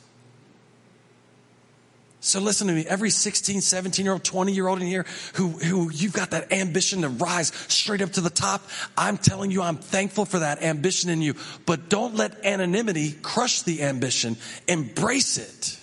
So 2.25 2.39
listen 2.39 2.69
to 2.69 2.73
me, 2.73 2.87
every 2.87 3.11
16, 3.11 3.61
17 3.63 4.05
year 4.05 4.13
old, 4.13 4.23
20 4.23 4.53
year 4.53 4.69
old 4.69 4.81
in 4.81 4.87
here 4.87 5.05
who, 5.35 5.49
who 5.49 5.91
you've 5.91 6.13
got 6.13 6.31
that 6.31 6.53
ambition 6.53 7.03
to 7.03 7.09
rise 7.09 7.49
straight 7.67 8.01
up 8.01 8.13
to 8.13 8.21
the 8.21 8.31
top. 8.31 8.63
I'm 8.97 9.19
telling 9.19 9.51
you, 9.51 9.61
I'm 9.61 9.77
thankful 9.77 10.25
for 10.25 10.39
that 10.39 10.63
ambition 10.63 11.11
in 11.11 11.21
you, 11.21 11.35
but 11.67 11.89
don't 11.89 12.15
let 12.15 12.45
anonymity 12.45 13.11
crush 13.11 13.63
the 13.63 13.83
ambition. 13.83 14.37
Embrace 14.69 15.37
it. 15.37 15.82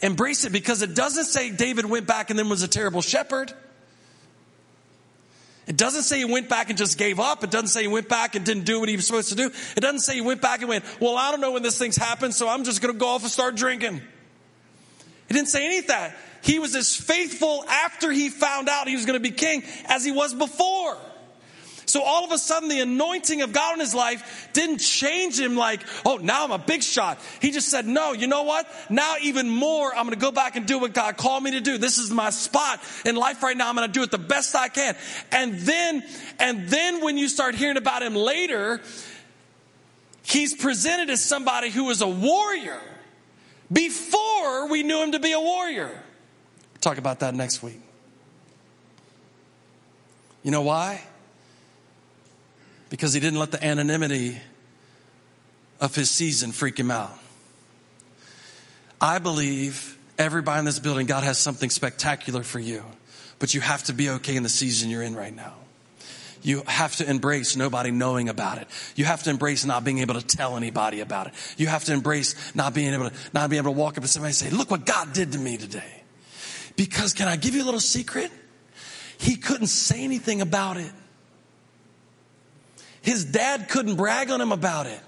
Embrace 0.00 0.44
it 0.44 0.52
because 0.52 0.82
it 0.82 0.94
doesn't 0.94 1.24
say 1.24 1.50
David 1.50 1.84
went 1.84 2.06
back 2.06 2.30
and 2.30 2.38
then 2.38 2.48
was 2.48 2.62
a 2.62 2.68
terrible 2.68 3.02
shepherd. 3.02 3.52
It 5.66 5.76
doesn't 5.76 6.04
say 6.04 6.18
he 6.18 6.24
went 6.24 6.48
back 6.48 6.70
and 6.70 6.78
just 6.78 6.96
gave 6.96 7.20
up. 7.20 7.44
It 7.44 7.50
doesn't 7.50 7.68
say 7.68 7.82
he 7.82 7.88
went 7.88 8.08
back 8.08 8.34
and 8.34 8.44
didn't 8.44 8.64
do 8.64 8.80
what 8.80 8.88
he 8.88 8.96
was 8.96 9.06
supposed 9.06 9.28
to 9.30 9.34
do. 9.34 9.50
It 9.76 9.80
doesn't 9.80 10.00
say 10.00 10.14
he 10.14 10.22
went 10.22 10.40
back 10.40 10.60
and 10.60 10.68
went, 10.68 10.84
well, 10.98 11.16
I 11.16 11.30
don't 11.30 11.42
know 11.42 11.52
when 11.52 11.62
this 11.62 11.78
thing's 11.78 11.96
happened, 11.96 12.34
so 12.34 12.48
I'm 12.48 12.64
just 12.64 12.80
going 12.80 12.94
to 12.94 12.98
go 12.98 13.08
off 13.08 13.22
and 13.22 13.30
start 13.30 13.54
drinking. 13.54 14.00
He 15.28 15.34
didn't 15.34 15.48
say 15.48 15.66
any 15.66 15.78
of 15.78 15.88
that. 15.88 16.16
He 16.42 16.58
was 16.58 16.74
as 16.74 16.96
faithful 16.96 17.64
after 17.68 18.10
he 18.10 18.30
found 18.30 18.70
out 18.70 18.88
he 18.88 18.94
was 18.94 19.04
going 19.04 19.22
to 19.22 19.28
be 19.28 19.34
king 19.34 19.62
as 19.86 20.04
he 20.04 20.12
was 20.12 20.32
before. 20.32 20.96
So 21.88 22.02
all 22.02 22.22
of 22.22 22.32
a 22.32 22.38
sudden, 22.38 22.68
the 22.68 22.80
anointing 22.80 23.40
of 23.40 23.54
God 23.54 23.72
in 23.72 23.80
his 23.80 23.94
life 23.94 24.50
didn't 24.52 24.76
change 24.76 25.40
him 25.40 25.56
like, 25.56 25.80
oh, 26.04 26.18
now 26.18 26.44
I'm 26.44 26.50
a 26.50 26.58
big 26.58 26.82
shot. 26.82 27.18
He 27.40 27.50
just 27.50 27.70
said, 27.70 27.86
no, 27.86 28.12
you 28.12 28.26
know 28.26 28.42
what? 28.42 28.68
Now 28.90 29.16
even 29.22 29.48
more, 29.48 29.94
I'm 29.94 30.04
going 30.04 30.10
to 30.10 30.20
go 30.20 30.30
back 30.30 30.56
and 30.56 30.66
do 30.66 30.78
what 30.78 30.92
God 30.92 31.16
called 31.16 31.42
me 31.42 31.52
to 31.52 31.62
do. 31.62 31.78
This 31.78 31.96
is 31.96 32.10
my 32.10 32.28
spot 32.28 32.80
in 33.06 33.16
life 33.16 33.42
right 33.42 33.56
now. 33.56 33.70
I'm 33.70 33.74
going 33.74 33.88
to 33.88 33.92
do 33.92 34.02
it 34.02 34.10
the 34.10 34.18
best 34.18 34.54
I 34.54 34.68
can. 34.68 34.96
And 35.32 35.54
then, 35.60 36.04
and 36.38 36.68
then 36.68 37.02
when 37.02 37.16
you 37.16 37.26
start 37.26 37.54
hearing 37.54 37.78
about 37.78 38.02
him 38.02 38.14
later, 38.14 38.82
he's 40.24 40.54
presented 40.54 41.08
as 41.08 41.24
somebody 41.24 41.70
who 41.70 41.88
is 41.88 42.02
a 42.02 42.06
warrior 42.06 42.82
before 43.72 44.68
we 44.68 44.82
knew 44.82 45.02
him 45.02 45.12
to 45.12 45.20
be 45.20 45.32
a 45.32 45.40
warrior. 45.40 46.02
Talk 46.82 46.98
about 46.98 47.20
that 47.20 47.34
next 47.34 47.62
week. 47.62 47.80
You 50.42 50.50
know 50.50 50.62
why? 50.62 51.02
Because 52.90 53.12
he 53.12 53.20
didn't 53.20 53.38
let 53.38 53.50
the 53.50 53.64
anonymity 53.64 54.38
of 55.80 55.94
his 55.94 56.10
season 56.10 56.52
freak 56.52 56.78
him 56.78 56.90
out. 56.90 57.16
I 59.00 59.18
believe 59.18 59.96
everybody 60.18 60.58
in 60.60 60.64
this 60.64 60.78
building, 60.78 61.06
God 61.06 61.22
has 61.22 61.38
something 61.38 61.70
spectacular 61.70 62.42
for 62.42 62.58
you, 62.58 62.82
but 63.38 63.54
you 63.54 63.60
have 63.60 63.84
to 63.84 63.92
be 63.92 64.10
okay 64.10 64.36
in 64.36 64.42
the 64.42 64.48
season 64.48 64.90
you're 64.90 65.02
in 65.02 65.14
right 65.14 65.34
now. 65.34 65.54
You 66.42 66.62
have 66.66 66.96
to 66.96 67.08
embrace 67.08 67.56
nobody 67.56 67.90
knowing 67.90 68.28
about 68.28 68.58
it. 68.58 68.68
You 68.94 69.04
have 69.04 69.22
to 69.24 69.30
embrace 69.30 69.64
not 69.64 69.84
being 69.84 69.98
able 69.98 70.14
to 70.14 70.24
tell 70.24 70.56
anybody 70.56 71.00
about 71.00 71.26
it. 71.26 71.34
You 71.56 71.66
have 71.66 71.84
to 71.84 71.92
embrace 71.92 72.54
not 72.54 72.74
being 72.74 72.94
able 72.94 73.10
to, 73.10 73.16
not 73.32 73.50
being 73.50 73.58
able 73.62 73.72
to 73.74 73.78
walk 73.78 73.98
up 73.98 74.02
to 74.02 74.08
somebody 74.08 74.30
and 74.30 74.36
say, 74.36 74.50
look 74.50 74.70
what 74.70 74.86
God 74.86 75.12
did 75.12 75.32
to 75.32 75.38
me 75.38 75.56
today. 75.56 76.02
Because 76.76 77.12
can 77.12 77.26
I 77.26 77.36
give 77.36 77.54
you 77.54 77.62
a 77.62 77.66
little 77.66 77.80
secret? 77.80 78.30
He 79.18 79.36
couldn't 79.36 79.66
say 79.66 80.04
anything 80.04 80.40
about 80.40 80.76
it. 80.76 80.92
His 83.02 83.24
dad 83.24 83.68
couldn't 83.68 83.96
brag 83.96 84.30
on 84.30 84.40
him 84.40 84.52
about 84.52 84.86
it. 84.86 85.00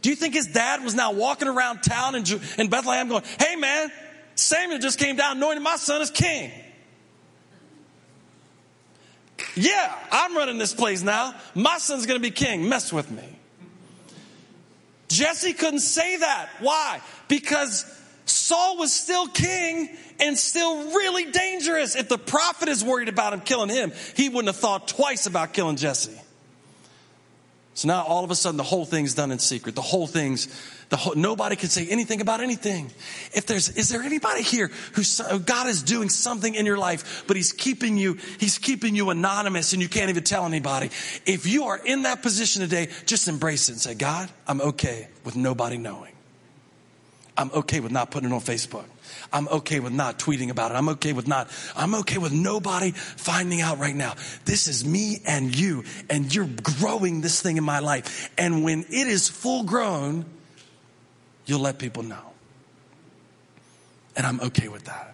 Do 0.00 0.10
you 0.10 0.16
think 0.16 0.34
his 0.34 0.48
dad 0.48 0.82
was 0.82 0.94
now 0.94 1.12
walking 1.12 1.48
around 1.48 1.82
town 1.82 2.14
in, 2.14 2.24
in 2.58 2.68
Bethlehem 2.68 3.08
going, 3.08 3.24
hey 3.38 3.56
man, 3.56 3.90
Samuel 4.34 4.78
just 4.78 4.98
came 4.98 5.16
down 5.16 5.36
anointed 5.36 5.62
my 5.62 5.76
son 5.76 6.02
as 6.02 6.10
king? 6.10 6.50
Yeah, 9.56 9.94
I'm 10.10 10.36
running 10.36 10.58
this 10.58 10.74
place 10.74 11.02
now. 11.02 11.34
My 11.54 11.78
son's 11.78 12.06
going 12.06 12.20
to 12.20 12.22
be 12.22 12.30
king. 12.30 12.68
Mess 12.68 12.92
with 12.92 13.10
me. 13.10 13.24
Jesse 15.08 15.52
couldn't 15.52 15.80
say 15.80 16.16
that. 16.16 16.48
Why? 16.60 17.00
Because 17.28 17.84
Saul 18.26 18.78
was 18.78 18.92
still 18.92 19.28
king 19.28 19.96
and 20.20 20.36
still 20.36 20.92
really 20.92 21.30
dangerous. 21.30 21.94
If 21.94 22.08
the 22.08 22.18
prophet 22.18 22.68
is 22.68 22.82
worried 22.84 23.08
about 23.08 23.32
him 23.32 23.40
killing 23.40 23.68
him, 23.68 23.92
he 24.16 24.28
wouldn't 24.28 24.48
have 24.48 24.56
thought 24.56 24.88
twice 24.88 25.26
about 25.26 25.52
killing 25.52 25.76
Jesse. 25.76 26.18
So 27.74 27.88
now 27.88 28.04
all 28.04 28.24
of 28.24 28.30
a 28.30 28.36
sudden 28.36 28.56
the 28.56 28.62
whole 28.62 28.84
thing's 28.84 29.14
done 29.14 29.32
in 29.32 29.40
secret. 29.40 29.74
The 29.74 29.82
whole 29.82 30.06
thing's 30.06 30.48
the 30.90 30.96
whole, 30.96 31.14
nobody 31.14 31.56
can 31.56 31.68
say 31.70 31.88
anything 31.88 32.20
about 32.20 32.40
anything. 32.40 32.90
If 33.32 33.46
there's, 33.46 33.70
is 33.70 33.88
there 33.88 34.02
anybody 34.02 34.42
here 34.42 34.70
who 34.92 35.38
God 35.40 35.66
is 35.66 35.82
doing 35.82 36.08
something 36.08 36.54
in 36.54 36.66
your 36.66 36.76
life, 36.76 37.24
but 37.26 37.36
He's 37.36 37.52
keeping 37.52 37.96
you, 37.96 38.18
He's 38.38 38.58
keeping 38.58 38.94
you 38.94 39.10
anonymous 39.10 39.72
and 39.72 39.82
you 39.82 39.88
can't 39.88 40.10
even 40.10 40.22
tell 40.22 40.46
anybody. 40.46 40.90
If 41.26 41.46
you 41.46 41.64
are 41.64 41.80
in 41.84 42.02
that 42.02 42.22
position 42.22 42.62
today, 42.62 42.90
just 43.06 43.26
embrace 43.28 43.68
it 43.68 43.72
and 43.72 43.80
say, 43.80 43.94
God, 43.94 44.28
I'm 44.46 44.60
okay 44.60 45.08
with 45.24 45.34
nobody 45.34 45.78
knowing. 45.78 46.12
I'm 47.36 47.50
okay 47.50 47.80
with 47.80 47.90
not 47.90 48.12
putting 48.12 48.30
it 48.30 48.32
on 48.32 48.40
Facebook. 48.40 48.84
I'm 49.32 49.48
okay 49.48 49.80
with 49.80 49.92
not 49.92 50.18
tweeting 50.18 50.50
about 50.50 50.70
it. 50.70 50.74
I'm 50.74 50.88
okay 50.90 51.12
with 51.12 51.26
not, 51.26 51.48
I'm 51.76 51.94
okay 51.96 52.18
with 52.18 52.32
nobody 52.32 52.90
finding 52.92 53.60
out 53.60 53.78
right 53.78 53.94
now. 53.94 54.14
This 54.44 54.68
is 54.68 54.84
me 54.84 55.20
and 55.26 55.56
you, 55.56 55.84
and 56.10 56.34
you're 56.34 56.48
growing 56.62 57.20
this 57.20 57.40
thing 57.40 57.56
in 57.56 57.64
my 57.64 57.78
life. 57.78 58.30
And 58.36 58.64
when 58.64 58.80
it 58.80 59.06
is 59.06 59.28
full 59.28 59.64
grown, 59.64 60.24
you'll 61.46 61.60
let 61.60 61.78
people 61.78 62.02
know. 62.02 62.32
And 64.16 64.26
I'm 64.26 64.40
okay 64.40 64.68
with 64.68 64.84
that. 64.84 65.13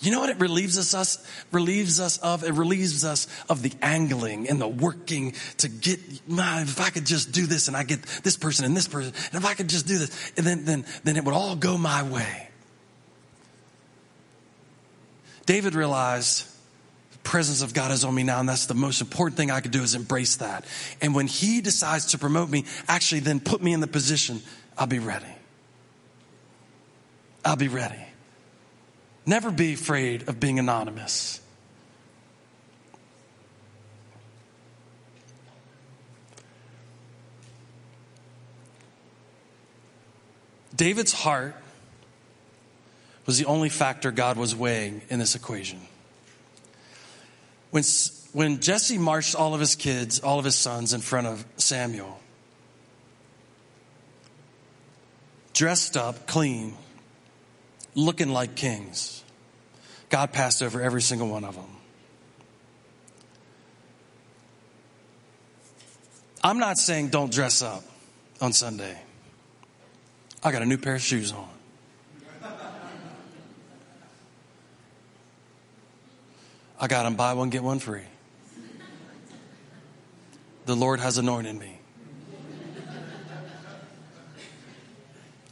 You 0.00 0.10
know 0.10 0.20
what 0.20 0.30
it 0.30 0.40
relieves 0.40 0.78
us, 0.78 0.94
us 0.94 1.24
relieves 1.52 2.00
us 2.00 2.16
of? 2.18 2.42
It 2.42 2.54
relieves 2.54 3.04
us 3.04 3.26
of 3.50 3.62
the 3.62 3.72
angling 3.82 4.48
and 4.48 4.58
the 4.58 4.66
working 4.66 5.34
to 5.58 5.68
get, 5.68 6.00
man, 6.26 6.62
if 6.62 6.80
I 6.80 6.88
could 6.88 7.04
just 7.04 7.32
do 7.32 7.46
this 7.46 7.68
and 7.68 7.76
I 7.76 7.82
get 7.82 8.02
this 8.22 8.36
person 8.36 8.64
and 8.64 8.74
this 8.74 8.88
person, 8.88 9.12
and 9.32 9.42
if 9.42 9.48
I 9.48 9.52
could 9.52 9.68
just 9.68 9.86
do 9.86 9.98
this, 9.98 10.32
and 10.38 10.46
then, 10.46 10.64
then, 10.64 10.86
then 11.04 11.16
it 11.16 11.24
would 11.24 11.34
all 11.34 11.54
go 11.54 11.76
my 11.76 12.02
way. 12.02 12.48
David 15.44 15.74
realized 15.74 16.46
the 17.12 17.18
presence 17.18 17.60
of 17.60 17.74
God 17.74 17.92
is 17.92 18.02
on 18.02 18.14
me 18.14 18.22
now, 18.22 18.40
and 18.40 18.48
that's 18.48 18.66
the 18.66 18.74
most 18.74 19.02
important 19.02 19.36
thing 19.36 19.50
I 19.50 19.60
could 19.60 19.72
do 19.72 19.82
is 19.82 19.94
embrace 19.94 20.36
that. 20.36 20.64
And 21.02 21.14
when 21.14 21.26
he 21.26 21.60
decides 21.60 22.06
to 22.06 22.18
promote 22.18 22.48
me, 22.48 22.64
actually 22.88 23.20
then 23.20 23.38
put 23.38 23.62
me 23.62 23.74
in 23.74 23.80
the 23.80 23.86
position, 23.86 24.40
I'll 24.78 24.86
be 24.86 24.98
ready. 24.98 25.26
I'll 27.44 27.56
be 27.56 27.68
ready. 27.68 28.06
Never 29.26 29.50
be 29.50 29.74
afraid 29.74 30.28
of 30.28 30.40
being 30.40 30.58
anonymous. 30.58 31.40
David's 40.74 41.12
heart 41.12 41.54
was 43.26 43.38
the 43.38 43.44
only 43.44 43.68
factor 43.68 44.10
God 44.10 44.38
was 44.38 44.56
weighing 44.56 45.02
in 45.10 45.18
this 45.18 45.34
equation. 45.34 45.78
When, 47.70 47.84
when 48.32 48.60
Jesse 48.60 48.96
marched 48.96 49.34
all 49.34 49.52
of 49.52 49.60
his 49.60 49.76
kids, 49.76 50.20
all 50.20 50.38
of 50.38 50.44
his 50.44 50.54
sons 50.54 50.92
in 50.94 51.02
front 51.02 51.26
of 51.26 51.44
Samuel, 51.56 52.18
dressed 55.52 55.98
up, 55.98 56.26
clean, 56.26 56.74
looking 57.94 58.32
like 58.32 58.54
kings, 58.54 59.24
God 60.08 60.32
passed 60.32 60.62
over 60.62 60.80
every 60.80 61.02
single 61.02 61.28
one 61.28 61.44
of 61.44 61.54
them. 61.54 61.64
I'm 66.42 66.58
not 66.58 66.78
saying 66.78 67.08
don't 67.08 67.32
dress 67.32 67.62
up. 67.62 67.84
on 68.40 68.52
Sunday. 68.54 68.98
I 70.42 70.52
got 70.52 70.62
a 70.62 70.66
new 70.66 70.78
pair 70.78 70.94
of 70.94 71.02
shoes 71.02 71.32
on. 71.32 71.48
I 76.80 76.86
got 76.86 77.02
them 77.02 77.14
buy 77.14 77.34
one, 77.34 77.50
get 77.50 77.62
one 77.62 77.78
free. 77.78 78.04
The 80.64 80.74
Lord 80.74 81.00
has 81.00 81.18
anointed 81.18 81.58
me. 81.58 81.78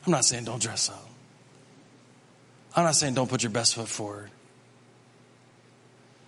I'm 0.07 0.12
not 0.12 0.24
saying 0.24 0.45
don't 0.45 0.62
dress 0.62 0.89
up. 0.89 1.07
I'm 2.76 2.84
not 2.84 2.94
saying 2.94 3.14
don't 3.14 3.28
put 3.28 3.42
your 3.42 3.50
best 3.50 3.74
foot 3.74 3.88
forward. 3.88 4.30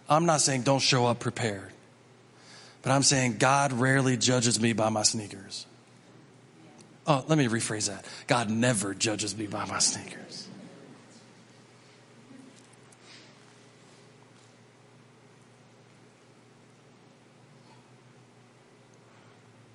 I'm 0.08 0.26
not 0.26 0.40
saying 0.40 0.62
don't 0.62 0.80
show 0.80 1.06
up 1.06 1.20
prepared. 1.20 1.70
But 2.82 2.92
I'm 2.92 3.02
saying 3.02 3.36
God 3.38 3.72
rarely 3.72 4.16
judges 4.16 4.60
me 4.60 4.72
by 4.72 4.88
my 4.88 5.02
sneakers. 5.02 5.66
Oh, 7.06 7.24
let 7.28 7.38
me 7.38 7.46
rephrase 7.46 7.88
that. 7.88 8.04
God 8.26 8.50
never 8.50 8.94
judges 8.94 9.36
me 9.36 9.46
by 9.46 9.64
my 9.66 9.78
sneakers. 9.78 10.48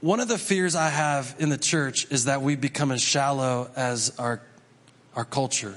One 0.02 0.20
of 0.20 0.28
the 0.28 0.38
fears 0.38 0.76
I 0.76 0.90
have 0.90 1.36
in 1.40 1.50
the 1.50 1.58
church 1.58 2.06
is 2.12 2.26
that 2.26 2.42
we 2.42 2.56
become 2.56 2.92
as 2.92 3.02
shallow 3.02 3.72
as 3.76 4.14
our, 4.20 4.40
our 5.16 5.26
culture. 5.26 5.76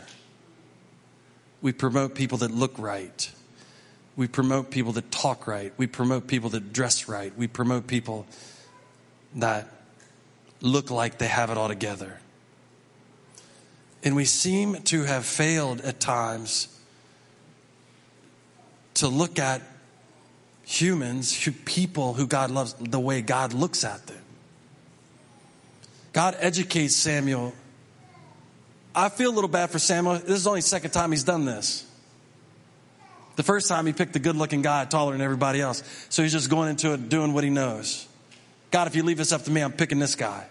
We 1.61 1.73
promote 1.73 2.15
people 2.15 2.39
that 2.39 2.51
look 2.51 2.79
right. 2.79 3.31
We 4.17 4.29
promote 4.29 4.71
people 4.71 4.93
that 4.93 5.11
talk 5.11 5.47
right. 5.47 5.73
We 5.77 5.87
promote 5.87 6.27
people 6.27 6.51
that 6.51 6.73
dress 6.73 7.09
right. 7.09 7.37
We 7.37 7.47
promote 7.47 7.87
people 7.87 8.27
that 9.37 9.69
look 10.61 10.91
like 10.91 11.19
they 11.19 11.29
have 11.29 11.51
it 11.51 11.57
all 11.57 11.69
together. 11.69 12.19
And 14.03 14.17
we 14.17 14.25
seem 14.25 14.83
to 14.85 15.05
have 15.05 15.25
failed 15.25 15.81
at 15.81 16.01
times 16.01 16.69
to 18.95 19.09
look 19.09 19.39
at 19.39 19.63
humans, 20.65 21.49
people 21.65 22.15
who 22.15 22.27
God 22.27 22.51
loves, 22.51 22.75
the 22.75 23.01
way 23.01 23.23
God 23.23 23.53
looks 23.53 23.85
at 23.85 24.07
them. 24.07 24.23
God 26.13 26.37
educates 26.41 26.97
Samuel. 26.97 27.55
I 28.99 29.11
feel 29.11 29.31
a 29.31 29.35
little 29.35 29.49
bad 29.49 29.71
for 29.71 29.79
Samuel. 29.79 30.15
This 30.15 30.41
is 30.41 30.47
only 30.49 30.59
the 30.59 30.67
second 30.67 30.91
time 30.91 31.13
he's 31.13 31.23
done 31.23 31.45
this. 31.45 31.87
The 33.37 33.45
first 33.45 33.69
time 33.69 33.87
he 33.87 33.93
picked 33.93 34.13
the 34.13 34.19
good 34.19 34.35
looking 34.35 34.61
guy 34.61 34.85
taller 34.87 35.13
than 35.13 35.21
everybody 35.21 35.61
else. 35.61 35.85
So 36.09 36.25
he's 36.25 36.33
just 36.33 36.51
going 36.51 36.69
into 36.69 36.93
it 36.95 37.09
doing 37.09 37.33
what 37.33 37.45
he 37.45 37.51
knows. 37.51 38.09
God, 38.73 38.89
if 38.89 38.97
you 38.97 39.05
leave 39.05 39.19
this 39.19 39.31
up 39.31 39.45
to 39.45 39.53
me, 39.53 39.61
I'm 39.61 39.71
picking 39.71 40.01
this 40.01 40.17
guy. 40.17 40.45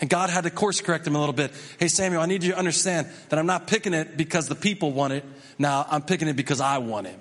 And 0.00 0.08
God 0.08 0.30
had 0.30 0.44
to 0.44 0.50
course 0.50 0.80
correct 0.80 1.04
him 1.04 1.16
a 1.16 1.18
little 1.18 1.32
bit. 1.32 1.50
Hey, 1.80 1.88
Samuel, 1.88 2.22
I 2.22 2.26
need 2.26 2.44
you 2.44 2.52
to 2.52 2.58
understand 2.58 3.08
that 3.30 3.40
I'm 3.40 3.46
not 3.46 3.66
picking 3.66 3.92
it 3.92 4.16
because 4.16 4.46
the 4.46 4.54
people 4.54 4.92
want 4.92 5.14
it. 5.14 5.24
Now 5.58 5.84
I'm 5.90 6.02
picking 6.02 6.28
it 6.28 6.36
because 6.36 6.60
I 6.60 6.78
want 6.78 7.08
him. 7.08 7.18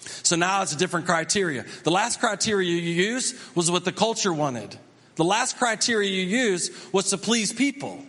So 0.00 0.34
now 0.34 0.62
it's 0.62 0.72
a 0.72 0.78
different 0.78 1.04
criteria. 1.04 1.66
The 1.84 1.90
last 1.90 2.20
criteria 2.20 2.70
you 2.70 2.78
used 2.78 3.36
was 3.54 3.70
what 3.70 3.84
the 3.84 3.92
culture 3.92 4.32
wanted. 4.32 4.78
The 5.16 5.24
last 5.24 5.58
criteria 5.58 6.08
you 6.08 6.22
used 6.22 6.72
was 6.94 7.10
to 7.10 7.18
please 7.18 7.52
people. 7.52 8.02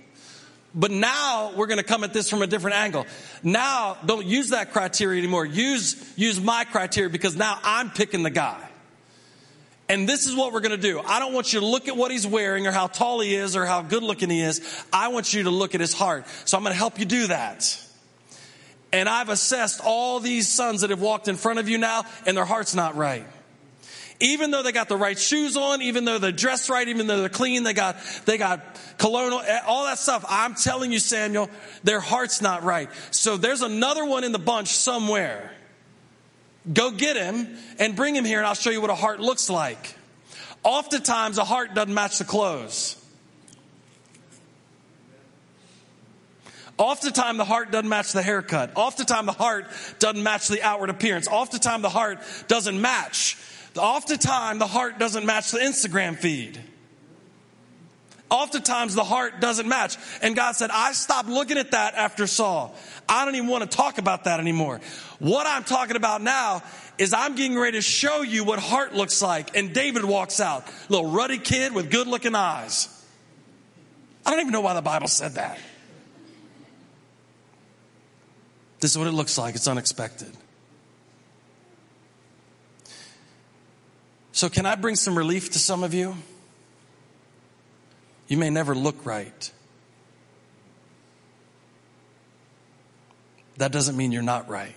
But 0.77 0.91
now 0.91 1.53
we're 1.55 1.65
going 1.65 1.79
to 1.79 1.83
come 1.83 2.03
at 2.03 2.13
this 2.13 2.29
from 2.29 2.43
a 2.43 2.47
different 2.47 2.77
angle. 2.77 3.07
Now 3.41 3.97
don't 4.05 4.27
use 4.27 4.49
that 4.49 4.71
criteria 4.71 5.17
anymore. 5.17 5.43
Use, 5.43 6.13
use 6.15 6.39
my 6.39 6.65
criteria 6.65 7.09
because 7.09 7.35
now 7.35 7.57
I'm 7.63 7.89
picking 7.89 8.21
the 8.21 8.29
guy. 8.29 8.63
And 9.89 10.07
this 10.07 10.27
is 10.27 10.35
what 10.35 10.53
we're 10.53 10.59
going 10.59 10.75
to 10.75 10.77
do. 10.77 10.99
I 10.99 11.17
don't 11.17 11.33
want 11.33 11.51
you 11.51 11.61
to 11.61 11.65
look 11.65 11.87
at 11.87 11.97
what 11.97 12.11
he's 12.11 12.27
wearing 12.27 12.67
or 12.67 12.71
how 12.71 12.87
tall 12.87 13.21
he 13.21 13.33
is 13.33 13.55
or 13.55 13.65
how 13.65 13.81
good 13.81 14.03
looking 14.03 14.29
he 14.29 14.41
is. 14.41 14.85
I 14.93 15.07
want 15.07 15.33
you 15.33 15.43
to 15.43 15.49
look 15.49 15.73
at 15.73 15.81
his 15.81 15.93
heart. 15.93 16.27
So 16.45 16.57
I'm 16.57 16.63
going 16.63 16.73
to 16.73 16.77
help 16.77 16.99
you 16.99 17.05
do 17.05 17.27
that. 17.27 17.83
And 18.91 19.09
I've 19.09 19.29
assessed 19.29 19.81
all 19.83 20.19
these 20.19 20.47
sons 20.47 20.81
that 20.81 20.91
have 20.91 21.01
walked 21.01 21.27
in 21.27 21.37
front 21.37 21.59
of 21.59 21.67
you 21.67 21.77
now, 21.77 22.03
and 22.25 22.37
their 22.37 22.45
heart's 22.45 22.75
not 22.75 22.95
right. 22.95 23.25
Even 24.19 24.49
though 24.49 24.63
they 24.63 24.71
got 24.71 24.89
the 24.89 24.97
right 24.97 25.17
shoes 25.17 25.55
on, 25.55 25.81
even 25.81 26.03
though 26.03 26.17
they're 26.17 26.31
dressed 26.31 26.69
right, 26.69 26.87
even 26.87 27.05
though 27.05 27.19
they're 27.19 27.29
clean, 27.29 27.63
they 27.63 27.73
got, 27.73 27.97
they 28.25 28.37
got 28.37 28.61
cologne, 28.97 29.41
eh, 29.45 29.59
all 29.67 29.85
that 29.85 29.99
stuff. 29.99 30.25
I'm 30.27 30.55
telling 30.55 30.91
you, 30.91 30.99
Samuel, 30.99 31.49
their 31.83 31.99
heart's 31.99 32.41
not 32.41 32.63
right. 32.63 32.89
So 33.11 33.37
there's 33.37 33.61
another 33.61 34.05
one 34.05 34.23
in 34.23 34.31
the 34.31 34.39
bunch 34.39 34.69
somewhere. 34.69 35.51
Go 36.71 36.91
get 36.91 37.15
him 37.15 37.57
and 37.77 37.95
bring 37.95 38.15
him 38.15 38.25
here, 38.25 38.39
and 38.39 38.47
I'll 38.47 38.55
show 38.55 38.71
you 38.71 38.81
what 38.81 38.89
a 38.89 38.95
heart 38.95 39.19
looks 39.19 39.49
like. 39.49 39.95
Oftentimes, 40.63 41.37
a 41.37 41.45
heart 41.45 41.75
doesn't 41.75 41.93
match 41.93 42.17
the 42.17 42.25
clothes. 42.25 42.95
Oftentimes 46.77 47.37
the 47.37 47.45
heart 47.45 47.71
doesn't 47.71 47.89
match 47.89 48.11
the 48.11 48.21
haircut. 48.21 48.71
Oftentimes 48.75 49.25
the 49.25 49.31
heart 49.31 49.65
doesn't 49.99 50.21
match 50.21 50.47
the 50.47 50.61
outward 50.61 50.89
appearance. 50.89 51.27
Oftentimes 51.27 51.81
the 51.81 51.89
heart 51.89 52.19
doesn't 52.47 52.79
match. 52.79 53.37
Oftentimes 53.77 54.59
the 54.59 54.67
heart 54.67 54.99
doesn't 54.99 55.25
match 55.25 55.51
the 55.51 55.59
Instagram 55.59 56.17
feed. 56.17 56.59
Oftentimes 58.29 58.93
the 58.93 59.05
heart 59.05 59.39
doesn't 59.39 59.67
match. 59.67 59.97
And 60.21 60.35
God 60.35 60.55
said, 60.55 60.69
I 60.71 60.91
stopped 60.91 61.29
looking 61.29 61.57
at 61.57 61.71
that 61.71 61.95
after 61.95 62.27
Saul. 62.27 62.75
I 63.07 63.23
don't 63.23 63.35
even 63.35 63.47
want 63.47 63.69
to 63.69 63.77
talk 63.77 63.99
about 63.99 64.25
that 64.25 64.39
anymore. 64.39 64.81
What 65.19 65.47
I'm 65.47 65.63
talking 65.63 65.95
about 65.95 66.21
now 66.21 66.61
is 66.97 67.13
I'm 67.13 67.35
getting 67.35 67.57
ready 67.57 67.77
to 67.77 67.81
show 67.81 68.23
you 68.23 68.43
what 68.43 68.59
heart 68.59 68.93
looks 68.93 69.21
like. 69.21 69.55
And 69.55 69.73
David 69.73 70.03
walks 70.03 70.41
out, 70.41 70.67
little 70.89 71.09
ruddy 71.09 71.37
kid 71.37 71.73
with 71.73 71.89
good 71.89 72.07
looking 72.07 72.35
eyes. 72.35 72.89
I 74.25 74.31
don't 74.31 74.41
even 74.41 74.51
know 74.51 74.61
why 74.61 74.73
the 74.73 74.81
Bible 74.81 75.07
said 75.07 75.35
that. 75.35 75.57
This 78.79 78.91
is 78.91 78.97
what 78.97 79.07
it 79.07 79.13
looks 79.13 79.37
like. 79.37 79.55
It's 79.55 79.67
unexpected. 79.67 80.31
So, 84.37 84.49
can 84.49 84.67
I 84.67 84.75
bring 84.75 84.95
some 84.95 85.17
relief 85.17 85.49
to 85.53 85.57
some 85.57 85.83
of 85.83 85.95
you? 85.95 86.15
You 88.27 88.37
may 88.37 88.51
never 88.51 88.75
look 88.75 89.03
right. 89.03 89.51
That 93.57 93.71
doesn't 93.71 93.97
mean 93.97 94.11
you're 94.11 94.21
not 94.21 94.47
right. 94.47 94.75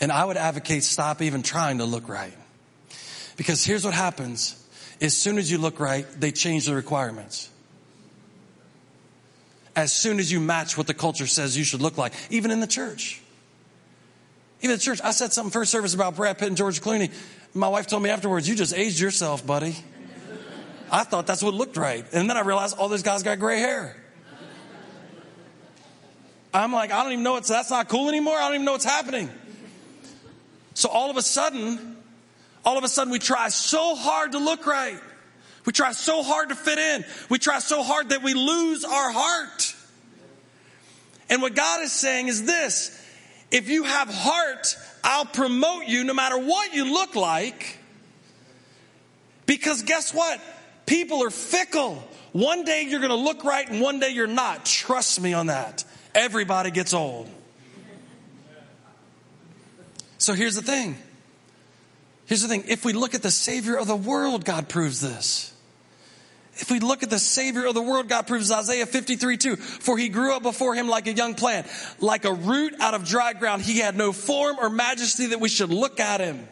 And 0.00 0.10
I 0.10 0.24
would 0.24 0.38
advocate 0.38 0.82
stop 0.82 1.20
even 1.20 1.42
trying 1.42 1.76
to 1.76 1.84
look 1.84 2.08
right. 2.08 2.32
Because 3.36 3.62
here's 3.62 3.84
what 3.84 3.92
happens 3.92 4.56
as 4.98 5.14
soon 5.14 5.36
as 5.36 5.52
you 5.52 5.58
look 5.58 5.78
right, 5.78 6.06
they 6.18 6.32
change 6.32 6.64
the 6.64 6.74
requirements 6.74 7.50
as 9.76 9.92
soon 9.92 10.18
as 10.18 10.32
you 10.32 10.40
match 10.40 10.78
what 10.78 10.86
the 10.86 10.94
culture 10.94 11.26
says 11.26 11.58
you 11.58 11.64
should 11.64 11.82
look 11.82 11.98
like, 11.98 12.14
even 12.30 12.50
in 12.50 12.60
the 12.60 12.66
church. 12.66 13.20
Even 14.60 14.76
the 14.76 14.82
church, 14.82 15.00
I 15.02 15.12
said 15.12 15.32
something 15.32 15.50
first 15.50 15.70
service 15.70 15.94
about 15.94 16.16
Brad 16.16 16.38
Pitt 16.38 16.48
and 16.48 16.56
George 16.56 16.80
Clooney. 16.80 17.10
My 17.54 17.68
wife 17.68 17.86
told 17.86 18.02
me 18.02 18.10
afterwards, 18.10 18.48
You 18.48 18.54
just 18.54 18.74
aged 18.74 19.00
yourself, 19.00 19.46
buddy. 19.46 19.76
I 20.90 21.04
thought 21.04 21.26
that's 21.26 21.42
what 21.42 21.54
looked 21.54 21.76
right. 21.76 22.04
And 22.12 22.28
then 22.28 22.36
I 22.36 22.40
realized 22.40 22.76
all 22.76 22.88
those 22.88 23.02
guys 23.02 23.22
got 23.22 23.38
gray 23.38 23.60
hair. 23.60 23.96
I'm 26.52 26.72
like, 26.72 26.90
I 26.90 27.02
don't 27.04 27.12
even 27.12 27.24
know 27.24 27.32
what's 27.32 27.48
that's 27.48 27.70
not 27.70 27.88
cool 27.88 28.08
anymore. 28.08 28.34
I 28.34 28.46
don't 28.46 28.54
even 28.54 28.66
know 28.66 28.72
what's 28.72 28.84
happening. 28.84 29.30
So 30.74 30.88
all 30.88 31.10
of 31.10 31.16
a 31.16 31.22
sudden, 31.22 31.96
all 32.64 32.76
of 32.76 32.84
a 32.84 32.88
sudden 32.88 33.12
we 33.12 33.20
try 33.20 33.48
so 33.48 33.94
hard 33.94 34.32
to 34.32 34.38
look 34.38 34.66
right. 34.66 34.98
We 35.64 35.72
try 35.72 35.92
so 35.92 36.22
hard 36.22 36.48
to 36.48 36.54
fit 36.54 36.78
in. 36.78 37.04
We 37.28 37.38
try 37.38 37.60
so 37.60 37.82
hard 37.82 38.08
that 38.08 38.22
we 38.22 38.34
lose 38.34 38.84
our 38.84 39.12
heart. 39.12 39.74
And 41.28 41.40
what 41.40 41.54
God 41.54 41.82
is 41.82 41.92
saying 41.92 42.28
is 42.28 42.44
this 42.44 42.96
if 43.50 43.68
you 43.68 43.84
have 43.84 44.08
heart, 44.08 44.76
I'll 45.02 45.26
promote 45.26 45.86
you 45.86 46.04
no 46.04 46.14
matter 46.14 46.38
what 46.38 46.74
you 46.74 46.92
look 46.92 47.16
like. 47.16 47.78
Because 49.46 49.82
guess 49.82 50.14
what? 50.14 50.40
People 50.86 51.24
are 51.24 51.30
fickle. 51.30 52.02
One 52.32 52.64
day 52.64 52.86
you're 52.88 53.00
going 53.00 53.10
to 53.10 53.16
look 53.16 53.44
right 53.44 53.68
and 53.68 53.80
one 53.80 53.98
day 53.98 54.10
you're 54.10 54.26
not. 54.26 54.64
Trust 54.64 55.20
me 55.20 55.32
on 55.32 55.46
that. 55.46 55.84
Everybody 56.14 56.70
gets 56.70 56.94
old. 56.94 57.28
So 60.18 60.34
here's 60.34 60.54
the 60.54 60.62
thing. 60.62 60.96
Here's 62.26 62.42
the 62.42 62.48
thing. 62.48 62.64
If 62.68 62.84
we 62.84 62.92
look 62.92 63.14
at 63.14 63.22
the 63.22 63.30
Savior 63.30 63.76
of 63.76 63.88
the 63.88 63.96
world, 63.96 64.44
God 64.44 64.68
proves 64.68 65.00
this. 65.00 65.52
If 66.60 66.70
we 66.70 66.78
look 66.78 67.02
at 67.02 67.08
the 67.08 67.18
Savior 67.18 67.66
of 67.66 67.74
the 67.74 67.82
world, 67.82 68.08
God 68.08 68.26
proves 68.26 68.52
Isaiah 68.52 68.84
53 68.84 69.36
2. 69.38 69.56
For 69.56 69.96
he 69.96 70.10
grew 70.10 70.36
up 70.36 70.42
before 70.42 70.74
him 70.74 70.88
like 70.88 71.06
a 71.06 71.12
young 71.12 71.34
plant, 71.34 71.66
like 72.00 72.26
a 72.26 72.32
root 72.32 72.74
out 72.80 72.92
of 72.92 73.06
dry 73.06 73.32
ground. 73.32 73.62
He 73.62 73.78
had 73.78 73.96
no 73.96 74.12
form 74.12 74.58
or 74.60 74.68
majesty 74.68 75.28
that 75.28 75.40
we 75.40 75.48
should 75.48 75.70
look 75.70 76.00
at 76.00 76.20
him, 76.20 76.46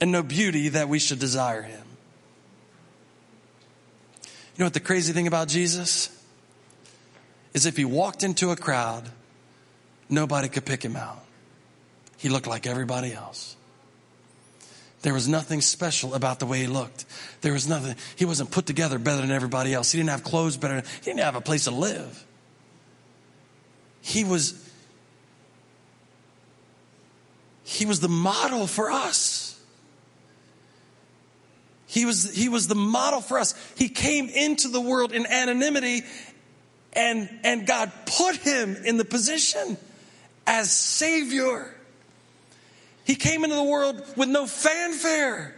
and 0.00 0.12
no 0.12 0.22
beauty 0.22 0.70
that 0.70 0.88
we 0.88 1.00
should 1.00 1.18
desire 1.18 1.62
him. 1.62 1.84
You 4.22 4.60
know 4.60 4.66
what 4.66 4.74
the 4.74 4.80
crazy 4.80 5.12
thing 5.12 5.26
about 5.26 5.48
Jesus 5.48 6.08
is 7.52 7.66
if 7.66 7.76
he 7.76 7.84
walked 7.84 8.22
into 8.22 8.50
a 8.50 8.56
crowd, 8.56 9.08
nobody 10.08 10.48
could 10.48 10.64
pick 10.64 10.84
him 10.84 10.94
out. 10.94 11.24
He 12.18 12.28
looked 12.28 12.46
like 12.46 12.66
everybody 12.66 13.12
else. 13.12 13.53
There 15.04 15.12
was 15.12 15.28
nothing 15.28 15.60
special 15.60 16.14
about 16.14 16.38
the 16.38 16.46
way 16.46 16.60
he 16.60 16.66
looked. 16.66 17.04
There 17.42 17.52
was 17.52 17.68
nothing, 17.68 17.94
he 18.16 18.24
wasn't 18.24 18.50
put 18.50 18.64
together 18.64 18.98
better 18.98 19.20
than 19.20 19.32
everybody 19.32 19.74
else. 19.74 19.92
He 19.92 19.98
didn't 19.98 20.08
have 20.08 20.24
clothes 20.24 20.56
better, 20.56 20.76
he 20.76 21.04
didn't 21.04 21.20
have 21.20 21.36
a 21.36 21.42
place 21.42 21.64
to 21.64 21.72
live. 21.72 22.24
He 24.00 24.24
was, 24.24 24.66
he 27.64 27.84
was 27.84 28.00
the 28.00 28.08
model 28.08 28.66
for 28.66 28.90
us. 28.90 29.62
He 31.86 32.06
was, 32.06 32.34
he 32.34 32.48
was 32.48 32.66
the 32.66 32.74
model 32.74 33.20
for 33.20 33.38
us. 33.38 33.54
He 33.76 33.90
came 33.90 34.30
into 34.30 34.68
the 34.68 34.80
world 34.80 35.12
in 35.12 35.26
anonymity 35.26 36.00
and, 36.94 37.28
and 37.44 37.66
God 37.66 37.92
put 38.06 38.36
him 38.36 38.74
in 38.86 38.96
the 38.96 39.04
position 39.04 39.76
as 40.46 40.72
Savior. 40.72 41.73
He 43.04 43.14
came 43.14 43.44
into 43.44 43.56
the 43.56 43.64
world 43.64 44.02
with 44.16 44.28
no 44.28 44.46
fanfare. 44.46 45.54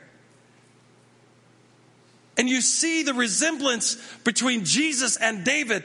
And 2.37 2.49
you 2.49 2.61
see 2.61 3.03
the 3.03 3.15
resemblance 3.15 3.97
between 4.25 4.65
Jesus 4.65 5.17
and 5.17 5.45
David. 5.45 5.85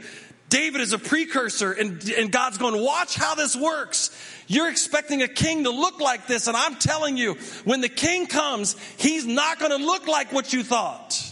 David 0.50 0.82
is 0.82 0.92
a 0.92 0.98
precursor, 0.98 1.72
and, 1.72 2.04
and 2.10 2.30
God's 2.30 2.58
going, 2.58 2.84
watch 2.84 3.16
how 3.16 3.36
this 3.36 3.56
works. 3.56 4.12
You're 4.48 4.70
expecting 4.70 5.22
a 5.22 5.30
king 5.30 5.64
to 5.64 5.70
look 5.70 6.02
like 6.02 6.28
this, 6.28 6.48
and 6.48 6.58
I'm 6.58 6.76
telling 6.76 7.16
you, 7.16 7.36
when 7.64 7.80
the 7.80 7.88
king 7.88 8.28
comes, 8.28 8.76
he's 8.98 9.26
not 9.26 9.60
going 9.60 9.72
to 9.72 9.86
look 9.86 10.08
like 10.08 10.34
what 10.34 10.52
you 10.52 10.62
thought. 10.62 11.32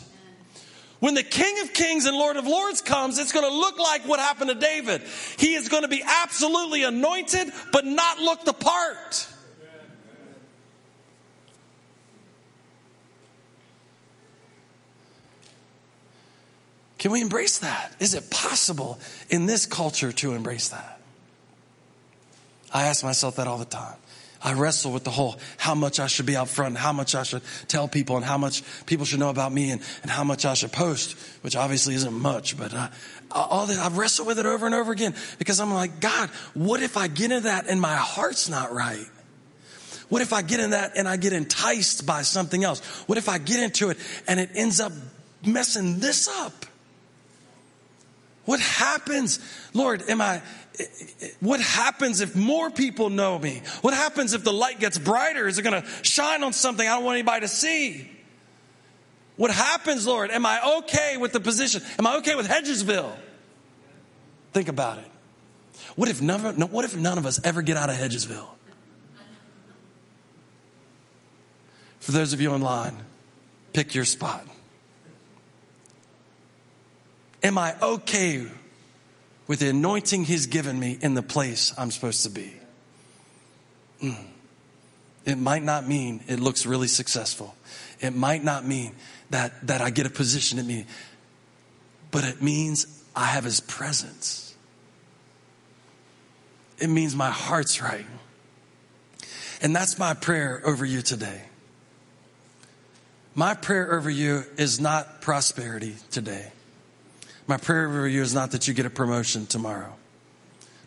When 1.00 1.14
the 1.14 1.24
King 1.24 1.62
of 1.62 1.74
Kings 1.74 2.06
and 2.06 2.16
Lord 2.16 2.36
of 2.36 2.46
Lords 2.46 2.82
comes, 2.82 3.20
it's 3.20 3.32
going 3.32 3.50
to 3.50 3.58
look 3.58 3.80
like 3.80 4.06
what 4.06 4.20
happened 4.20 4.50
to 4.50 4.56
David. 4.56 5.02
He 5.38 5.54
is 5.54 5.70
going 5.70 5.84
to 5.84 5.90
be 5.90 6.04
absolutely 6.06 6.84
anointed, 6.84 7.52
but 7.72 7.86
not 7.86 8.20
look 8.20 8.44
the 8.44 8.54
part. 8.54 9.28
Can 17.00 17.12
we 17.12 17.22
embrace 17.22 17.60
that? 17.60 17.94
Is 18.00 18.14
it 18.14 18.30
possible 18.30 19.00
in 19.30 19.46
this 19.46 19.66
culture 19.66 20.12
to 20.12 20.34
embrace 20.34 20.70
that? 20.70 21.00
I 22.72 22.88
ask 22.88 23.04
myself 23.04 23.38
that 23.38 23.48
all 23.48 23.58
the 23.58 23.66
time. 23.66 23.96
I 24.42 24.54
wrestle 24.54 24.92
with 24.92 25.04
the 25.04 25.10
whole 25.10 25.38
how 25.58 25.76
much 25.76 26.00
I 26.00 26.08
should 26.08 26.26
be 26.26 26.36
out 26.36 26.48
front, 26.48 26.78
how 26.78 26.94
much 26.94 27.16
I 27.16 27.24
should 27.24 27.42
tell 27.68 27.88
people, 27.88 28.16
and 28.16 28.26
how 28.26 28.38
much 28.38 28.64
people 28.86 29.06
should 29.06 29.20
know 29.20 29.30
about 29.30 29.52
me, 29.52 29.72
and, 29.72 29.82
and 30.02 30.12
how 30.12 30.24
much 30.24 30.46
I 30.46 30.54
should 30.54 30.72
post, 30.72 31.14
which 31.42 31.56
obviously 31.56 31.96
isn't 31.96 32.14
much, 32.14 32.58
but 32.58 32.74
uh, 32.74 32.90
all 33.32 33.66
that 33.66 33.78
I've 33.78 33.98
wrestled 33.98 34.28
with 34.28 34.40
it 34.40 34.46
over 34.46 34.66
and 34.66 34.76
over 34.76 34.92
again 34.92 35.14
because 35.40 35.60
I'm 35.60 35.74
like, 35.74 36.00
God, 36.00 36.30
what 36.54 36.82
if 36.82 36.96
I 36.96 37.08
get 37.08 37.32
into 37.32 37.44
that 37.46 37.68
and 37.68 37.82
my 37.82 37.96
heart's 37.96 38.50
not 38.50 38.72
right? 38.72 39.06
What 40.10 40.22
if 40.22 40.34
I 40.34 40.42
get 40.42 40.60
in 40.60 40.72
that 40.72 40.94
and 40.96 41.08
I 41.08 41.18
get 41.18 41.34
enticed 41.34 42.06
by 42.06 42.24
something 42.24 42.64
else? 42.64 42.80
What 43.08 43.18
if 43.18 43.30
I 43.30 43.38
get 43.38 43.62
into 43.62 43.90
it 43.90 43.98
and 44.28 44.40
it 44.40 44.52
ends 44.56 44.80
up 44.80 44.92
messing 45.46 46.00
this 46.00 46.28
up? 46.28 46.66
What 48.50 48.62
happens? 48.62 49.40
Lord, 49.76 50.02
am 50.10 50.22
I, 50.22 50.42
what 51.40 51.62
happens 51.62 52.20
if 52.20 52.36
more 52.36 52.72
people 52.72 53.12
know 53.12 53.38
me? 53.38 53.62
What 53.82 53.94
happens 53.94 54.34
if 54.34 54.44
the 54.44 54.52
light 54.52 54.80
gets 54.80 54.98
brighter? 54.98 55.48
Is 55.48 55.60
it 55.60 55.62
going 55.62 55.80
to 55.80 55.88
shine 56.02 56.44
on 56.44 56.52
something 56.52 56.88
I 56.88 56.96
don't 56.96 57.04
want 57.04 57.18
anybody 57.18 57.42
to 57.42 57.48
see? 57.48 58.10
What 59.36 59.52
happens, 59.52 60.08
Lord? 60.08 60.32
Am 60.32 60.48
I 60.48 60.78
okay 60.80 61.18
with 61.18 61.32
the 61.32 61.40
position? 61.40 61.84
Am 62.00 62.08
I 62.08 62.18
okay 62.18 62.34
with 62.34 62.48
Hedgesville? 62.48 63.16
Think 64.52 64.68
about 64.68 64.98
it. 64.98 65.12
What 65.96 66.10
if 66.10 66.20
none 66.20 66.44
of, 66.44 66.72
what 66.72 66.86
if 66.86 66.98
none 66.98 67.20
of 67.20 67.28
us 67.28 67.40
ever 67.44 67.62
get 67.62 67.78
out 67.78 67.92
of 67.92 67.98
Hedgesville? 67.98 68.50
For 72.00 72.12
those 72.14 72.34
of 72.34 72.42
you 72.42 72.50
online, 72.50 72.98
pick 73.74 73.94
your 73.94 74.06
spot. 74.06 74.44
Am 77.42 77.58
I 77.58 77.76
okay 77.82 78.46
with 79.48 79.60
the 79.60 79.70
anointing 79.70 80.26
He's 80.26 80.48
given 80.48 80.80
me 80.80 80.98
in 81.02 81.14
the 81.14 81.24
place 81.24 81.74
I'm 81.78 81.92
supposed 81.92 82.24
to 82.24 82.30
be? 82.30 82.54
Mm. 84.04 84.26
It 85.26 85.38
might 85.38 85.64
not 85.64 85.88
mean 85.88 86.22
it 86.28 86.40
looks 86.40 86.66
really 86.66 86.88
successful. 86.88 87.56
It 88.00 88.16
might 88.16 88.44
not 88.44 88.66
mean 88.66 88.96
that, 89.30 89.68
that 89.68 89.82
I 89.82 89.90
get 89.90 90.06
a 90.06 90.10
position 90.10 90.60
at 90.60 90.66
me, 90.66 90.86
but 92.12 92.24
it 92.24 92.42
means 92.42 93.04
I 93.16 93.26
have 93.26 93.44
His 93.44 93.60
presence. 93.60 94.56
It 96.78 96.88
means 96.88 97.16
my 97.16 97.30
heart's 97.30 97.82
right. 97.82 98.06
And 99.62 99.76
that's 99.76 100.00
my 100.00 100.14
prayer 100.14 100.62
over 100.66 100.86
you 100.86 101.02
today. 101.02 101.42
My 103.36 103.54
prayer 103.54 103.94
over 103.94 104.10
you 104.10 104.44
is 104.58 104.80
not 104.80 105.22
prosperity 105.22 105.96
today. 106.12 106.52
My 107.50 107.58
prayer 107.58 107.88
over 107.88 108.08
you 108.08 108.22
is 108.22 108.36
not 108.36 108.52
that 108.52 108.68
you 108.68 108.76
get 108.76 108.86
a 108.86 108.92
promotion 108.92 109.48
tomorrow. 109.48 109.92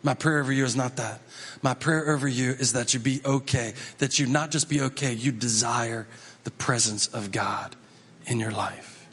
My 0.01 0.13
prayer 0.13 0.39
over 0.39 0.53
you 0.53 0.63
is 0.63 0.77
not 0.77 0.95
that. 0.95 1.19
My 1.61 1.73
prayer 1.73 2.09
over 2.09 2.25
you 2.25 2.51
is 2.51 2.71
that 2.71 2.93
you 2.93 3.01
be 3.01 3.19
okay, 3.25 3.73
that 3.97 4.17
you 4.17 4.27
not 4.27 4.49
just 4.49 4.69
be 4.69 4.79
okay, 4.79 5.11
you 5.11 5.33
desire 5.33 6.07
the 6.45 6.51
presence 6.51 7.07
of 7.07 7.33
God 7.33 7.75
in 8.27 8.39
your 8.39 8.51
life. 8.51 9.05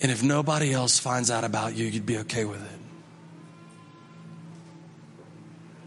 And 0.00 0.12
if 0.12 0.22
nobody 0.22 0.72
else 0.72 1.00
finds 1.00 1.28
out 1.28 1.42
about 1.42 1.74
you, 1.74 1.86
you'd 1.86 2.06
be 2.06 2.18
okay 2.18 2.44
with 2.44 2.62
it. 2.62 2.78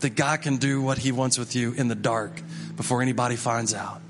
That 0.01 0.15
God 0.17 0.41
can 0.41 0.57
do 0.57 0.81
what 0.81 0.97
he 0.97 1.13
wants 1.13 1.37
with 1.37 1.55
you 1.55 1.71
in 1.71 1.87
the 1.87 1.95
dark 1.95 2.41
before 2.75 3.01
anybody 3.01 3.37
finds 3.37 3.73
out. 3.73 4.01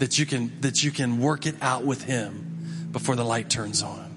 That 0.00 0.18
you 0.18 0.26
can 0.26 0.60
that 0.62 0.82
you 0.82 0.90
can 0.90 1.20
work 1.20 1.46
it 1.46 1.54
out 1.62 1.84
with 1.84 2.02
him 2.02 2.88
before 2.90 3.14
the 3.14 3.24
light 3.24 3.48
turns 3.48 3.84
on. 3.84 4.09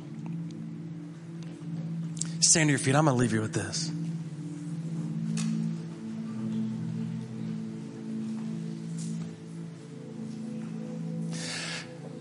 Stand 2.43 2.67
to 2.67 2.71
your 2.71 2.79
feet. 2.79 2.93
I'm 2.93 3.05
going 3.05 3.15
to 3.15 3.19
leave 3.19 3.31
you 3.31 3.41
with 3.41 3.53
this. 3.53 3.89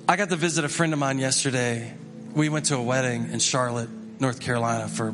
I 0.09 0.17
got 0.17 0.29
to 0.29 0.37
visit 0.37 0.65
a 0.65 0.69
friend 0.69 0.93
of 0.93 1.01
mine 1.01 1.19
yesterday. 1.19 1.93
We 2.35 2.49
went 2.49 2.67
to 2.67 2.77
a 2.77 2.83
wedding 2.83 3.31
in 3.33 3.41
Charlotte, 3.41 3.89
North 4.21 4.41
Carolina 4.41 4.87
for 4.87 5.09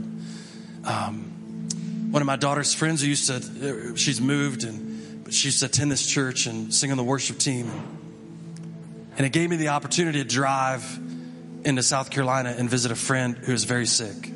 um, 0.84 2.08
one 2.10 2.20
of 2.20 2.26
my 2.26 2.36
daughter's 2.36 2.74
friends 2.74 3.00
who 3.00 3.08
used 3.08 3.28
to, 3.28 3.96
she's 3.96 4.20
moved 4.20 4.64
and 4.64 5.32
she 5.32 5.48
used 5.48 5.60
to 5.60 5.66
attend 5.66 5.90
this 5.90 6.06
church 6.06 6.46
and 6.46 6.72
sing 6.74 6.90
on 6.90 6.98
the 6.98 7.04
worship 7.04 7.38
team. 7.38 7.70
And 9.16 9.24
it 9.24 9.30
gave 9.30 9.48
me 9.48 9.56
the 9.56 9.68
opportunity 9.68 10.22
to 10.22 10.28
drive 10.28 10.98
into 11.64 11.82
South 11.82 12.10
Carolina 12.10 12.54
and 12.56 12.68
visit 12.68 12.92
a 12.92 12.96
friend 12.96 13.38
who 13.38 13.52
was 13.52 13.64
very 13.64 13.86
sick. 13.86 14.32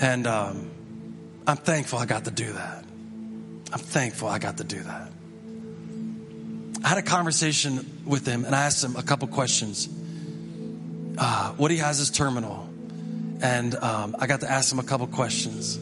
And 0.00 0.26
um, 0.26 0.70
I'm 1.46 1.56
thankful 1.56 1.98
I 1.98 2.06
got 2.06 2.24
to 2.26 2.30
do 2.30 2.52
that. 2.52 2.84
I'm 3.72 3.78
thankful 3.78 4.28
I 4.28 4.38
got 4.38 4.58
to 4.58 4.64
do 4.64 4.80
that. 4.80 5.10
I 6.84 6.88
had 6.88 6.98
a 6.98 7.02
conversation 7.02 8.02
with 8.06 8.26
him 8.26 8.44
and 8.44 8.54
I 8.54 8.66
asked 8.66 8.84
him 8.84 8.96
a 8.96 9.02
couple 9.02 9.28
questions. 9.28 9.88
Uh, 11.18 11.52
what 11.52 11.70
he 11.70 11.78
has 11.78 11.98
is 11.98 12.10
terminal. 12.10 12.68
And 13.42 13.74
um, 13.74 14.16
I 14.18 14.26
got 14.26 14.40
to 14.40 14.50
ask 14.50 14.72
him 14.72 14.78
a 14.78 14.84
couple 14.84 15.06
questions. 15.08 15.76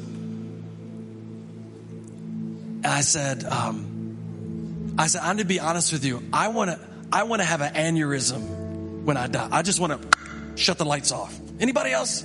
And 2.75 2.87
I 2.87 3.03
said, 3.03 3.45
um, 3.45 4.95
I 4.99 5.09
said, 5.09 5.21
I'm 5.21 5.37
going 5.37 5.39
to 5.39 5.45
be 5.45 5.61
honest 5.61 5.93
with 5.93 6.05
you. 6.05 6.23
I 6.33 6.49
want 6.49 6.71
to, 6.71 6.81
I 7.13 7.25
want 7.25 7.41
to 7.41 7.47
have 7.47 7.61
an 7.61 7.75
aneurysm 7.75 9.03
when 9.05 9.17
I 9.17 9.27
die. 9.27 9.49
I 9.51 9.63
just 9.63 9.81
want 9.81 10.01
to 10.01 10.09
shut 10.57 10.79
the 10.79 10.85
lights 10.85 11.13
off. 11.13 11.39
Anybody 11.61 11.93
else? 11.93 12.25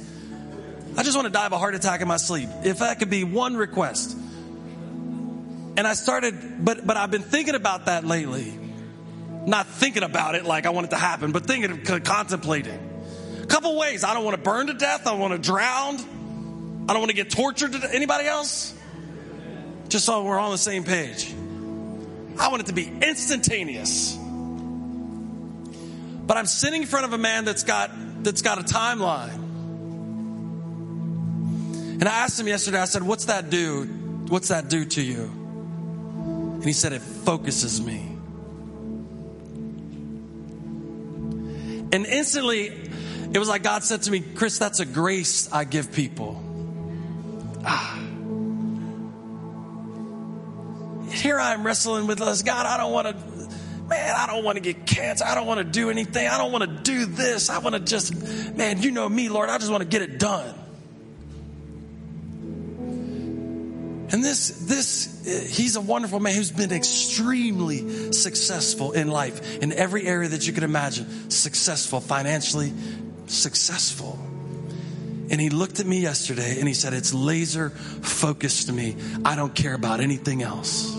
I 0.97 1.03
just 1.03 1.15
want 1.15 1.25
to 1.25 1.31
die 1.31 1.45
of 1.45 1.53
a 1.53 1.57
heart 1.57 1.75
attack 1.75 2.01
in 2.01 2.07
my 2.07 2.17
sleep. 2.17 2.49
If 2.63 2.79
that 2.79 2.99
could 2.99 3.09
be 3.09 3.23
one 3.23 3.55
request. 3.55 4.17
And 5.77 5.87
I 5.87 5.93
started, 5.93 6.63
but, 6.63 6.85
but 6.85 6.97
I've 6.97 7.11
been 7.11 7.21
thinking 7.21 7.55
about 7.55 7.85
that 7.85 8.05
lately. 8.05 8.57
Not 9.45 9.67
thinking 9.67 10.03
about 10.03 10.35
it 10.35 10.45
like 10.45 10.65
I 10.65 10.69
want 10.71 10.87
it 10.87 10.89
to 10.91 10.97
happen, 10.97 11.31
but 11.31 11.45
thinking, 11.45 11.83
contemplating. 12.03 12.79
A 13.41 13.45
couple 13.45 13.75
ways. 13.77 14.03
I 14.03 14.13
don't 14.13 14.25
want 14.25 14.35
to 14.35 14.43
burn 14.43 14.67
to 14.67 14.73
death. 14.73 15.07
I 15.07 15.13
want 15.13 15.33
to 15.33 15.39
drown. 15.39 15.95
I 16.87 16.93
don't 16.93 16.99
want 16.99 17.09
to 17.09 17.15
get 17.15 17.29
tortured. 17.29 17.71
To 17.71 17.93
Anybody 17.93 18.27
else? 18.27 18.73
Just 19.87 20.05
so 20.05 20.23
we're 20.23 20.37
on 20.39 20.51
the 20.51 20.57
same 20.57 20.83
page. 20.83 21.33
I 22.37 22.49
want 22.49 22.61
it 22.61 22.67
to 22.67 22.73
be 22.73 22.87
instantaneous. 22.87 24.17
But 26.27 26.37
I'm 26.37 26.45
sitting 26.45 26.81
in 26.81 26.87
front 26.87 27.05
of 27.05 27.13
a 27.13 27.17
man 27.17 27.45
that's 27.45 27.63
got 27.63 27.91
that's 28.23 28.41
got 28.41 28.59
a 28.59 28.63
timeline. 28.63 29.50
And 32.01 32.09
I 32.09 32.23
asked 32.23 32.39
him 32.39 32.47
yesterday, 32.47 32.79
I 32.79 32.85
said, 32.85 33.03
What's 33.03 33.25
that 33.25 33.51
do? 33.51 33.83
What's 34.27 34.47
that 34.47 34.69
do 34.69 34.85
to 34.85 35.01
you? 35.01 35.21
And 35.21 36.65
he 36.65 36.73
said, 36.73 36.93
It 36.93 37.01
focuses 37.01 37.79
me. 37.79 37.99
And 41.93 42.05
instantly, 42.07 42.67
it 43.31 43.37
was 43.37 43.47
like 43.47 43.61
God 43.61 43.83
said 43.83 44.01
to 44.03 44.11
me, 44.11 44.21
Chris, 44.21 44.57
that's 44.57 44.79
a 44.79 44.85
grace 44.85 45.51
I 45.53 45.63
give 45.63 45.91
people. 45.93 46.43
Ah. 47.63 47.99
here 51.11 51.39
I 51.39 51.53
am 51.53 51.63
wrestling 51.63 52.07
with 52.07 52.17
this. 52.17 52.41
God, 52.41 52.65
I 52.65 52.77
don't 52.77 52.91
want 52.91 53.07
to, 53.09 53.15
man, 53.87 54.15
I 54.17 54.25
don't 54.25 54.43
want 54.43 54.55
to 54.55 54.61
get 54.61 54.87
cancer. 54.87 55.23
I 55.23 55.35
don't 55.35 55.45
want 55.45 55.59
to 55.59 55.63
do 55.63 55.91
anything. 55.91 56.27
I 56.27 56.39
don't 56.39 56.51
want 56.51 56.63
to 56.63 56.81
do 56.81 57.05
this. 57.05 57.51
I 57.51 57.59
want 57.59 57.75
to 57.75 57.79
just, 57.79 58.55
man, 58.55 58.81
you 58.81 58.89
know 58.89 59.07
me, 59.07 59.29
Lord. 59.29 59.49
I 59.49 59.59
just 59.59 59.69
want 59.69 59.83
to 59.83 59.87
get 59.87 60.01
it 60.01 60.17
done. 60.17 60.55
And 64.11 64.23
this, 64.23 64.49
this, 64.67 65.25
uh, 65.25 65.47
he's 65.47 65.77
a 65.77 65.81
wonderful 65.81 66.19
man 66.19 66.35
who's 66.35 66.51
been 66.51 66.73
extremely 66.73 68.11
successful 68.11 68.91
in 68.91 69.09
life 69.09 69.61
in 69.61 69.71
every 69.71 70.05
area 70.05 70.29
that 70.29 70.45
you 70.45 70.51
can 70.51 70.65
imagine. 70.65 71.29
Successful 71.29 72.01
financially, 72.01 72.73
successful. 73.27 74.19
And 75.29 75.39
he 75.39 75.49
looked 75.49 75.79
at 75.79 75.85
me 75.85 76.01
yesterday 76.01 76.59
and 76.59 76.67
he 76.67 76.73
said, 76.73 76.93
It's 76.93 77.13
laser 77.13 77.69
focused 77.69 78.67
to 78.67 78.73
me. 78.73 78.97
I 79.23 79.37
don't 79.37 79.55
care 79.55 79.73
about 79.73 80.01
anything 80.01 80.41
else. 80.41 80.93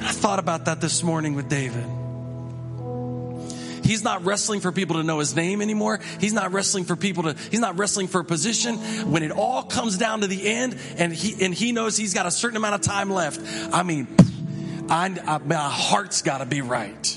I 0.00 0.12
thought 0.12 0.38
about 0.38 0.66
that 0.66 0.82
this 0.82 1.02
morning 1.02 1.34
with 1.34 1.48
David. 1.48 1.86
He's 3.88 4.04
not 4.04 4.26
wrestling 4.26 4.60
for 4.60 4.70
people 4.70 4.96
to 4.96 5.02
know 5.02 5.18
his 5.18 5.34
name 5.34 5.62
anymore. 5.62 5.98
He's 6.20 6.34
not 6.34 6.52
wrestling 6.52 6.84
for 6.84 6.94
people 6.94 7.22
to, 7.22 7.32
he's 7.50 7.58
not 7.58 7.78
wrestling 7.78 8.06
for 8.06 8.20
a 8.20 8.24
position. 8.24 8.76
When 9.10 9.22
it 9.22 9.30
all 9.30 9.62
comes 9.62 9.96
down 9.96 10.20
to 10.20 10.26
the 10.26 10.46
end 10.46 10.78
and 10.98 11.10
he, 11.10 11.42
and 11.42 11.54
he 11.54 11.72
knows 11.72 11.96
he's 11.96 12.12
got 12.12 12.26
a 12.26 12.30
certain 12.30 12.58
amount 12.58 12.74
of 12.74 12.80
time 12.82 13.08
left, 13.08 13.40
I 13.72 13.82
mean, 13.84 14.06
I, 14.90 15.16
I, 15.26 15.38
my 15.38 15.54
heart's 15.54 16.20
got 16.20 16.38
to 16.38 16.46
be 16.46 16.60
right. 16.60 17.16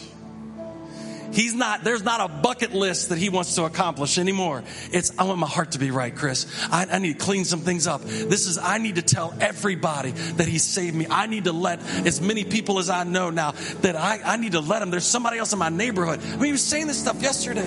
He's 1.32 1.54
not, 1.54 1.84
there's 1.84 2.04
not 2.04 2.22
a 2.22 2.28
bucket 2.28 2.74
list 2.74 3.10
that 3.10 3.18
he 3.18 3.30
wants 3.30 3.56
to 3.56 3.64
accomplish 3.64 4.18
anymore. 4.18 4.64
It's, 4.92 5.18
I 5.18 5.24
want 5.24 5.40
my 5.40 5.48
heart 5.48 5.72
to 5.72 5.80
be 5.80 5.92
right, 5.92 6.16
Chris. 6.16 6.46
I, 6.72 6.86
I, 6.92 7.00
need 7.00 7.20
to 7.20 7.26
clean 7.26 7.46
some 7.46 7.62
things 7.62 7.88
up. 7.88 8.02
This 8.02 8.48
is, 8.48 8.58
I 8.58 8.78
need 8.78 8.96
to 8.96 9.02
tell 9.02 9.34
everybody 9.40 10.12
that 10.12 10.48
he 10.48 10.58
saved 10.58 10.96
me. 10.96 11.08
I 11.10 11.28
need 11.28 11.46
to 11.46 11.54
let 11.54 11.82
as 12.06 12.22
many 12.22 12.44
people 12.44 12.80
as 12.80 12.90
I 12.90 13.04
know 13.04 13.30
now 13.30 13.52
that 13.82 13.96
I, 13.96 14.20
I 14.24 14.38
need 14.38 14.54
to 14.54 14.60
let 14.60 14.80
them. 14.80 14.92
There's 14.92 15.06
somebody 15.06 15.38
else 15.38 15.54
in 15.54 15.60
my 15.60 15.70
neighborhood. 15.70 16.20
I 16.22 16.36
mean, 16.36 16.46
he 16.46 16.52
was 16.52 16.64
saying 16.64 16.88
this 16.88 17.00
stuff 17.00 17.22
yesterday. 17.22 17.62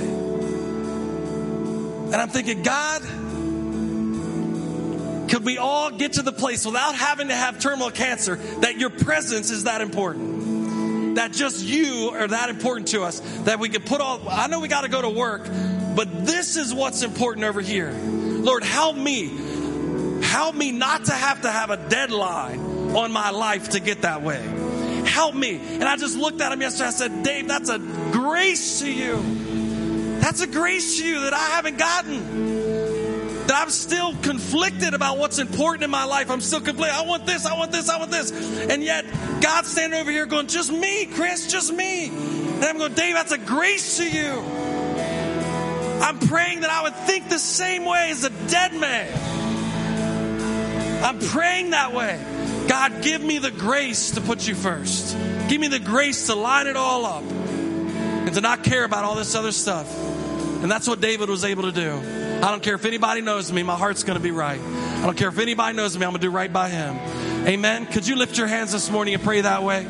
And 2.05 2.15
I'm 2.15 2.29
thinking, 2.29 2.63
God, 2.63 3.03
could 5.31 5.45
we 5.45 5.59
all 5.59 5.91
get 5.91 6.15
to 6.15 6.23
the 6.23 6.33
place 6.33 6.65
without 6.67 6.95
having 6.95 7.29
to 7.29 7.35
have 7.35 7.59
terminal 7.59 7.91
cancer 7.91 8.37
that 8.61 8.79
your 8.79 8.91
presence 8.91 9.51
is 9.51 9.65
that 9.65 9.81
important? 9.81 10.44
That 11.15 11.33
just 11.33 11.65
you 11.65 12.11
are 12.15 12.29
that 12.29 12.51
important 12.51 12.89
to 12.89 13.03
us 13.03 13.21
that 13.45 13.59
we 13.59 13.69
can 13.69 13.83
put 13.83 14.01
all, 14.01 14.21
I 14.29 14.47
know 14.47 14.61
we 14.61 14.69
got 14.69 14.83
to 14.83 14.89
go 14.89 15.03
to 15.03 15.11
work, 15.11 15.47
but 15.95 16.27
this 16.27 16.57
is 16.57 16.73
what's 16.75 17.03
important 17.03 17.45
over 17.45 17.61
here. 17.61 17.93
Lord, 17.93 18.65
help 18.65 18.97
me. 18.97 19.33
Help 20.23 20.55
me 20.55 20.73
not 20.73 21.07
to 21.07 21.13
have 21.13 21.43
to 21.43 21.51
have 21.51 21.71
a 21.71 21.89
deadline 21.89 22.61
on 22.95 23.13
my 23.13 23.31
life 23.31 23.71
to 23.71 23.81
get 23.81 24.03
that 24.03 24.23
way. 24.23 24.43
Help 25.07 25.35
me. 25.35 25.57
And 25.57 25.85
I 25.85 25.97
just 25.97 26.17
looked 26.17 26.41
at 26.41 26.53
him 26.53 26.61
yesterday. 26.61 26.89
I 26.89 26.91
said, 26.91 27.23
Dave, 27.23 27.49
that's 27.49 27.69
a 27.71 27.79
grace 27.79 28.81
to 28.81 28.91
you. 28.91 30.21
That's 30.21 30.41
a 30.41 30.47
grace 30.47 30.99
to 30.99 31.07
you 31.07 31.21
that 31.21 31.35
I 31.35 31.51
haven't 31.51 31.79
gotten 31.79 32.64
I'm 33.55 33.71
still 33.71 34.15
conflicted 34.17 34.95
about 34.95 35.19
what's 35.19 35.39
important 35.39 35.85
in 35.85 35.91
my 35.91 36.05
life. 36.05 36.31
I'm 36.31 36.41
still 36.41 36.61
conflicted. 36.61 36.97
I 36.97 37.03
want 37.07 37.27
this, 37.27 37.47
I 37.47 37.57
want 37.57 37.73
this, 37.73 37.89
I 37.89 37.99
want 37.99 38.11
this. 38.11 38.31
And 38.71 38.83
yet, 38.83 39.05
God's 39.41 39.69
standing 39.69 40.01
over 40.01 40.11
here 40.11 40.27
going, 40.27 40.47
just 40.47 40.73
me, 40.73 41.07
Chris, 41.07 41.47
just 41.47 41.73
me. 41.73 42.09
And 42.09 42.65
I'm 42.65 42.79
going, 42.79 42.95
Dave, 42.95 43.15
that's 43.15 43.33
a 43.33 43.39
grace 43.39 43.99
to 43.99 44.09
you. 44.09 44.41
I'm 46.03 46.19
praying 46.19 46.61
that 46.61 46.71
I 46.71 46.83
would 46.83 46.95
think 46.95 47.29
the 47.29 47.39
same 47.39 47.85
way 47.85 48.11
as 48.11 48.25
a 48.25 48.31
dead 48.49 48.75
man. 48.75 49.13
I'm 51.05 51.19
praying 51.19 51.71
that 51.71 51.93
way. 51.93 52.23
God, 52.69 53.03
give 53.03 53.23
me 53.23 53.39
the 53.39 53.51
grace 53.51 54.13
to 54.13 54.21
put 54.21 54.49
you 54.49 54.55
first. 54.55 55.17
Give 55.49 55.61
me 55.61 55.69
the 55.69 55.79
grace 55.79 56.27
to 56.27 56.35
line 56.35 56.67
it 56.67 56.77
all 56.77 57.05
up 57.05 57.25
and 57.25 58.35
to 58.35 58.41
not 58.41 58.65
care 58.65 58.85
about 58.85 59.05
all 59.05 59.15
this 59.15 59.35
other 59.35 59.53
stuff. 59.53 59.95
And 60.63 60.71
that's 60.71 60.89
what 60.89 61.01
David 61.01 61.29
was 61.29 61.45
able 61.45 61.65
to 61.65 61.73
do. 61.73 62.24
I 62.45 62.51
don't 62.51 62.63
care 62.63 62.75
if 62.75 62.85
anybody 62.85 63.23
knows 63.23 63.51
me, 63.51 63.63
my 63.63 63.75
heart's 63.75 64.05
going 64.05 64.19
to 64.19 64.23
be 64.23 64.31
right. 64.31 64.61
I 64.61 65.07
don't 65.07 65.17
care 65.17 65.31
if 65.31 65.39
anybody 65.39 65.75
knows 65.75 65.97
me, 65.97 66.05
I'm 66.05 66.11
going 66.11 66.21
to 66.21 66.27
do 66.27 66.31
right 66.31 66.53
by 66.53 66.69
him. 66.69 66.99
Amen. 67.47 67.87
Could 67.87 68.07
you 68.07 68.17
lift 68.17 68.37
your 68.37 68.49
hands 68.49 68.71
this 68.71 68.91
morning 68.91 69.15
and 69.15 69.23
pray 69.23 69.41
that 69.41 69.63
way? 69.63 69.83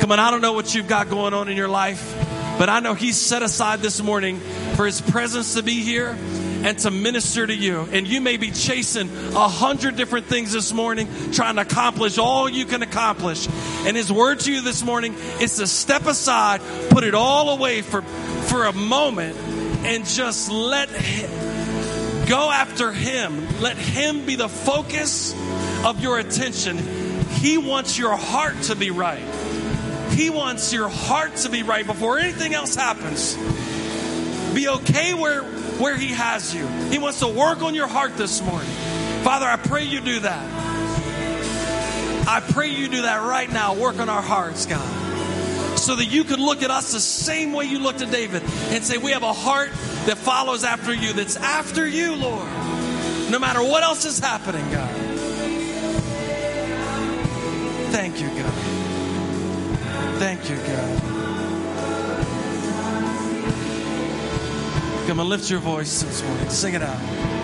Come 0.00 0.10
on, 0.10 0.18
I 0.18 0.32
don't 0.32 0.40
know 0.40 0.54
what 0.54 0.74
you've 0.74 0.88
got 0.88 1.08
going 1.08 1.34
on 1.34 1.48
in 1.48 1.56
your 1.56 1.68
life, 1.68 2.16
but 2.58 2.68
I 2.68 2.80
know 2.80 2.94
he's 2.94 3.16
set 3.16 3.44
aside 3.44 3.78
this 3.78 4.02
morning 4.02 4.40
for 4.74 4.86
his 4.86 5.00
presence 5.00 5.54
to 5.54 5.62
be 5.62 5.80
here 5.82 6.18
and 6.64 6.76
to 6.80 6.90
minister 6.90 7.46
to 7.46 7.54
you. 7.54 7.86
And 7.92 8.08
you 8.08 8.20
may 8.20 8.38
be 8.38 8.50
chasing 8.50 9.08
a 9.36 9.46
hundred 9.46 9.94
different 9.94 10.26
things 10.26 10.50
this 10.50 10.72
morning, 10.72 11.06
trying 11.30 11.54
to 11.54 11.62
accomplish 11.62 12.18
all 12.18 12.48
you 12.48 12.64
can 12.64 12.82
accomplish. 12.82 13.46
And 13.86 13.96
his 13.96 14.10
word 14.10 14.40
to 14.40 14.52
you 14.52 14.62
this 14.62 14.82
morning 14.82 15.14
is 15.40 15.58
to 15.58 15.68
step 15.68 16.06
aside, 16.06 16.60
put 16.90 17.04
it 17.04 17.14
all 17.14 17.50
away 17.50 17.82
for, 17.82 18.02
for 18.02 18.64
a 18.64 18.72
moment, 18.72 19.36
and 19.84 20.04
just 20.04 20.50
let 20.50 20.88
him, 20.88 21.47
Go 22.28 22.50
after 22.50 22.92
Him. 22.92 23.60
Let 23.60 23.78
Him 23.78 24.26
be 24.26 24.36
the 24.36 24.50
focus 24.50 25.34
of 25.84 26.00
your 26.00 26.18
attention. 26.18 26.76
He 27.40 27.56
wants 27.56 27.98
your 27.98 28.16
heart 28.16 28.60
to 28.64 28.76
be 28.76 28.90
right. 28.90 29.24
He 30.10 30.28
wants 30.28 30.72
your 30.72 30.88
heart 30.88 31.36
to 31.36 31.48
be 31.48 31.62
right 31.62 31.86
before 31.86 32.18
anything 32.18 32.52
else 32.52 32.74
happens. 32.74 33.34
Be 34.54 34.68
okay 34.68 35.14
where, 35.14 35.42
where 35.42 35.96
He 35.96 36.08
has 36.08 36.54
you. 36.54 36.66
He 36.66 36.98
wants 36.98 37.20
to 37.20 37.28
work 37.28 37.62
on 37.62 37.74
your 37.74 37.88
heart 37.88 38.16
this 38.18 38.42
morning. 38.42 38.68
Father, 39.22 39.46
I 39.46 39.56
pray 39.56 39.84
you 39.84 40.02
do 40.02 40.20
that. 40.20 40.44
I 42.28 42.40
pray 42.40 42.68
you 42.68 42.88
do 42.88 43.02
that 43.02 43.22
right 43.22 43.50
now. 43.50 43.74
Work 43.74 44.00
on 44.00 44.10
our 44.10 44.22
hearts, 44.22 44.66
God 44.66 45.07
so 45.88 45.96
that 45.96 46.04
you 46.04 46.22
could 46.22 46.38
look 46.38 46.62
at 46.62 46.70
us 46.70 46.92
the 46.92 47.00
same 47.00 47.54
way 47.54 47.64
you 47.64 47.78
looked 47.78 48.02
at 48.02 48.10
David 48.10 48.42
and 48.42 48.84
say, 48.84 48.98
We 48.98 49.12
have 49.12 49.22
a 49.22 49.32
heart 49.32 49.70
that 50.04 50.18
follows 50.18 50.62
after 50.62 50.92
you, 50.92 51.14
that's 51.14 51.36
after 51.36 51.88
you, 51.88 52.14
Lord. 52.14 52.46
No 53.30 53.38
matter 53.38 53.62
what 53.62 53.82
else 53.82 54.04
is 54.04 54.18
happening, 54.18 54.70
God. 54.70 54.94
Thank 57.90 58.20
you, 58.20 58.28
God. 58.28 58.52
Thank 60.18 60.50
you, 60.50 60.56
God. 60.56 61.02
Come 65.06 65.20
and 65.20 65.28
lift 65.30 65.50
your 65.50 65.60
voice 65.60 66.02
this 66.02 66.22
morning. 66.22 66.50
Sing 66.50 66.74
it 66.74 66.82
out. 66.82 67.37